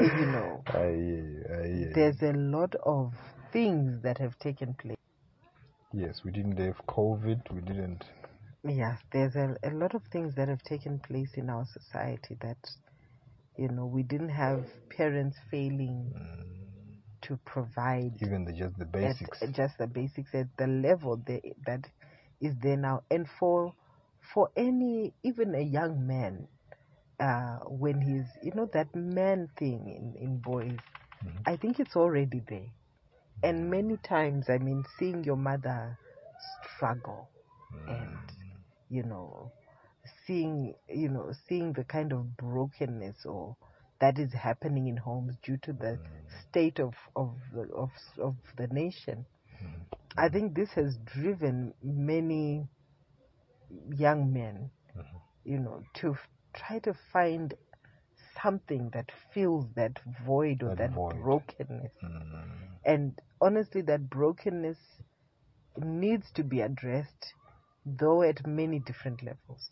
you 0.00 0.26
know, 0.26 0.62
I 0.68 0.72
hear. 0.72 1.60
I 1.62 1.66
hear 1.68 1.92
there's 1.94 2.22
a 2.22 2.32
lot 2.32 2.74
of 2.84 3.12
things 3.52 4.02
that 4.02 4.18
have 4.18 4.38
taken 4.38 4.74
place. 4.74 4.96
Yes, 5.92 6.20
we 6.24 6.30
didn't 6.30 6.58
have 6.58 6.76
COVID. 6.86 7.50
We 7.52 7.60
didn't. 7.60 8.04
Yes, 8.64 8.98
there's 9.12 9.36
a, 9.36 9.56
a 9.62 9.70
lot 9.70 9.94
of 9.94 10.02
things 10.12 10.34
that 10.34 10.48
have 10.48 10.62
taken 10.62 10.98
place 10.98 11.30
in 11.36 11.48
our 11.48 11.64
society 11.66 12.36
that, 12.40 12.58
you 13.56 13.68
know, 13.68 13.86
we 13.86 14.02
didn't 14.02 14.30
have 14.30 14.64
parents 14.90 15.36
failing 15.50 16.12
Mm, 16.14 16.65
to 17.22 17.36
provide 17.44 18.20
even 18.20 18.44
the 18.44 18.52
just 18.52 18.78
the 18.78 18.84
at- 19.02 19.16
basics. 19.20 19.52
just 19.52 19.78
the 19.78 19.86
basics 19.86 20.34
at 20.34 20.48
the 20.56 20.66
level 20.66 21.16
they, 21.16 21.54
that 21.66 21.88
is 22.40 22.54
there 22.62 22.76
now. 22.76 23.02
And 23.10 23.28
for 23.28 23.74
for 24.34 24.50
any 24.56 25.14
even 25.22 25.54
a 25.54 25.60
young 25.60 26.06
man, 26.06 26.48
uh, 27.20 27.58
when 27.66 28.00
he's 28.00 28.26
you 28.42 28.52
know 28.54 28.66
that 28.72 28.94
man 28.94 29.48
thing 29.56 29.88
in 29.88 30.14
in 30.22 30.38
boys, 30.38 30.78
Mhm. 31.24 31.44
I 31.46 31.56
think 31.56 31.80
it's 31.80 31.96
already 31.96 32.40
there. 32.48 32.70
And 33.42 33.70
many 33.70 33.96
times, 33.98 34.48
I 34.48 34.58
mean, 34.58 34.84
seeing 34.98 35.24
your 35.24 35.36
mother 35.36 35.98
struggle 36.38 37.28
and 37.86 38.18
you 38.88 39.02
know 39.02 39.50
seeing 40.26 40.74
you 40.88 41.08
know 41.08 41.32
seeing 41.46 41.72
the 41.72 41.84
kind 41.84 42.12
of 42.12 42.36
brokenness 42.36 43.24
or 43.26 43.56
that 44.00 44.18
is 44.18 44.32
happening 44.32 44.86
in 44.88 44.96
homes 44.96 45.36
due 45.42 45.56
to 45.58 45.72
the 45.72 45.98
state 46.48 46.78
of 46.80 46.94
of 47.16 47.34
the, 47.52 47.62
of 47.74 47.90
of 48.20 48.36
the 48.56 48.66
nation 48.68 49.24
i 50.16 50.28
think 50.28 50.54
this 50.54 50.70
has 50.70 50.96
driven 51.04 51.72
many 51.82 52.66
young 53.96 54.32
men 54.32 54.70
Mhm. 54.96 55.20
you 55.44 55.58
know 55.58 55.82
to 55.94 56.12
f- 56.12 56.28
try 56.54 56.78
to 56.78 56.94
find 57.12 57.54
something 58.42 58.90
that 58.90 59.10
fills 59.32 59.66
that 59.74 59.98
void 60.26 60.62
or 60.62 60.74
That 60.74 60.78
that 60.78 60.92
void. 60.92 61.16
brokenness 61.20 61.92
Mm, 62.02 62.78
and 62.84 63.20
honestly, 63.40 63.82
that 63.82 64.08
brokenness 64.08 64.78
needs 65.78 66.30
to 66.32 66.42
be 66.44 66.60
addressed, 66.60 67.34
though 67.84 68.22
at 68.22 68.46
many 68.46 68.78
different 68.78 69.22
levels. 69.22 69.70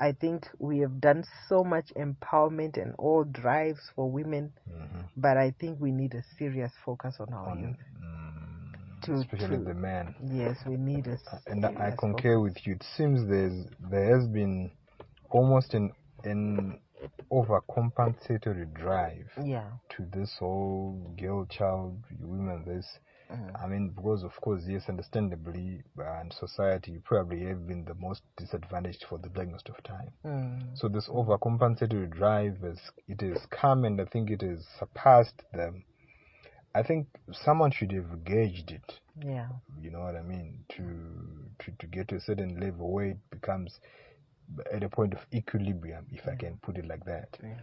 I 0.00 0.12
think 0.12 0.48
we 0.58 0.78
have 0.80 1.00
done 1.00 1.24
so 1.48 1.62
much 1.62 1.92
empowerment 1.94 2.76
and 2.82 2.94
all 2.98 3.24
drives 3.24 3.80
for 3.94 4.10
women, 4.10 4.52
mhm. 4.68 5.04
but 5.16 5.36
I 5.36 5.50
think 5.60 5.80
we 5.80 5.92
need 5.92 6.14
a 6.14 6.22
serious 6.38 6.72
focus 6.84 7.20
on 7.20 7.32
our 7.34 7.50
On, 7.50 7.58
youth. 7.58 7.76
mm, 8.02 9.02
To- 9.04 9.14
especially 9.20 9.58
to- 9.58 9.64
the 9.64 9.74
man. 9.74 10.14
Yes, 10.32 10.56
we 10.66 10.76
need 10.76 11.06
a 11.06 11.18
And 11.46 11.64
I 11.66 11.90
concur 11.96 12.40
with 12.40 12.66
you. 12.66 12.74
It 12.74 12.82
seems 12.96 13.26
there's 13.28 13.66
there 13.90 14.08
has 14.18 14.26
been 14.28 14.70
almost 15.30 15.74
an 15.74 15.92
an 16.24 16.80
overcompensatory 17.30 18.72
drive. 18.74 19.30
Yeah, 19.44 19.70
to 19.96 20.04
this 20.12 20.36
whole 20.38 21.14
girl 21.18 21.46
child 21.46 22.02
women 22.20 22.64
this. 22.66 22.86
I 23.62 23.66
mean, 23.66 23.90
because 23.90 24.22
of 24.22 24.32
course, 24.40 24.62
yes, 24.66 24.88
understandably, 24.88 25.82
uh, 25.98 26.20
in 26.20 26.30
society, 26.30 26.92
you 26.92 27.00
probably 27.00 27.44
have 27.46 27.66
been 27.66 27.84
the 27.84 27.94
most 27.94 28.22
disadvantaged 28.36 29.04
for 29.08 29.18
the 29.18 29.30
longest 29.36 29.68
of 29.68 29.82
time. 29.82 30.10
Mm. 30.24 30.78
So 30.78 30.88
this 30.88 31.08
overcompensatory 31.08 32.10
drive 32.10 32.58
has 32.62 32.78
it 33.08 33.20
has 33.20 33.46
come, 33.50 33.84
and 33.84 34.00
I 34.00 34.04
think 34.06 34.30
it 34.30 34.42
has 34.42 34.66
surpassed 34.78 35.42
them. 35.52 35.84
I 36.74 36.82
think 36.82 37.08
someone 37.32 37.72
should 37.72 37.92
have 37.92 38.24
gauged 38.24 38.70
it. 38.70 39.00
Yeah. 39.24 39.48
You 39.80 39.90
know 39.90 40.00
what 40.00 40.16
I 40.16 40.22
mean? 40.22 40.64
To 40.76 41.64
to 41.64 41.72
to 41.78 41.86
get 41.86 42.08
to 42.08 42.16
a 42.16 42.20
certain 42.20 42.58
level 42.60 42.92
where 42.92 43.06
it 43.06 43.30
becomes 43.30 43.80
at 44.72 44.82
a 44.82 44.88
point 44.88 45.14
of 45.14 45.20
equilibrium, 45.32 46.06
if 46.10 46.26
I 46.26 46.34
can 46.36 46.58
put 46.62 46.76
it 46.76 46.86
like 46.86 47.04
that 47.04 47.38
Yeah. 47.42 47.54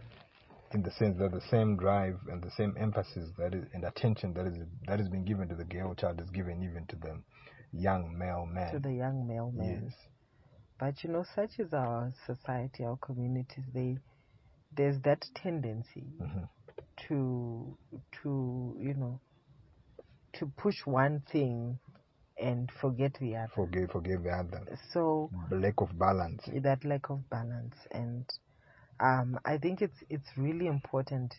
In 0.72 0.82
the 0.82 0.90
sense 0.92 1.16
that 1.18 1.32
the 1.32 1.40
same 1.50 1.76
drive 1.76 2.18
and 2.30 2.42
the 2.42 2.50
same 2.50 2.74
emphasis 2.78 3.30
that 3.38 3.54
is 3.54 3.64
and 3.72 3.84
attention 3.84 4.34
that 4.34 4.46
is 4.46 4.54
that 4.86 5.00
is 5.00 5.08
being 5.08 5.24
given 5.24 5.48
to 5.48 5.54
the 5.54 5.64
girl 5.64 5.94
child 5.94 6.20
is 6.20 6.30
given 6.30 6.62
even 6.62 6.86
to 6.86 6.96
the 6.96 7.18
young 7.72 8.16
male 8.18 8.46
man. 8.46 8.72
To 8.74 8.78
the 8.80 8.92
young 8.94 9.26
male 9.26 9.52
man. 9.56 9.82
yes. 9.84 9.94
But 10.78 11.02
you 11.02 11.10
know, 11.10 11.24
such 11.34 11.58
is 11.58 11.72
our 11.72 12.12
society, 12.26 12.84
our 12.84 12.96
communities. 12.98 13.64
They 13.74 13.96
there's 14.76 15.00
that 15.02 15.24
tendency 15.34 16.04
hmm 16.20 16.44
to 17.08 17.76
to 18.22 18.76
you 18.80 18.94
know 18.94 19.20
to 20.34 20.46
push 20.56 20.74
one 20.84 21.22
thing 21.30 21.78
and 22.40 22.70
forget 22.80 23.12
the 23.20 23.36
other. 23.36 23.50
Forgive 23.54 23.90
forgive 23.90 24.22
the 24.24 24.30
other. 24.30 24.62
So 24.92 25.30
The 25.50 25.56
lack 25.56 25.80
of 25.80 25.98
balance. 25.98 26.42
that 26.62 26.84
lack 26.84 27.10
of 27.10 27.28
balance 27.30 27.74
and 27.92 28.24
um, 29.00 29.38
I 29.44 29.58
think 29.58 29.82
it's 29.82 30.02
it's 30.10 30.28
really 30.36 30.66
important. 30.66 31.34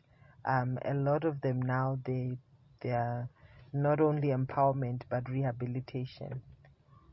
Um, 0.45 0.79
a 0.85 0.93
lot 0.93 1.25
of 1.25 1.41
them 1.41 1.61
now 1.61 1.99
they 2.05 2.37
they 2.81 2.91
are 2.91 3.29
not 3.73 3.99
only 3.99 4.29
empowerment 4.29 5.01
but 5.09 5.29
rehabilitation, 5.29 6.41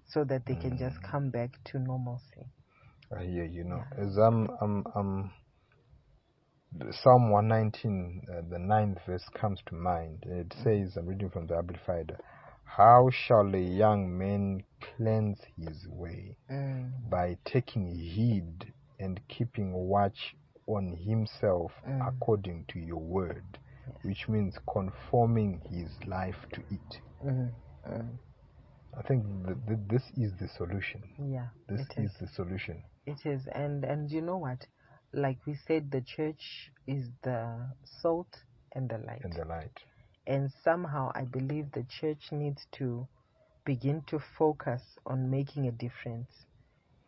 so 0.06 0.24
that 0.24 0.46
they 0.46 0.54
can 0.54 0.78
just 0.78 1.02
come 1.02 1.30
back 1.30 1.50
to 1.66 1.78
normalcy. 1.78 2.46
I 3.16 3.24
hear 3.24 3.44
you 3.44 3.64
know. 3.64 3.82
As 3.98 4.16
I'm 4.16 4.48
I'm 4.60 4.84
I'm 4.94 5.30
Psalm 6.90 7.30
119, 7.30 8.22
uh, 8.30 8.42
the 8.50 8.58
ninth 8.58 8.98
verse 9.06 9.26
comes 9.34 9.60
to 9.66 9.74
mind. 9.74 10.24
It 10.26 10.52
says, 10.62 10.96
I'm 10.96 11.06
reading 11.06 11.30
from 11.30 11.46
the 11.46 11.56
Amplified, 11.56 12.16
How 12.64 13.08
shall 13.10 13.54
a 13.54 13.58
young 13.58 14.18
man 14.18 14.64
cleanse 14.80 15.40
his 15.56 15.86
way? 15.88 16.36
Mm, 16.50 17.10
by 17.10 17.38
taking 17.44 17.86
heed 17.86 18.74
and 18.98 19.20
keeping 19.28 19.72
watch 19.72 20.36
on 20.66 20.92
himself 20.92 21.72
Mm. 21.86 22.00
according 22.00 22.64
to 22.68 22.78
your 22.78 23.00
word, 23.00 23.58
which 24.02 24.28
means 24.28 24.58
conforming 24.70 25.60
his 25.70 26.04
life 26.06 26.46
to 26.52 26.62
it. 26.70 27.00
mm, 27.22 27.50
mm. 27.86 28.18
I 28.96 29.02
think 29.02 29.24
th- 29.46 29.58
th- 29.66 29.80
this 29.88 30.10
is 30.16 30.36
the 30.38 30.48
solution. 30.48 31.02
Yeah, 31.18 31.48
This 31.68 31.82
is. 31.96 32.10
is 32.10 32.12
the 32.20 32.26
solution. 32.28 32.84
It 33.06 33.26
is, 33.26 33.46
and 33.48 33.84
and 33.84 34.10
you 34.10 34.20
know 34.22 34.36
what? 34.38 34.66
Like 35.12 35.38
we 35.46 35.54
said, 35.54 35.90
the 35.90 36.00
church 36.02 36.70
is 36.86 37.10
the 37.22 37.70
salt 37.84 38.44
and 38.72 38.88
the 38.88 38.98
light. 38.98 39.24
And 39.24 39.34
the 39.36 39.44
light. 39.44 39.80
and 40.26 40.50
somehow 40.52 41.10
I 41.14 41.24
believe 41.24 41.72
the 41.72 41.84
church 41.84 42.32
needs 42.32 42.66
to 42.72 43.08
begin 43.64 44.02
to 44.08 44.18
focus 44.18 44.98
on 45.06 45.30
making 45.30 45.66
a 45.66 45.72
difference 45.72 46.46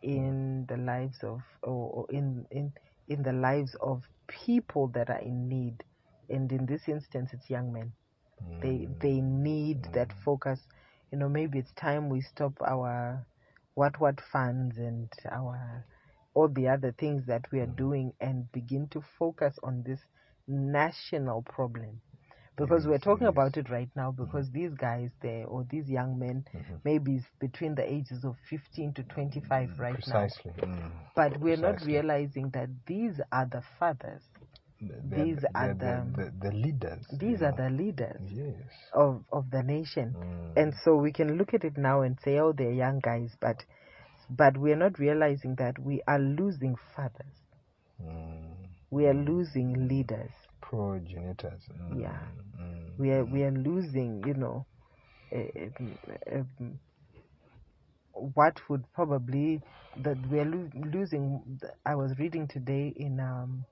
in 0.01 0.65
the 0.67 0.77
lives 0.77 1.23
of 1.23 1.41
or, 1.63 1.91
or 1.91 2.05
in 2.11 2.45
in 2.51 2.73
in 3.07 3.23
the 3.23 3.33
lives 3.33 3.75
of 3.81 4.03
people 4.27 4.87
that 4.89 5.09
are 5.09 5.19
in 5.19 5.47
need. 5.47 5.83
And 6.29 6.51
in 6.51 6.65
this 6.65 6.87
instance 6.87 7.33
it's 7.33 7.49
young 7.49 7.71
men. 7.73 7.93
They 8.61 8.87
Mm. 8.87 8.99
they 8.99 9.21
need 9.21 9.89
that 9.93 10.11
focus. 10.13 10.67
You 11.11 11.17
know 11.19 11.29
maybe 11.29 11.59
it's 11.59 11.73
time 11.73 12.09
we 12.09 12.21
stop 12.21 12.53
our 12.61 13.25
what 13.75 13.99
what 13.99 14.19
funds 14.21 14.77
and 14.77 15.11
our 15.29 15.85
all 16.33 16.47
the 16.49 16.67
other 16.67 16.91
things 16.91 17.25
that 17.27 17.51
we 17.51 17.59
are 17.59 17.65
doing 17.67 18.13
and 18.19 18.51
begin 18.51 18.87
to 18.89 19.01
focus 19.01 19.57
on 19.63 19.83
this 19.83 20.01
national 20.47 21.41
problem 21.43 22.01
because 22.59 22.85
we're 22.87 22.97
talking 22.99 23.25
yes. 23.25 23.31
about 23.33 23.57
it 23.57 23.69
right 23.69 23.89
now 23.95 24.11
because 24.11 24.51
these 24.51 24.73
guys 24.75 25.09
there 25.21 25.45
or 25.47 25.65
these 25.69 25.89
young 25.89 26.17
men 26.19 26.45
Mhm. 26.53 26.79
maybe 26.83 27.21
between 27.39 27.75
the 27.75 27.83
ages 27.93 28.23
of 28.25 28.35
15 28.49 28.93
to 28.93 29.03
25 29.03 29.79
right 29.79 29.93
now 30.07 30.25
Precisely. 30.27 30.51
Mm. 30.57 30.91
but 31.15 31.37
we're 31.39 31.57
not 31.57 31.81
realizing 31.85 32.49
that 32.51 32.69
these 32.85 33.19
are 33.31 33.45
the 33.45 33.61
fathers 33.79 34.23
They're- 34.81 35.25
These 35.25 35.41
they're- 35.41 35.51
are 35.55 35.73
the- 35.73 36.05
the, 36.15 36.31
the 36.49 36.51
leaders. 36.55 37.05
these 37.11 37.41
are 37.41 37.51
know. 37.51 37.63
the 37.65 37.69
leaders 37.69 38.21
Yes. 38.31 38.55
of 38.93 39.25
of 39.31 39.49
the 39.51 39.61
nation 39.63 40.15
Mm. 40.17 40.53
and 40.61 40.73
so 40.83 40.95
we 40.95 41.11
can 41.11 41.37
look 41.37 41.53
at 41.53 41.63
it 41.65 41.77
now 41.77 42.01
and 42.01 42.17
say 42.21 42.39
oh 42.39 42.53
they're 42.53 42.71
young 42.71 42.99
guys 42.99 43.35
but 43.41 43.65
but 44.29 44.55
we're 44.57 44.77
not 44.77 44.97
realizing 44.99 45.55
that 45.55 45.77
we 45.79 46.01
are 46.07 46.19
losing 46.19 46.75
fathers 46.95 47.43
Mm. 48.01 48.53
we 48.89 49.05
are 49.07 49.13
losing 49.13 49.87
leaders 49.89 50.31
Progenitors. 50.69 51.67
Mm. 51.73 51.99
Yeah. 51.99 52.19
Mm. 52.59 52.97
we 52.99 53.11
are 53.11 53.25
we 53.25 53.43
are 53.43 53.51
losing 53.51 54.23
you 54.25 54.33
know 54.35 54.65
uh, 55.35 55.43
um, 56.31 56.79
what 58.13 58.59
would 58.69 58.83
probably 58.93 59.61
that 59.95 60.17
we 60.27 60.39
are 60.39 60.45
lo- 60.45 60.69
losing 60.93 61.59
i 61.85 61.95
was 61.95 62.17
reading 62.19 62.47
today 62.47 62.93
in 62.95 63.19
um 63.19 63.65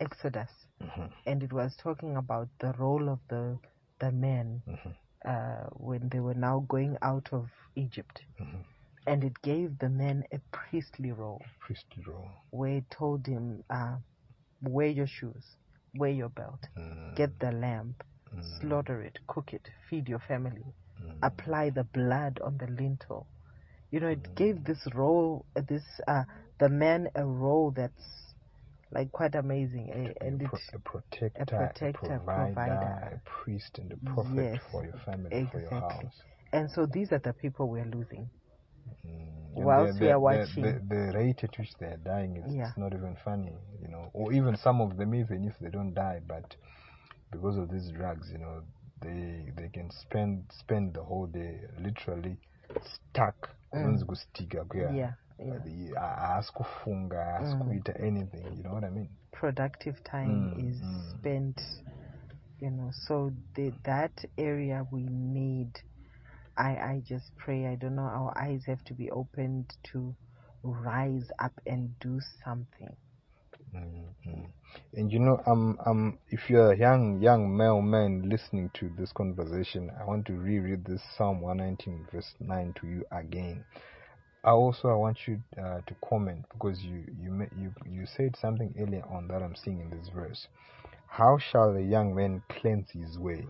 exodus 0.00 0.50
Mhm. 0.80 1.10
and 1.26 1.42
it 1.42 1.52
was 1.52 1.76
talking 1.76 2.16
about 2.16 2.48
the 2.60 2.72
role 2.78 3.08
of 3.08 3.18
the 3.28 3.58
the 4.00 4.10
men 4.12 4.62
Mhm. 4.66 4.94
uh, 5.26 5.64
when 5.72 6.08
they 6.10 6.20
were 6.20 6.34
now 6.34 6.60
going 6.68 6.96
out 7.02 7.28
of 7.32 7.48
Egypt, 7.76 8.22
Mhm. 8.40 8.64
and 9.06 9.24
it 9.24 9.40
gave 9.42 9.78
the 9.78 9.88
men 9.88 10.24
a 10.32 10.38
priestly 10.52 11.12
role, 11.12 11.44
Priestly 11.60 12.02
role. 12.06 12.30
where 12.50 12.76
it 12.78 12.90
told 12.90 13.26
him, 13.26 13.62
uh, 13.70 13.96
"Wear 14.62 14.88
your 14.88 15.06
shoes, 15.06 15.56
wear 15.96 16.10
your 16.10 16.28
belt, 16.30 16.68
Mm. 16.76 17.14
get 17.14 17.38
the 17.40 17.52
lamb, 17.52 17.94
Mm. 18.34 18.42
slaughter 18.60 19.02
it, 19.02 19.18
cook 19.26 19.52
it, 19.52 19.68
feed 19.88 20.08
your 20.08 20.18
family, 20.20 20.64
Mm. 21.02 21.22
apply 21.22 21.70
the 21.70 21.84
blood 21.84 22.40
on 22.40 22.56
the 22.58 22.66
lintel." 22.66 23.26
You 23.90 24.00
know, 24.00 24.08
it 24.08 24.34
gave 24.34 24.64
this 24.64 24.86
role, 24.94 25.44
uh, 25.56 25.62
this 25.68 25.84
uh, 26.08 26.24
the 26.58 26.68
man 26.68 27.08
a 27.14 27.24
role 27.24 27.70
that's 27.70 28.34
like 28.90 29.10
quite 29.12 29.34
amazing, 29.34 29.90
eh, 29.92 30.12
and 30.20 30.40
a, 30.40 30.44
it 30.44 30.48
pro- 30.48 30.60
a 30.74 30.78
protector, 30.78 31.56
a, 31.56 31.58
protector, 31.58 32.20
provider, 32.20 32.54
provider. 32.54 33.20
a 33.22 33.28
priest, 33.28 33.78
and 33.78 33.92
a 33.92 33.96
prophet 33.96 34.46
Yes, 34.52 34.62
for 34.70 34.84
your 34.84 34.98
family, 35.04 35.48
for 35.52 35.60
your 35.60 35.70
house. 35.70 36.22
and 36.52 36.70
so 36.70 36.86
these 36.86 37.12
are 37.12 37.18
the 37.18 37.32
people 37.32 37.68
we're 37.68 37.84
losing. 37.84 38.28
Mm. 39.06 39.33
And 39.56 39.64
Whilst 39.64 39.98
the, 39.98 40.04
we 40.06 40.10
are 40.10 40.20
watching- 40.20 40.62
the, 40.64 40.80
the, 40.88 41.12
rate 41.18 41.44
at 41.44 41.58
which 41.58 41.72
they 41.78 41.86
are 41.86 41.96
dying 42.04 42.36
is 42.36 42.54
Yeah. 42.54 42.72
not 42.76 42.92
even 42.94 43.16
funny, 43.24 43.52
you 43.82 43.88
know. 43.88 44.10
Or 44.12 44.32
even 44.32 44.56
some 44.56 44.80
of 44.80 44.96
them, 44.96 45.14
even 45.14 45.44
if 45.44 45.58
they 45.60 45.70
don't 45.70 45.94
die, 45.94 46.20
but 46.26 46.56
because 47.30 47.56
of 47.56 47.68
these 47.70 47.90
drugs, 47.90 48.30
you 48.32 48.38
know, 48.38 48.62
they 49.00 49.52
they 49.56 49.68
can 49.68 49.90
spend 49.90 50.44
spend 50.50 50.94
the 50.94 51.02
whole 51.02 51.26
day 51.26 51.60
literally 51.78 52.36
stuck. 52.82 53.48
Mm. 53.72 53.80
kunonzi 53.82 54.04
kustika 54.04 54.64
kuya. 54.64 54.90
Yeah, 54.90 55.14
yeah. 55.38 55.62
The- 55.64 55.94
a- 55.96 56.36
asikufunga 56.36 57.36
asikuita 57.36 57.92
anything 57.96 58.44
you 58.56 58.62
know 58.62 58.72
what 58.74 58.84
i 58.84 58.90
mean 58.90 59.08
productive 59.32 60.00
time 60.02 60.28
Mm, 60.56 60.68
is 60.70 60.82
mm. 60.82 61.02
spent 61.10 61.60
you 62.60 62.70
know 62.70 62.90
so 62.92 63.32
the, 63.54 63.70
that 63.82 64.24
area 64.36 64.86
we 64.92 65.02
need 65.02 65.68
i 66.56 66.70
i 66.70 67.02
just 67.06 67.36
pray. 67.36 67.66
I 67.66 67.76
don't 67.76 67.96
know 67.96 68.02
our 68.02 68.36
eyes 68.36 68.64
have 68.66 68.84
to 68.84 68.94
be 68.94 69.10
opened 69.10 69.74
to 69.92 70.14
rise 70.62 71.30
up 71.38 71.52
and 71.66 71.98
do 72.00 72.20
something. 72.44 72.96
Mm 73.74 74.04
and 74.94 75.12
you 75.12 75.18
know 75.18 75.40
um 75.46 75.78
um 75.86 76.18
if 76.30 76.48
you're 76.48 76.72
a 76.72 76.76
young 76.76 77.20
young 77.20 77.56
male 77.56 77.80
man 77.82 78.28
listening 78.28 78.70
to 78.74 78.90
this 78.98 79.12
conversation 79.12 79.90
i 80.00 80.04
want 80.04 80.24
to 80.26 80.32
reread 80.34 80.84
this 80.84 81.02
psalm 81.16 81.40
119 81.40 82.06
verse 82.12 82.34
9 82.40 82.74
to 82.80 82.86
you 82.86 83.04
again. 83.12 83.64
I 84.44 84.50
also 84.50 84.88
I 84.88 84.94
want 84.94 85.16
you 85.26 85.40
uh, 85.58 85.80
to 85.86 85.94
comment 86.06 86.44
because 86.52 86.82
you 86.82 87.04
you 87.18 87.46
you 87.56 87.72
you 87.90 88.06
said 88.06 88.36
something 88.36 88.74
earlier 88.78 89.04
on 89.10 89.26
that 89.28 89.42
I'm 89.42 89.56
seeing 89.56 89.80
in 89.80 89.88
this 89.90 90.10
verse. 90.14 90.46
How 91.14 91.38
shall 91.38 91.76
a 91.76 91.80
young 91.80 92.12
man 92.16 92.42
cleanse 92.48 92.90
his 92.90 93.20
way? 93.20 93.46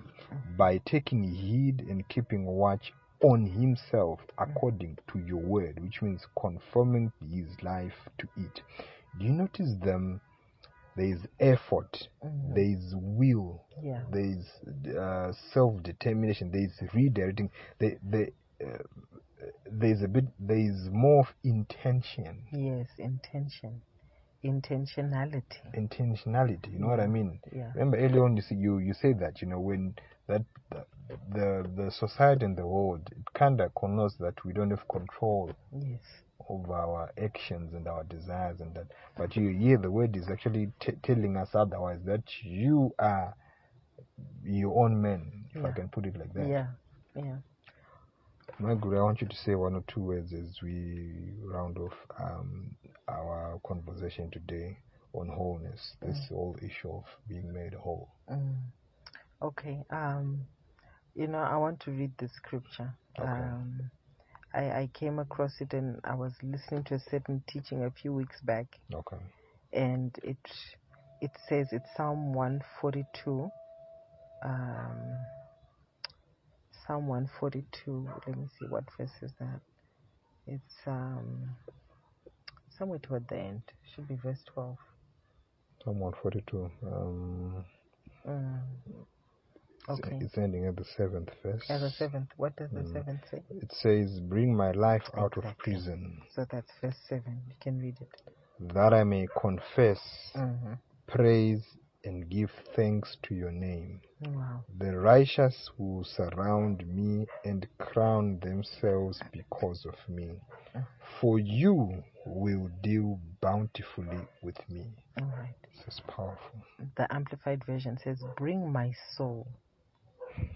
By 0.59 0.77
taking 0.85 1.25
heed 1.25 1.81
and 1.89 2.07
keeping 2.11 2.45
watch 2.45 2.93
on 3.23 3.47
himself 3.47 4.21
according 4.37 4.99
to 5.11 5.19
your 5.21 5.41
word, 5.41 5.81
which 5.83 6.03
means 6.03 6.27
conforming 6.39 7.11
his 7.33 7.63
life 7.63 8.07
to 8.19 8.29
it. 8.37 8.61
Do 9.19 9.25
you 9.25 9.33
notice 9.33 9.73
them? 9.83 10.21
There 10.95 11.07
is 11.07 11.27
effort, 11.41 12.07
Mhm. 12.23 12.55
there 12.55 12.65
is 12.77 12.95
will, 12.97 13.65
yeah 13.83 14.03
there 14.11 14.27
is 14.27 14.47
uh, 14.95 15.33
self 15.55 15.83
determination, 15.83 16.51
there 16.51 16.65
is 16.65 16.79
redirecting, 16.93 17.49
there, 17.79 17.99
there, 18.03 18.29
uh, 18.63 18.83
there 19.71 19.91
is 19.91 20.03
a 20.03 20.09
bit, 20.09 20.27
there 20.39 20.59
is 20.59 20.91
more 20.91 21.21
of 21.21 21.35
intention, 21.43 22.45
yes 22.53 22.89
intention 22.99 23.81
intentionality 24.45 25.59
intentionality. 25.75 26.73
You 26.73 26.79
know 26.81 26.89
what 26.89 27.01
I 27.01 27.05
mm-hmm. 27.05 27.13
mean? 27.13 27.41
yeah 27.55 27.73
Remember 27.75 27.97
earlier 27.99 28.25
on, 28.25 28.37
you 28.37 28.43
see, 28.43 28.55
you 28.55 28.79
you 28.79 28.95
said 28.95 29.19
that 29.21 29.41
you 29.43 29.49
know 29.49 29.61
when 29.61 29.95
that 30.29 30.43
the 30.71 30.85
the, 31.33 31.67
the 31.77 31.91
society 31.91 32.45
and 32.45 32.57
the 32.57 32.67
world 32.67 33.09
it 33.13 33.25
kind 33.39 33.61
of 33.61 33.75
connotes 33.75 34.15
that 34.21 34.45
we 34.45 34.53
don't 34.53 34.71
have 34.71 34.87
control 34.89 35.51
Yes. 35.73 36.01
over 36.49 36.73
our 36.75 37.13
actions 37.23 37.75
and 37.75 37.87
our 37.89 38.05
desires 38.05 38.61
and 38.61 38.75
that. 38.75 38.87
But 39.17 39.37
you 39.37 39.49
hear 39.51 39.79
the 39.79 39.91
word 39.91 40.17
is 40.17 40.29
actually 40.31 40.73
t- 40.81 40.93
telling 41.03 41.37
us 41.37 41.49
otherwise 41.55 42.01
that 42.07 42.23
you 42.43 42.95
are 42.99 43.35
your 44.45 44.85
own 44.85 45.01
man, 45.01 45.45
if 45.55 45.65
I 45.65 45.73
can 45.73 45.89
put 45.89 46.07
it 46.07 46.17
like 46.17 46.33
that. 46.35 46.49
Yeah. 46.49 46.67
Yeah. 47.17 47.37
My 48.59 48.75
guru, 48.75 48.99
I 48.99 49.03
want 49.03 49.21
you 49.21 49.29
to 49.29 49.37
say 49.37 49.55
one 49.55 49.75
or 49.75 49.85
two 49.93 50.01
words 50.01 50.33
as 50.33 50.63
we 50.63 51.33
round 51.43 51.77
off 51.77 51.93
um, 52.21 52.75
our 53.09 53.61
conversation 53.67 54.31
today 54.31 54.79
on 55.13 55.29
wholeness, 55.29 55.95
this 56.03 56.19
whole 56.29 56.57
issue 56.63 56.91
of 56.91 57.05
being 57.29 57.53
made 57.53 57.75
whole. 57.75 58.09
Mm. 58.31 58.55
Okay. 59.43 59.85
Um, 59.91 60.41
you 61.15 61.27
know, 61.27 61.39
I 61.39 61.57
want 61.57 61.81
to 61.81 61.91
read 61.91 62.13
the 62.19 62.29
scripture. 62.29 62.93
Okay. 63.19 63.29
Um, 63.29 63.91
I, 64.55 64.61
I 64.71 64.91
came 64.95 65.19
across 65.19 65.53
it 65.61 65.73
and 65.73 66.01
I 66.05 66.15
was 66.15 66.33
listening 66.43 66.85
to 66.85 66.95
a 66.95 67.01
certain 67.11 67.43
teaching 67.49 67.85
a 67.85 67.91
few 67.91 68.13
weeks 68.13 68.41
back, 68.43 68.67
Okay. 68.95 69.19
and 69.73 70.17
it 70.23 70.39
it 71.21 71.31
says 71.49 71.69
it's 71.73 71.89
Psalm 71.97 72.33
142. 72.33 73.51
Um, 74.45 75.17
Psalm 76.87 77.07
142. 77.07 78.09
Let 78.27 78.37
me 78.37 78.47
see 78.59 78.67
what 78.67 78.85
verse 78.99 79.11
is 79.23 79.33
that. 79.41 79.61
It's 80.47 80.77
um 80.87 81.51
somewhere 82.79 82.99
toward 82.99 83.29
the 83.29 83.37
end. 83.37 83.63
Should 83.95 84.09
be 84.09 84.17
verse 84.17 84.43
12. 84.55 84.77
Psalm 85.85 86.01
142. 86.01 86.71
Um, 86.87 87.65
Mm. 88.27 88.61
Okay. 89.89 90.19
It's 90.21 90.39
ending 90.39 90.67
at 90.67 90.77
the 90.77 90.85
seventh 90.97 91.29
verse. 91.43 91.65
As 91.69 91.83
a 91.83 91.91
seventh, 91.91 92.29
what 92.39 92.57
does 92.57 92.71
the 92.71 92.81
Mm. 92.81 92.93
seventh 92.95 93.21
say? 93.31 93.43
It 93.61 93.73
says, 93.73 94.21
Bring 94.21 94.57
my 94.57 94.71
life 94.73 95.09
out 95.17 95.37
of 95.37 95.45
prison, 95.59 96.23
So 96.35 96.47
that's 96.51 96.71
verse 96.81 96.97
7. 97.09 97.23
You 97.49 97.55
can 97.61 97.79
read 97.79 97.97
it. 98.01 98.09
that 98.75 98.95
I 98.95 99.05
may 99.05 99.27
confess, 99.41 100.01
hmm 100.35 100.75
praise, 101.07 101.63
and 102.05 102.29
give 102.29 102.51
thanks 102.77 103.17
to 103.25 103.35
your 103.35 103.53
name. 103.53 104.01
Wow. 104.21 104.65
The 104.79 104.97
righteous 104.97 105.71
will 105.79 106.05
surround 106.05 106.87
me 106.87 107.27
and 107.45 107.67
crown 107.79 108.41
themselves 108.41 109.21
because 109.33 109.87
of 109.87 109.95
me. 110.09 110.31
For 111.21 111.39
you 111.39 112.03
will 112.27 112.69
deal 112.83 113.21
bountifully 113.41 114.27
with 114.43 114.59
me. 114.69 114.87
All 115.21 115.29
right. 115.39 115.55
This 115.87 115.95
is 115.95 116.01
powerful. 116.09 116.65
The 116.97 117.13
Amplified 117.15 117.65
Version 117.65 117.99
says, 118.03 118.19
Bring 118.37 118.73
my 118.73 118.93
soul 119.17 119.47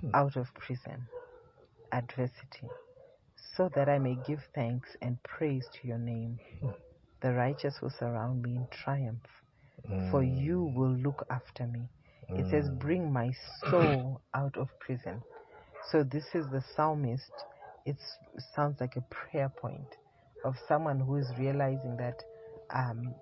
Hmm. 0.01 0.11
out 0.15 0.37
of 0.37 0.53
prison, 0.55 1.07
adversity, 1.93 2.69
so 3.57 3.69
that 3.75 3.89
I 3.89 3.99
may 3.99 4.17
give 4.27 4.41
thanks 4.55 4.97
and 5.03 5.23
praise 5.23 5.69
to 5.75 5.89
your 5.89 5.99
name. 5.99 6.39
Hmm. 6.61 6.71
The 7.23 7.33
righteous 7.35 7.81
will 7.81 7.91
surround 7.91 8.43
me 8.43 8.57
in 8.57 8.67
triumph, 8.71 9.27
for 10.11 10.23
Mm, 10.23 10.25
you 10.25 10.63
will 10.63 10.93
look 10.97 11.25
after 11.31 11.67
me. 11.67 11.89
It 12.35 12.47
says, 12.49 12.69
mm, 12.69 12.79
Bring 12.79 13.13
my 13.13 13.33
soul 13.71 14.21
out 14.35 14.57
of 14.57 14.69
prison. 14.81 15.23
So 15.91 16.03
this 16.03 16.35
is 16.35 16.49
the 16.51 16.63
psalmist. 16.75 17.45
It 17.85 17.97
sounds 18.55 18.81
like 18.81 18.97
a 18.97 19.03
prayer 19.03 19.49
point 19.49 19.97
of 20.45 20.57
someone 20.69 21.01
who 21.01 21.17
is 21.17 21.33
realizing 21.39 21.97
that 21.99 22.25
um, 22.75 23.15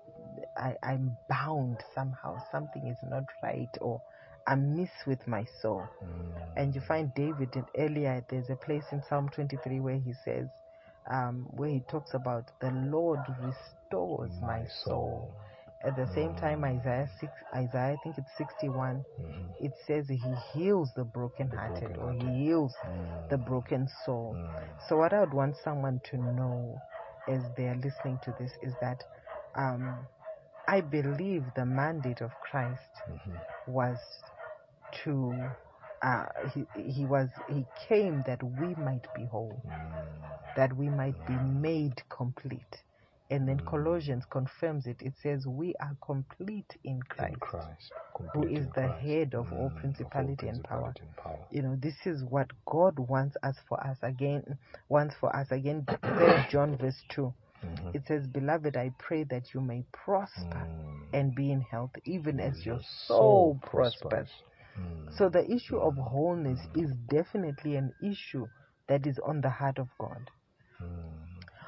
I, 0.57 0.75
I'm 0.83 1.17
bound 1.29 1.83
somehow. 1.93 2.37
Something 2.51 2.87
is 2.87 2.97
not 3.03 3.23
right, 3.43 3.75
or 3.81 4.01
I'm 4.47 4.75
miss 4.75 4.91
with 5.05 5.27
my 5.27 5.45
soul. 5.61 5.89
mm, 6.03 6.57
And 6.57 6.75
you 6.75 6.81
find 6.81 7.13
David 7.13 7.55
in 7.55 7.65
earlier. 7.77 8.23
There's 8.29 8.49
a 8.49 8.55
place 8.55 8.85
in 8.91 9.01
Psalm 9.03 9.29
23 9.29 9.79
where 9.79 9.97
he 9.99 10.13
says, 10.25 10.47
um, 11.09 11.47
where 11.51 11.69
he 11.69 11.81
talks 11.89 12.13
about 12.13 12.45
the 12.61 12.71
Lord 12.71 13.19
restores 13.41 14.31
my 14.41 14.65
soul. 14.85 15.35
At 15.81 15.95
the 15.95 16.07
same 16.07 16.33
time, 16.35 16.63
Isaiah 16.63 17.07
six, 17.19 17.33
Isaiah, 17.53 17.93
I 17.93 17.97
think 17.97 18.17
it's 18.17 18.31
61. 18.37 19.05
mhm, 19.17 19.53
It 19.59 19.73
says 19.75 20.07
he 20.09 20.35
heals 20.35 20.93
the 20.93 21.03
brokenhearted, 21.05 21.97
or 21.97 22.13
he 22.13 22.45
heals 22.45 22.81
mm, 22.85 23.29
the 23.29 23.37
broken 23.37 23.87
soul. 23.87 24.37
mm, 24.37 24.49
So, 24.79 24.97
what 24.97 25.13
I 25.13 25.19
would 25.21 25.33
want 25.33 25.55
someone 25.57 25.99
to 26.05 26.17
know 26.17 26.81
as 27.27 27.51
they 27.55 27.67
are 27.67 27.75
listening 27.75 28.19
to 28.19 28.33
this 28.33 28.57
is 28.61 28.75
that 28.77 29.03
um, 29.55 30.07
I 30.67 30.81
believe 30.81 31.53
the 31.53 31.65
mandate 31.65 32.21
of 32.21 32.39
Christ 32.39 33.03
mhm, 33.07 33.37
was 33.65 33.99
to 34.91 35.51
uh, 36.01 36.25
he, 36.45 36.67
he 36.73 37.05
was 37.05 37.29
he 37.47 37.67
came 37.75 38.23
that 38.23 38.43
we 38.43 38.75
might 38.75 39.07
be 39.13 39.25
whole, 39.25 39.63
mm, 39.65 40.53
that 40.55 40.73
we 40.75 40.89
might 40.89 41.23
be 41.25 41.37
made 41.39 42.01
complete. 42.09 42.83
And 43.29 43.47
then 43.47 43.59
Mm. 43.59 43.65
Colossians 43.67 44.25
confirms 44.29 44.87
it. 44.87 45.01
It 45.01 45.13
says 45.21 45.47
we 45.47 45.75
are 45.81 45.95
complete 46.05 46.77
in 46.83 47.01
in 47.01 47.03
Christ, 47.09 47.39
Christ, 47.39 47.91
who 48.33 48.45
is 48.47 48.67
the 48.73 48.81
Christ. 48.81 49.01
head 49.03 49.35
of 49.35 49.51
all 49.51 49.69
Mm, 49.69 49.81
principality 49.81 50.47
and 50.47 50.63
power. 50.63 50.93
and 50.99 51.17
power. 51.17 51.47
You 51.51 51.61
know, 51.63 51.75
this 51.77 51.95
is 52.05 52.23
what 52.23 52.47
God 52.65 52.99
wants 52.99 53.37
us 53.43 53.57
for 53.67 53.79
us 53.85 53.97
again 54.03 54.57
wants 54.89 55.15
for 55.19 55.35
us 55.35 55.51
again. 55.51 55.87
Third 56.17 56.47
John 56.49 56.77
verse 56.77 57.03
two. 57.09 57.33
Mhm, 57.63 57.93
It 57.93 58.05
says, 58.07 58.27
Beloved, 58.27 58.77
I 58.77 58.91
pray 58.99 59.23
that 59.25 59.53
you 59.53 59.61
may 59.61 59.83
prosper 59.93 60.67
mm, 60.67 61.13
and 61.13 61.35
be 61.35 61.51
in 61.51 61.61
health, 61.61 61.91
even 62.05 62.39
as 62.39 62.65
your 62.65 62.81
soul 63.07 63.59
prospers. 63.61 64.11
prospers. 64.13 64.29
Mm, 64.79 65.17
So 65.17 65.29
the 65.29 65.49
issue 65.51 65.77
of 65.77 65.95
wholeness 65.95 66.59
is 66.75 66.91
definitely 67.09 67.75
an 67.77 67.93
issue 68.01 68.47
that 68.87 69.07
is 69.07 69.19
on 69.19 69.41
the 69.41 69.49
heart 69.49 69.79
of 69.79 69.89
God. 69.99 70.29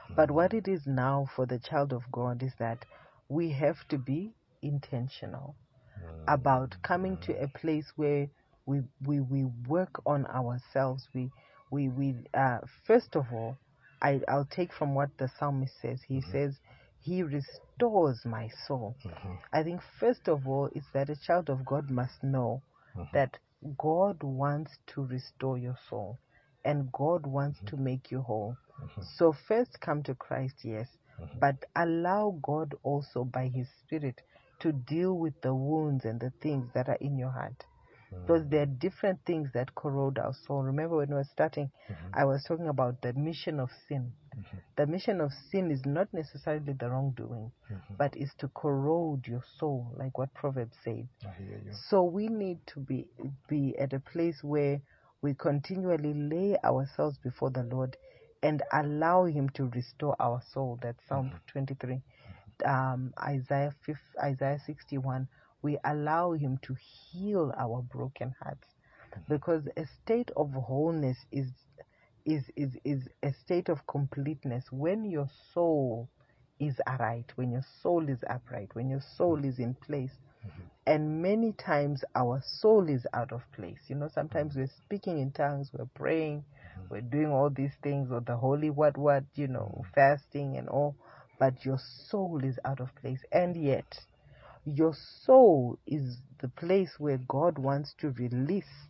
Mm, 0.10 0.16
But 0.16 0.32
what 0.32 0.54
it 0.54 0.68
is 0.68 0.88
now 0.88 1.26
for 1.36 1.46
the 1.46 1.60
child 1.60 1.94
of 1.94 2.12
God 2.12 2.44
is 2.44 2.54
that 2.60 2.86
we 3.30 3.52
have 3.52 3.88
to 3.90 3.98
be 3.98 4.34
intentional 4.62 5.56
mm, 6.02 6.28
about 6.28 6.76
coming 6.84 7.18
to 7.18 7.34
a 7.42 7.48
place 7.48 7.92
where 7.96 8.28
we 8.66 8.82
we, 9.06 9.20
we 9.20 9.46
work 9.68 10.02
on 10.06 10.26
ourselves. 10.28 11.08
We 11.14 11.32
we 11.72 11.90
we 11.90 12.16
uh, 12.34 12.60
first 12.86 13.16
of 13.16 13.26
all, 13.34 13.58
I 14.02 14.22
I'll 14.28 14.46
take 14.46 14.74
from 14.74 14.96
what 14.96 15.18
the 15.18 15.28
psalmist 15.28 15.80
says. 15.82 16.02
He 16.08 16.22
says, 16.22 16.60
"He 17.00 17.24
restores 17.24 18.26
my 18.26 18.50
soul." 18.68 18.96
mhm, 19.06 19.38
I 19.54 19.64
think 19.64 19.82
first 20.00 20.28
of 20.28 20.48
all, 20.48 20.70
it's 20.74 20.90
that 20.94 21.10
a 21.10 21.16
child 21.16 21.50
of 21.50 21.66
God 21.66 21.90
must 21.90 22.24
know 22.24 22.62
Mhm. 22.96 23.08
that 23.14 23.38
God 23.78 24.24
wants 24.24 24.78
to 24.88 25.06
restore 25.06 25.58
your 25.58 25.78
soul, 25.90 26.20
and 26.64 26.92
God 26.92 27.26
wants 27.28 27.62
to 27.68 27.78
make 27.78 28.12
you 28.12 28.22
whole. 28.22 28.58
Mhm. 28.82 29.04
So 29.18 29.34
first 29.34 29.80
come 29.82 30.04
to 30.04 30.16
Christ, 30.16 30.64
yes, 30.64 30.88
Mhm. 31.20 31.40
but 31.40 31.66
allow 31.76 32.32
God 32.42 32.74
also 32.84 33.24
by 33.26 33.48
His 33.48 33.68
Spirit 33.84 34.22
to 34.60 34.72
deal 34.72 35.18
with 35.18 35.40
the 35.42 35.54
wounds 35.54 36.06
and 36.06 36.20
the 36.20 36.32
things 36.42 36.72
that 36.74 36.90
are 36.90 36.98
in 37.02 37.18
your 37.18 37.32
heart. 37.32 37.66
Because 38.12 38.48
there 38.50 38.64
are 38.64 38.66
different 38.66 39.24
things 39.26 39.52
that 39.54 39.74
corrode 39.76 40.18
our 40.20 40.34
soul. 40.34 40.64
Remember 40.64 40.98
when 40.98 41.10
we 41.10 41.16
were 41.16 41.24
starting, 41.24 41.72
Mhm. 41.90 42.12
I 42.14 42.26
was 42.26 42.44
talking 42.44 42.68
about 42.68 43.02
the 43.02 43.14
mission 43.14 43.60
of 43.60 43.72
sin. 43.88 44.14
Mhm. 44.36 44.60
The 44.76 44.88
mission 44.88 45.22
of 45.22 45.32
sin 45.34 45.72
is 45.72 45.86
not 45.86 46.14
necessarily 46.14 46.74
the 46.74 46.90
wrongdoing, 46.90 47.52
but 47.98 48.16
is 48.16 48.34
to 48.36 48.48
corrode 48.50 49.28
your 49.28 49.44
soul, 49.58 49.94
like 49.98 50.18
what 50.18 50.34
Proverbs 50.34 50.78
said. 50.84 51.08
I 51.26 51.30
hear 51.32 51.58
you. 51.58 51.74
So 51.74 52.04
we 52.04 52.28
need 52.28 52.66
to 52.68 52.80
be 52.80 53.08
be 53.48 53.78
at 53.78 53.94
a 53.94 54.00
place 54.00 54.44
where 54.44 54.82
we 55.22 55.34
continually 55.34 56.14
lay 56.14 56.58
ourselves 56.64 57.18
before 57.20 57.50
the 57.52 57.64
Lord 57.64 57.98
and 58.42 58.62
allow 58.74 59.26
Him 59.26 59.50
to 59.56 59.66
restore 59.76 60.16
our 60.20 60.42
soul. 60.54 60.80
That's 60.82 61.00
Psalm 61.08 61.28
mm-hmm. 61.28 61.38
23, 61.48 62.02
um, 62.66 63.14
Isaiah 63.22 63.74
5, 63.86 63.96
Isaiah 64.24 64.60
61. 64.66 65.28
We 65.62 65.78
allow 65.84 66.34
Him 66.34 66.60
to 66.64 66.76
heal 66.76 67.54
our 67.58 67.82
broken 67.82 68.34
hearts, 68.42 68.68
mm-hmm. 69.12 69.34
because 69.34 69.68
a 69.78 69.86
state 70.04 70.32
of 70.38 70.52
wholeness 70.54 71.18
is 71.32 71.48
is 72.26 72.44
is 72.56 72.78
is 72.84 73.08
a 73.24 73.34
state 73.34 73.70
of 73.70 73.86
completeness 73.88 74.66
when 74.72 75.06
your 75.06 75.28
soul 75.54 76.10
is 76.60 76.76
aright, 76.88 77.32
when 77.36 77.52
your 77.52 77.66
soul 77.82 78.08
is 78.10 78.20
upright, 78.30 78.70
when 78.74 78.90
your 78.90 79.02
soul 79.18 79.38
mm-hmm. 79.38 79.50
is 79.50 79.60
in 79.60 79.74
place. 79.76 80.12
And 80.88 81.22
many 81.22 81.52
times 81.52 82.04
our 82.16 82.42
soul 82.44 82.90
is 82.90 83.06
out 83.14 83.32
of 83.32 83.42
place. 83.52 83.80
You 83.88 83.96
know, 83.96 84.10
sometimes 84.12 84.56
we're 84.56 84.72
speaking 84.86 85.20
in 85.20 85.32
tongues, 85.32 85.70
we're 85.72 85.86
praying, 85.94 86.44
we're 86.90 87.02
doing 87.02 87.32
all 87.32 87.50
these 87.50 87.74
things, 87.84 88.12
or 88.12 88.22
the 88.22 88.38
holy 88.38 88.70
what 88.70 88.98
what, 88.98 89.24
you 89.36 89.48
know, 89.48 89.84
fasting 89.96 90.58
and 90.58 90.70
all, 90.70 90.96
but 91.40 91.66
your 91.66 91.78
soul 92.10 92.42
is 92.44 92.60
out 92.66 92.80
of 92.80 92.94
place. 92.96 93.20
And 93.32 93.56
yet, 93.56 94.00
your 94.66 94.94
soul 95.26 95.80
is 95.88 96.18
the 96.42 96.50
place 96.50 96.92
where 97.00 97.18
God 97.28 97.58
wants 97.58 97.94
to 98.00 98.12
release. 98.12 98.88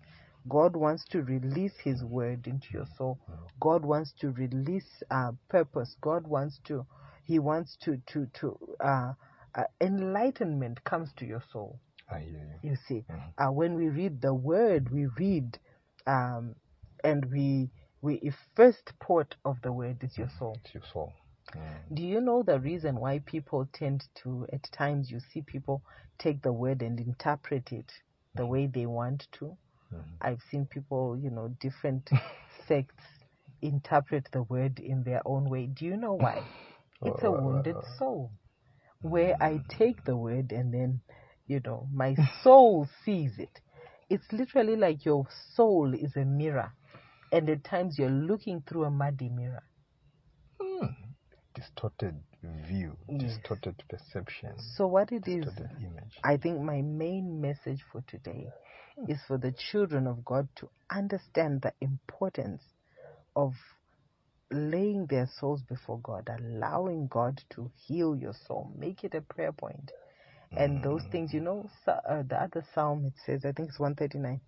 God 0.48 0.76
wants 0.76 1.06
to 1.10 1.22
release 1.22 1.74
His 1.84 2.04
word 2.04 2.48
into 2.48 2.68
your 2.74 2.88
soul. 2.98 3.20
God 3.60 3.84
wants 3.86 4.14
to 4.22 4.32
release 4.32 5.04
uh, 5.12 5.32
purpose. 5.50 5.96
God 6.02 6.28
wants 6.28 6.60
to, 6.66 6.86
He 7.26 7.40
wants 7.40 7.78
to 7.84 8.02
to 8.08 8.28
to 8.42 8.58
uh, 8.84 9.14
uh, 9.56 9.64
enlightenment 9.82 10.84
comes 10.84 11.10
to 11.18 11.26
your 11.26 11.44
soul. 11.52 11.80
I 12.12 12.20
hear 12.20 12.60
you. 12.64 12.70
You 12.72 12.76
see, 12.88 13.06
Mhm. 13.10 13.34
uh, 13.38 13.52
when 13.52 13.76
we 13.76 13.90
read 13.90 14.22
the 14.22 14.34
word, 14.34 14.90
we 14.92 15.06
read 15.08 15.60
um, 16.08 16.56
and 17.04 17.26
we 17.32 17.70
we 18.02 18.16
if 18.16 18.36
first 18.56 18.94
port 19.00 19.36
of 19.46 19.62
the 19.62 19.72
word 19.72 20.04
is 20.04 20.18
your 20.18 20.30
soul. 20.40 20.60
It's 20.64 20.74
your 20.74 20.84
soul. 20.84 21.14
Mm. 21.56 21.96
Do 21.96 22.04
you 22.04 22.22
know 22.22 22.44
the 22.44 22.60
reason 22.60 23.00
why 23.00 23.20
people 23.20 23.68
tend 23.74 24.08
to, 24.24 24.48
at 24.54 24.64
times, 24.72 25.10
you 25.12 25.20
see 25.20 25.42
people 25.42 25.82
take 26.20 26.42
the 26.42 26.54
word 26.54 26.82
and 26.82 27.00
interpret 27.00 27.72
it 27.72 27.92
the 28.36 28.46
way 28.46 28.68
they 28.68 28.86
want 28.86 29.28
to? 29.34 29.58
Mhm. 29.92 30.04
I've 30.22 30.42
seen 30.52 30.66
people, 30.68 31.18
you 31.18 31.32
know, 31.32 31.50
different 31.60 32.10
sects 32.68 33.06
interpret 33.62 34.30
the 34.32 34.44
word 34.44 34.80
in 34.80 35.04
their 35.04 35.22
own 35.26 35.50
way. 35.50 35.68
Do 35.68 35.86
you 35.86 35.98
know 35.98 36.14
why? 36.14 36.44
It's 37.04 37.24
a 37.24 37.32
wounded 37.32 37.78
soul. 37.98 38.32
Where 39.02 39.36
I 39.42 39.62
take 39.70 40.04
the 40.06 40.18
word 40.18 40.52
and 40.52 40.74
then, 40.74 41.02
you 41.48 41.62
know, 41.66 41.88
my 41.94 42.16
soul 42.44 42.88
sees 43.06 43.40
it. 43.40 43.62
It's 44.10 44.32
literally 44.34 44.76
like 44.76 45.06
your 45.06 45.26
soul 45.56 45.94
is 45.94 46.16
a 46.16 46.26
mirror. 46.26 46.72
And 47.32 47.50
at 47.50 47.64
times 47.64 47.98
you're 48.00 48.10
looking 48.10 48.64
through 48.68 48.86
a 48.86 48.92
muddy 48.92 49.30
mirror. 49.30 49.64
Mm. 50.62 50.96
Distorted 51.56 52.16
view, 52.44 52.98
Yes. 53.10 53.20
distorted 53.20 53.84
perception, 53.90 54.54
So, 54.76 54.88
what 54.88 55.12
it 55.12 55.28
is, 55.28 55.48
image. 55.82 56.18
I 56.24 56.38
think 56.38 56.62
my 56.62 56.82
main 56.82 57.42
message 57.42 57.84
for 57.92 58.02
today 58.08 58.48
is 59.08 59.20
for 59.28 59.38
the 59.38 59.52
children 59.52 60.08
of 60.08 60.24
God 60.26 60.48
to 60.58 60.70
understand 60.92 61.62
the 61.62 61.74
importance 61.82 62.62
of 63.36 63.54
laying 64.52 65.06
their 65.08 65.28
souls 65.40 65.62
before 65.64 66.00
God, 66.00 66.30
allowing 66.30 67.08
God 67.08 67.42
to 67.52 67.72
heal 67.76 68.16
your 68.16 68.34
soul, 68.48 68.72
make 68.78 69.04
it 69.04 69.14
a 69.16 69.22
prayer 69.22 69.52
point. 69.52 69.92
And 70.58 70.84
those 70.84 71.04
things, 71.12 71.34
you 71.34 71.42
know, 71.42 71.70
uh, 71.88 72.24
the 72.28 72.42
other 72.42 72.66
psalm 72.74 73.06
it 73.06 73.14
says, 73.26 73.46
I 73.46 73.52
think 73.52 73.70
it's 73.70 73.80
139, 73.80 74.42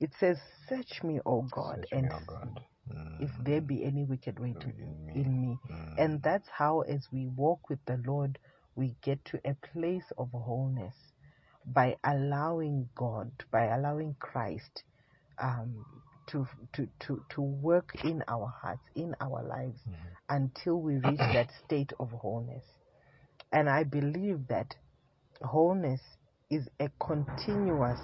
it 0.00 0.10
says, 0.18 0.38
Search 0.68 1.02
me, 1.02 1.20
O 1.26 1.42
God, 1.42 1.78
Search 1.80 1.92
me, 1.92 1.98
and 1.98 2.12
O 2.12 2.18
God. 2.26 2.60
If 3.20 3.30
there 3.44 3.60
be 3.60 3.84
any 3.84 4.04
wicked 4.04 4.38
way 4.38 4.54
to 4.54 4.66
in 4.66 5.06
me. 5.06 5.12
in 5.14 5.40
me. 5.40 5.58
Mm. 5.70 5.94
And 5.98 6.22
that's 6.22 6.48
how, 6.48 6.80
as 6.80 7.06
we 7.12 7.28
walk 7.28 7.68
with 7.68 7.78
the 7.86 8.00
Lord, 8.04 8.38
we 8.74 8.96
get 9.02 9.24
to 9.26 9.40
a 9.44 9.54
place 9.72 10.10
of 10.18 10.30
wholeness 10.32 10.94
by 11.66 11.96
allowing 12.04 12.88
God, 12.96 13.30
by 13.52 13.66
allowing 13.66 14.16
Christ 14.18 14.82
um, 15.40 15.84
to, 16.28 16.46
to, 16.74 16.88
to, 17.00 17.22
to 17.30 17.40
work 17.40 17.94
in 18.04 18.24
our 18.28 18.52
hearts, 18.62 18.82
in 18.96 19.14
our 19.20 19.44
lives, 19.44 19.80
until 20.28 20.80
we 20.80 20.94
reach 20.96 21.18
that 21.18 21.50
state 21.64 21.92
of 22.00 22.10
wholeness. 22.10 22.64
And 23.52 23.68
I 23.68 23.84
believe 23.84 24.48
that 24.48 24.74
wholeness 25.44 26.00
is 26.50 26.68
a 26.80 26.90
continuous 27.00 28.00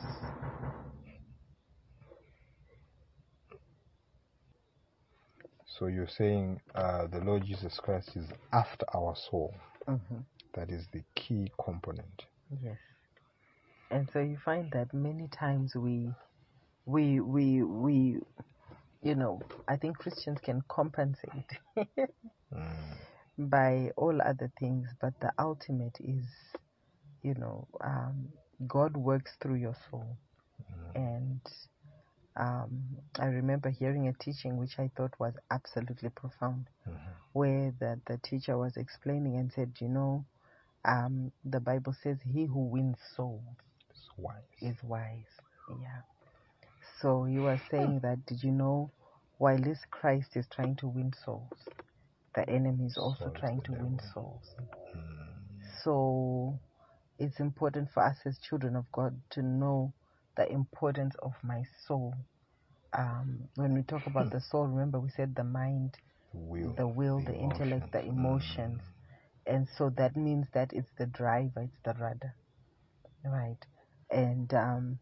So 5.78 5.86
you're 5.86 6.08
saying 6.08 6.60
uh, 6.74 7.06
the 7.06 7.20
Lord 7.20 7.44
Jesus 7.44 7.78
Christ 7.78 8.10
is 8.16 8.26
after 8.52 8.84
our 8.94 9.14
soul. 9.14 9.54
Mhm. 9.86 10.24
That 10.54 10.70
is 10.70 10.86
the 10.92 11.02
key 11.14 11.52
component. 11.64 12.24
Yes. 12.62 12.78
And 13.90 14.10
so 14.12 14.20
you 14.20 14.36
find 14.44 14.70
that 14.72 14.92
many 14.92 15.28
times 15.28 15.74
we 15.76 16.12
we 16.86 17.20
we 17.20 17.62
we 17.62 18.20
you 19.02 19.14
know, 19.14 19.40
I 19.68 19.76
think 19.76 19.98
Christians 19.98 20.38
can 20.42 20.62
compensate 20.68 21.58
Mm. 22.52 22.96
by 23.38 23.90
all 23.96 24.20
other 24.22 24.50
things, 24.58 24.88
but 25.00 25.12
the 25.20 25.32
ultimate 25.38 25.96
is, 26.00 26.24
you 27.22 27.34
know, 27.34 27.68
um, 27.80 28.28
God 28.66 28.96
works 28.96 29.32
through 29.40 29.56
your 29.56 29.76
soul. 29.90 30.18
And 30.94 31.40
um, 32.36 32.98
I 33.18 33.26
remember 33.26 33.70
hearing 33.70 34.08
a 34.08 34.12
teaching 34.12 34.56
which 34.56 34.78
I 34.78 34.90
thought 34.96 35.14
was 35.18 35.34
absolutely 35.50 36.10
profound, 36.10 36.68
Mhm. 36.86 37.14
where 37.32 37.72
the, 37.78 38.00
the 38.06 38.18
teacher 38.18 38.56
was 38.58 38.76
explaining 38.76 39.36
and 39.36 39.52
said, 39.52 39.72
you 39.80 39.88
know, 39.88 40.24
um, 40.84 41.32
the 41.44 41.60
Bible 41.60 41.92
says, 41.92 42.18
He 42.22 42.46
who 42.46 42.60
wins 42.68 42.98
souls 43.16 43.56
It's 43.90 44.10
wise. 44.18 44.44
is 44.60 44.82
wise. 44.82 45.40
Yeah. 45.68 46.02
So 47.00 47.26
you 47.26 47.42
were 47.42 47.58
saying 47.70 48.00
that 48.00 48.26
did 48.26 48.42
you 48.42 48.50
know 48.52 48.92
while 49.38 49.58
this 49.58 49.84
Christ 49.90 50.36
is 50.36 50.46
trying 50.48 50.76
to 50.76 50.88
win 50.88 51.12
souls, 51.24 51.68
the 52.34 52.48
enemy 52.48 52.86
is 52.86 52.96
also 52.98 53.30
So 53.30 53.30
trying 53.30 53.62
to 53.62 53.72
win 53.72 53.98
souls. 54.12 54.54
Mm. 54.94 55.82
So 55.84 56.60
it's 57.18 57.40
important 57.40 57.88
for 57.92 58.04
us 58.04 58.16
as 58.26 58.38
children 58.38 58.76
of 58.76 58.84
God 58.92 59.20
to 59.30 59.42
know 59.42 59.92
the 60.36 60.50
importance 60.50 61.14
of 61.22 61.32
my 61.42 61.62
soul. 61.86 62.14
Um, 62.96 63.48
when 63.56 63.74
we 63.74 63.82
talk 63.82 64.06
about 64.06 64.30
the 64.30 64.40
soul, 64.40 64.66
remember 64.66 65.00
we 65.00 65.10
said 65.10 65.34
the 65.34 65.44
mind, 65.44 65.96
The 66.32 66.38
will, 66.38 66.74
the 66.76 66.86
will, 66.86 67.20
the, 67.20 67.34
intellect, 67.34 67.92
the 67.92 68.04
emotions. 68.04 68.80
And 69.46 69.66
so 69.76 69.90
that 69.96 70.16
means 70.16 70.46
that 70.54 70.72
it's 70.72 70.90
the 70.98 71.06
driver, 71.06 71.62
it's 71.62 71.78
the 71.84 71.94
rudder. 72.00 72.34
Right. 73.24 73.58
And 74.10 74.52
um 74.54 74.98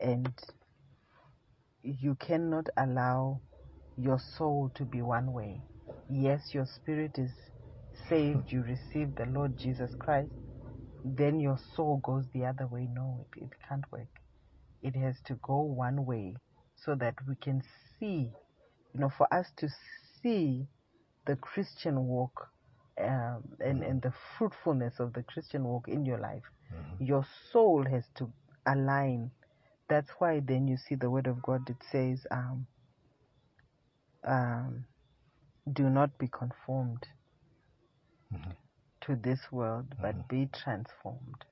and 0.00 0.32
you 1.82 2.16
cannot 2.16 2.68
allow 2.76 3.40
your 3.96 4.18
soul 4.36 4.70
to 4.74 4.84
be 4.84 5.02
one 5.02 5.32
way. 5.32 5.60
Yes, 6.10 6.50
your 6.52 6.66
spirit 6.66 7.12
is 7.18 7.30
saved, 8.08 8.46
you 8.52 8.62
receive 8.62 9.14
the 9.16 9.26
Lord 9.26 9.56
Jesus 9.58 9.90
Christ, 9.98 10.30
then 11.04 11.40
your 11.40 11.58
soul 11.76 12.00
goes 12.04 12.26
the 12.34 12.46
other 12.46 12.66
way. 12.66 12.88
No, 12.92 13.26
it, 13.36 13.44
it 13.44 13.50
can't 13.68 13.84
work. 13.92 14.08
It 14.82 14.96
has 14.96 15.16
to 15.26 15.36
go 15.42 15.60
one 15.62 16.06
way 16.06 16.36
so 16.76 16.94
that 16.96 17.14
we 17.28 17.36
can 17.36 17.62
see, 17.98 18.30
you 18.94 19.00
know, 19.00 19.10
for 19.16 19.32
us 19.34 19.48
to 19.58 19.68
see 20.22 20.66
the 21.26 21.36
Christian 21.36 22.06
walk 22.06 22.48
um, 23.00 23.44
and, 23.60 23.82
and 23.82 24.02
the 24.02 24.12
fruitfulness 24.38 25.00
of 25.00 25.14
the 25.14 25.22
Christian 25.24 25.64
walk 25.64 25.88
in 25.88 26.04
your 26.06 26.18
life, 26.18 26.44
your 27.00 27.26
soul 27.52 27.84
has 27.90 28.04
to 28.16 28.32
align. 28.66 29.30
That's 29.88 30.10
why 30.18 30.40
then 30.40 30.68
you 30.68 30.76
see 30.78 30.96
the 30.96 31.10
word 31.10 31.26
of 31.28 31.42
God, 31.42 31.68
it 31.70 31.76
says, 31.92 32.26
um, 32.30 32.66
um, 34.26 34.84
do 35.72 35.90
not 35.90 36.18
be 36.18 36.28
conformed 36.28 37.06
Mhm. 38.32 38.56
To 39.10 39.16
this 39.28 39.52
world, 39.52 39.96
but 40.02 40.28
be 40.28 40.48
transformed 40.64 41.46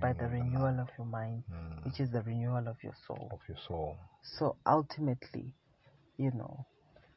by 0.00 0.12
the 0.14 0.28
Renewal 0.28 0.42
renewal 0.44 0.80
of 0.80 0.88
your 0.98 1.06
mind, 1.06 1.44
Mm. 1.50 1.84
which 1.84 2.00
is 2.00 2.12
the 2.12 2.22
renewal 2.22 2.68
of 2.68 2.82
your 2.84 2.94
soul. 3.06 3.32
of 3.32 3.48
your 3.48 3.58
soul. 3.58 3.98
So 4.22 4.56
ultimately, 4.66 5.54
you 6.18 6.32
know, 6.32 6.66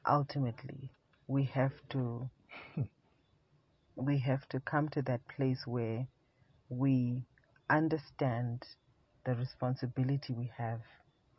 ultimately, 0.07 0.91
we 1.27 1.45
have 1.45 1.73
to 1.91 2.29
we 3.95 4.19
have 4.19 4.47
to 4.49 4.59
come 4.59 4.89
to 4.89 5.01
that 5.03 5.27
place 5.27 5.67
where 5.67 6.07
we 6.69 7.25
understand 7.69 8.63
the 9.25 9.35
responsibility 9.35 10.33
we 10.33 10.51
have 10.57 10.81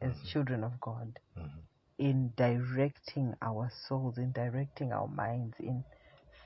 as 0.02 0.22
children 0.22 0.64
of 0.64 0.80
God 0.80 1.18
Mhm. 1.36 1.66
in 1.98 2.32
directing 2.36 3.34
our 3.42 3.70
souls, 3.70 4.18
in 4.18 4.32
directing 4.32 4.92
our 4.92 5.08
minds, 5.08 5.56
in 5.60 5.84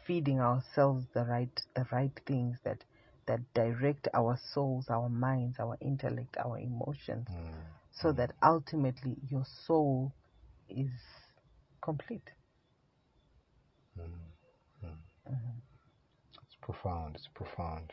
feeding 0.05 0.41
ourselves 0.41 1.07
the 1.15 1.25
right 1.25 1.63
the 1.75 1.87
right 1.93 2.19
things 2.27 2.59
that 2.65 2.85
that 3.27 3.41
direct 3.55 4.09
our 4.15 4.37
souls, 4.37 4.91
our 4.91 5.09
minds, 5.09 5.59
our 5.59 5.77
intellect, 5.81 6.37
our 6.39 6.59
emotions, 6.59 7.29
Mm. 7.29 7.65
so 7.91 8.13
that 8.13 8.33
ultimately 8.43 9.17
your 9.29 9.45
soul 9.45 10.13
is 10.69 10.91
complete. 11.81 12.31
It's 16.43 16.57
profound. 16.61 17.17
It's 17.17 17.29
profound. 17.35 17.93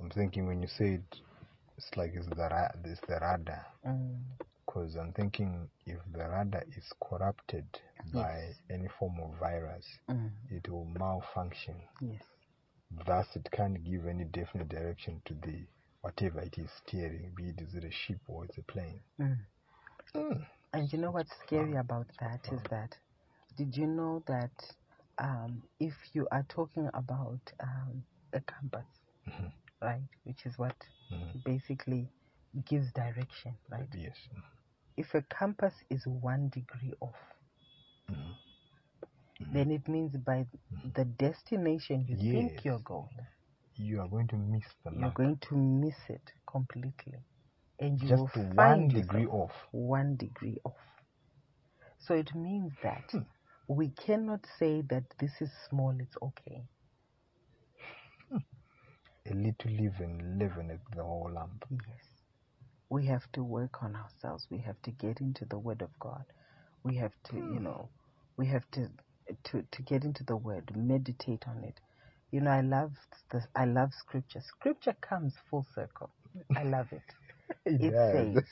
I'm 0.00 0.10
thinking 0.10 0.46
when 0.46 0.62
you 0.62 0.68
say 0.68 0.94
it, 0.94 1.20
it's 1.76 1.96
like 1.96 2.12
it's 2.14 2.26
the 2.28 2.36
ra- 2.36 2.72
it's 2.84 3.00
the 3.00 3.18
radar. 3.20 3.66
Mm. 3.86 4.20
Because 4.74 4.96
I'm 4.96 5.12
thinking 5.12 5.70
if 5.86 6.00
the 6.12 6.28
radar 6.28 6.64
is 6.76 6.92
corrupted 7.00 7.64
by 8.12 8.56
any 8.70 8.88
form 8.88 9.20
of 9.20 9.38
virus, 9.38 10.00
Mm. 10.08 10.30
it 10.50 10.68
will 10.68 10.86
malfunction. 10.86 11.76
Yes. 12.00 12.24
Thus, 13.06 13.36
it 13.36 13.48
can't 13.52 13.84
give 13.84 14.06
any 14.06 14.24
definite 14.24 14.68
direction 14.68 15.22
to 15.26 15.34
the 15.34 15.66
whatever 16.02 16.40
it 16.40 16.58
is 16.58 16.70
steering, 16.72 17.32
be 17.36 17.50
it 17.50 17.60
is 17.60 17.74
it 17.74 17.84
a 17.84 17.90
ship 17.92 18.18
or 18.28 18.44
it's 18.46 18.58
a 18.58 18.62
plane. 18.62 19.00
Mm. 19.20 19.38
Mm. 20.14 20.46
And 20.72 20.92
you 20.92 20.98
know 20.98 21.12
what's 21.12 21.36
scary 21.46 21.76
about 21.76 22.08
that 22.20 22.52
is 22.52 22.60
that 22.70 22.98
did 23.56 23.76
you 23.76 23.86
know 23.86 24.22
that 24.26 24.74
um, 25.18 25.62
if 25.80 25.94
you 26.14 26.26
are 26.32 26.44
talking 26.48 26.90
about 26.94 27.52
um, 27.60 28.04
a 28.32 28.40
compass, 28.40 28.88
Mhm. 29.26 29.52
right, 29.80 30.08
which 30.24 30.46
is 30.46 30.58
what 30.58 30.76
Mhm. 31.10 31.44
basically 31.44 32.08
gives 32.64 32.92
direction, 32.92 33.56
right? 33.70 33.88
Yes. 33.94 34.28
If 34.96 35.14
a 35.14 35.22
compass 35.22 35.74
is 35.90 36.06
one 36.06 36.48
degree 36.50 36.92
off, 37.00 37.16
Mhm. 38.10 38.36
then 39.50 39.70
it 39.70 39.88
means 39.88 40.16
by 40.16 40.46
the 40.94 41.04
destination 41.04 42.04
you 42.08 42.18
think 42.30 42.64
Yes. 42.64 42.64
you're 42.64 42.78
going, 42.80 43.26
You 43.76 44.00
are 44.00 44.08
going 44.08 44.28
to 44.28 44.36
miss 44.36 44.64
the 44.84 44.90
you're 44.90 45.10
going 45.10 45.38
to 45.48 45.56
miss 45.56 45.96
it 46.08 46.32
completely. 46.46 47.18
And 47.80 48.00
you 48.00 48.10
Just 48.10 48.24
will 48.24 48.28
one 48.28 48.52
find 48.56 48.92
degree 48.92 49.26
off. 49.26 49.68
one 49.72 50.16
degree 50.16 50.58
off. 50.64 50.78
So 51.98 52.14
it 52.14 52.34
means 52.34 52.72
that 52.82 53.14
we 53.68 53.90
cannot 53.90 54.46
say 54.58 54.82
that 54.90 55.04
this 55.18 55.40
is 55.40 55.50
small, 55.68 55.96
it's 56.00 56.16
okay. 56.22 56.66
A 59.26 59.34
little 59.34 59.70
leaven 59.72 60.38
leaveneth 60.38 60.80
the 60.94 61.02
whole 61.04 61.30
lump. 61.32 61.64
Yes. 61.70 62.13
We 62.90 63.06
have 63.06 63.24
to 63.34 63.44
work 63.44 63.82
on 63.82 63.96
ourselves. 63.96 64.46
We 64.50 64.60
have 64.60 64.80
to 64.84 64.92
get 64.92 65.20
into 65.20 65.44
the 65.46 65.58
Word 65.58 65.82
of 65.82 65.90
God. 66.00 66.24
We 66.84 66.96
have 66.96 67.12
to, 67.30 67.36
you 67.38 67.60
know, 67.60 67.90
we 68.38 68.48
have 68.48 68.64
to 68.72 68.90
to 69.44 69.64
to 69.72 69.82
get 69.82 70.04
into 70.04 70.24
the 70.24 70.36
Word, 70.36 70.72
meditate 70.76 71.44
on 71.48 71.64
it. 71.64 71.80
You 72.32 72.42
know, 72.42 72.50
I 72.52 72.62
love 72.62 72.92
the 73.30 73.42
I 73.56 73.66
love 73.66 73.92
Scripture. 73.94 74.40
Scripture 74.42 74.96
comes 75.02 75.34
full 75.50 75.66
circle. 75.74 76.12
I 76.56 76.64
love 76.64 76.88
it. 76.92 77.04
It 77.80 77.96
says, 78.10 78.42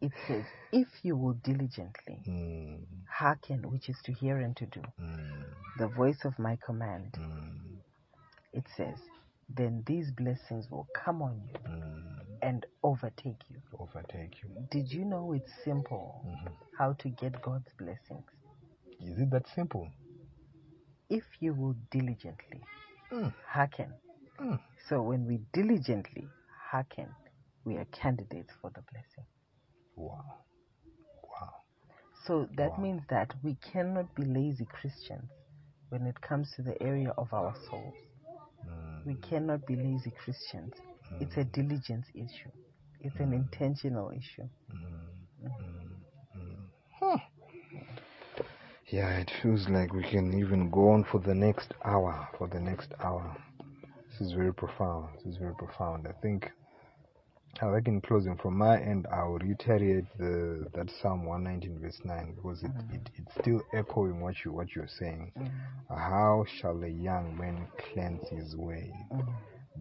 it 0.00 0.12
says, 0.26 0.46
if 0.72 0.88
you 1.04 1.16
will 1.16 1.34
diligently 1.34 2.26
Mm, 2.28 2.86
hearken, 3.18 3.70
which 3.70 3.88
is 3.88 4.00
to 4.04 4.12
hear 4.12 4.38
and 4.38 4.56
to 4.58 4.66
do, 4.66 4.82
mm, 5.00 5.44
the 5.76 5.88
voice 5.88 6.24
of 6.24 6.38
my 6.38 6.58
command, 6.64 7.18
mm, 7.18 7.60
it 8.52 8.66
says, 8.76 8.98
then 9.48 9.84
these 9.86 10.10
blessings 10.12 10.70
will 10.70 10.88
come 10.94 11.22
on 11.22 11.42
you 11.46 11.56
mm. 11.68 12.07
And 12.42 12.66
overtake 12.82 13.42
you. 13.48 13.60
Overtake 13.78 14.42
you. 14.42 14.50
Did 14.70 14.92
you 14.92 15.04
know 15.04 15.32
it's 15.32 15.52
simple 15.64 16.24
Mhm. 16.24 16.52
how 16.78 16.92
to 16.94 17.08
get 17.10 17.40
God's 17.42 17.72
blessings? 17.78 18.26
Is 19.00 19.18
it 19.18 19.30
that 19.30 19.46
simple? 19.54 19.90
If 21.10 21.24
you 21.40 21.54
will 21.54 21.74
diligently 21.90 22.62
Mm, 23.12 23.32
hearken. 23.52 23.94
mm. 24.40 24.58
So 24.88 25.02
when 25.02 25.26
we 25.26 25.38
diligently 25.52 26.30
hearken, 26.70 27.14
we 27.64 27.76
are 27.76 27.86
candidates 27.86 28.52
for 28.60 28.70
the 28.74 28.82
blessing. 28.92 29.26
Wow. 29.96 30.44
Wow. 31.22 31.54
So 32.26 32.48
that 32.56 32.70
Wow. 32.70 32.82
means 32.82 33.02
that 33.10 33.34
we 33.42 33.56
cannot 33.72 34.14
be 34.14 34.24
lazy 34.24 34.66
Christians 34.66 35.30
when 35.90 36.06
it 36.06 36.20
comes 36.20 36.50
to 36.56 36.62
the 36.62 36.80
area 36.82 37.10
of 37.18 37.32
our 37.32 37.54
souls. 37.70 37.94
Mm, 38.66 39.04
We 39.06 39.16
cannot 39.16 39.66
be 39.66 39.76
lazy 39.76 40.12
Christians. 40.12 40.72
It's 41.20 41.36
a 41.36 41.44
diligence 41.44 42.06
issue. 42.14 42.50
It's 43.00 43.16
an 43.18 43.32
intentional 43.32 44.10
issue. 44.10 44.48
mm, 44.72 45.48
mm, 45.48 45.50
mm. 47.02 47.20
Yeah, 48.90 49.18
it 49.18 49.30
feels 49.42 49.68
like 49.68 49.92
we 49.92 50.02
can 50.02 50.38
even 50.38 50.70
go 50.70 50.90
on 50.90 51.04
for 51.04 51.20
the 51.20 51.34
next 51.34 51.74
hour. 51.84 52.28
For 52.38 52.48
the 52.48 52.60
next 52.60 52.92
hour. 53.02 53.36
This 54.10 54.28
is 54.28 54.32
very 54.32 54.52
profound. 54.52 55.10
This 55.16 55.34
is 55.34 55.36
very 55.38 55.54
profound. 55.54 56.06
I 56.08 56.12
think, 56.22 56.50
I 57.60 57.72
think 57.74 57.86
in 57.86 58.00
closing, 58.00 58.36
from 58.36 58.56
my 58.56 58.80
end, 58.80 59.06
I'll 59.12 59.38
reiterate 59.38 60.06
the 60.18 60.66
that 60.74 60.90
Psalm 61.02 61.26
119 61.26 61.80
verse 61.80 62.00
9 62.04 62.34
because 62.34 62.62
it, 62.62 62.70
it 62.92 63.10
it's 63.16 63.34
still 63.40 63.60
echoing 63.74 64.20
what 64.20 64.34
you 64.44 64.52
what 64.52 64.74
you're 64.74 64.88
saying. 64.88 65.32
How 65.90 66.44
shall 66.60 66.82
a 66.82 66.88
young 66.88 67.36
man 67.38 67.66
cleanse 67.92 68.28
his 68.28 68.56
way? 68.56 68.92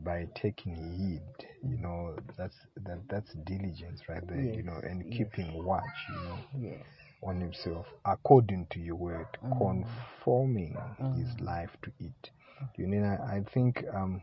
By 0.03 0.27
taking 0.35 0.75
heed, 0.75 1.47
you 1.63 1.77
know, 1.77 2.15
that's 2.37 2.55
that 2.85 2.99
that's 3.09 3.33
diligence 3.45 4.01
right 4.07 4.25
there, 4.27 4.43
you 4.43 4.63
know, 4.63 4.79
and 4.83 5.03
yes. 5.05 5.17
keeping 5.17 5.63
watch, 5.63 6.09
you 6.09 6.19
know 6.21 6.39
Yes. 6.59 6.85
on 7.23 7.39
himself 7.41 7.85
according 8.05 8.67
to 8.71 8.79
your 8.79 8.95
word, 8.95 9.27
Mm. 9.43 9.57
conforming 9.57 10.77
his 11.15 11.39
life 11.41 11.75
to 11.83 11.91
it. 11.99 12.31
You 12.77 12.87
know, 12.87 13.03
I 13.05 13.37
I 13.37 13.43
think 13.53 13.83
um, 13.93 14.21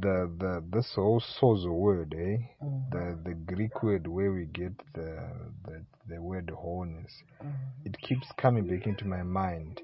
the 0.00 0.30
the 0.38 0.62
this 0.72 0.92
whole 0.94 1.20
sozo 1.20 1.72
word, 1.72 2.14
eh? 2.16 2.38
Mm. 2.62 2.90
The 2.90 3.18
the 3.24 3.34
Greek 3.34 3.82
word 3.82 4.06
where 4.06 4.32
we 4.32 4.46
get 4.46 4.72
the 4.94 5.18
the, 5.64 5.84
the 6.08 6.20
word 6.22 6.50
wholeness, 6.50 7.12
Mm. 7.42 7.52
it 7.84 7.96
keeps 7.98 8.26
coming 8.38 8.66
back 8.66 8.86
into 8.86 9.06
my 9.06 9.22
mind. 9.22 9.80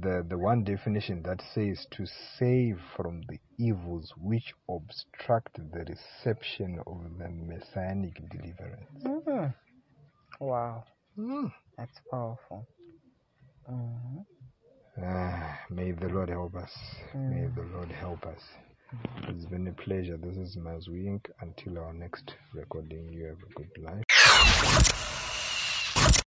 The 0.00 0.24
the 0.28 0.38
one 0.38 0.64
definition 0.64 1.22
that 1.24 1.40
says 1.54 1.86
to 1.92 2.06
save 2.38 2.78
from 2.96 3.22
the 3.28 3.38
evils 3.58 4.12
which 4.16 4.52
obstruct 4.68 5.54
the 5.56 5.84
reception 5.84 6.80
of 6.86 7.02
the 7.18 7.28
messianic 7.30 8.14
deliverance. 8.30 9.02
Mhm. 9.04 9.54
Wow. 10.40 10.84
Mm. 11.16 11.52
That's 11.78 11.98
powerful. 12.10 12.66
hmm 13.66 14.20
Ah, 15.02 15.58
may 15.70 15.92
the 15.92 16.08
Lord 16.08 16.28
help 16.28 16.54
us. 16.54 16.72
May 17.14 17.46
Mm. 17.48 17.54
the 17.54 17.62
Lord 17.74 17.90
help 17.90 18.24
us. 18.26 18.42
It's 19.28 19.46
been 19.46 19.66
a 19.68 19.72
pleasure. 19.72 20.16
This 20.16 20.36
is 20.36 20.56
Mazwi 20.56 21.06
Inc. 21.06 21.30
Until 21.40 21.78
our 21.78 21.92
next 21.92 22.34
recording, 22.54 23.12
you 23.12 23.24
have 23.26 23.42
a 23.42 23.52
good 23.54 23.70
life. 23.78 24.04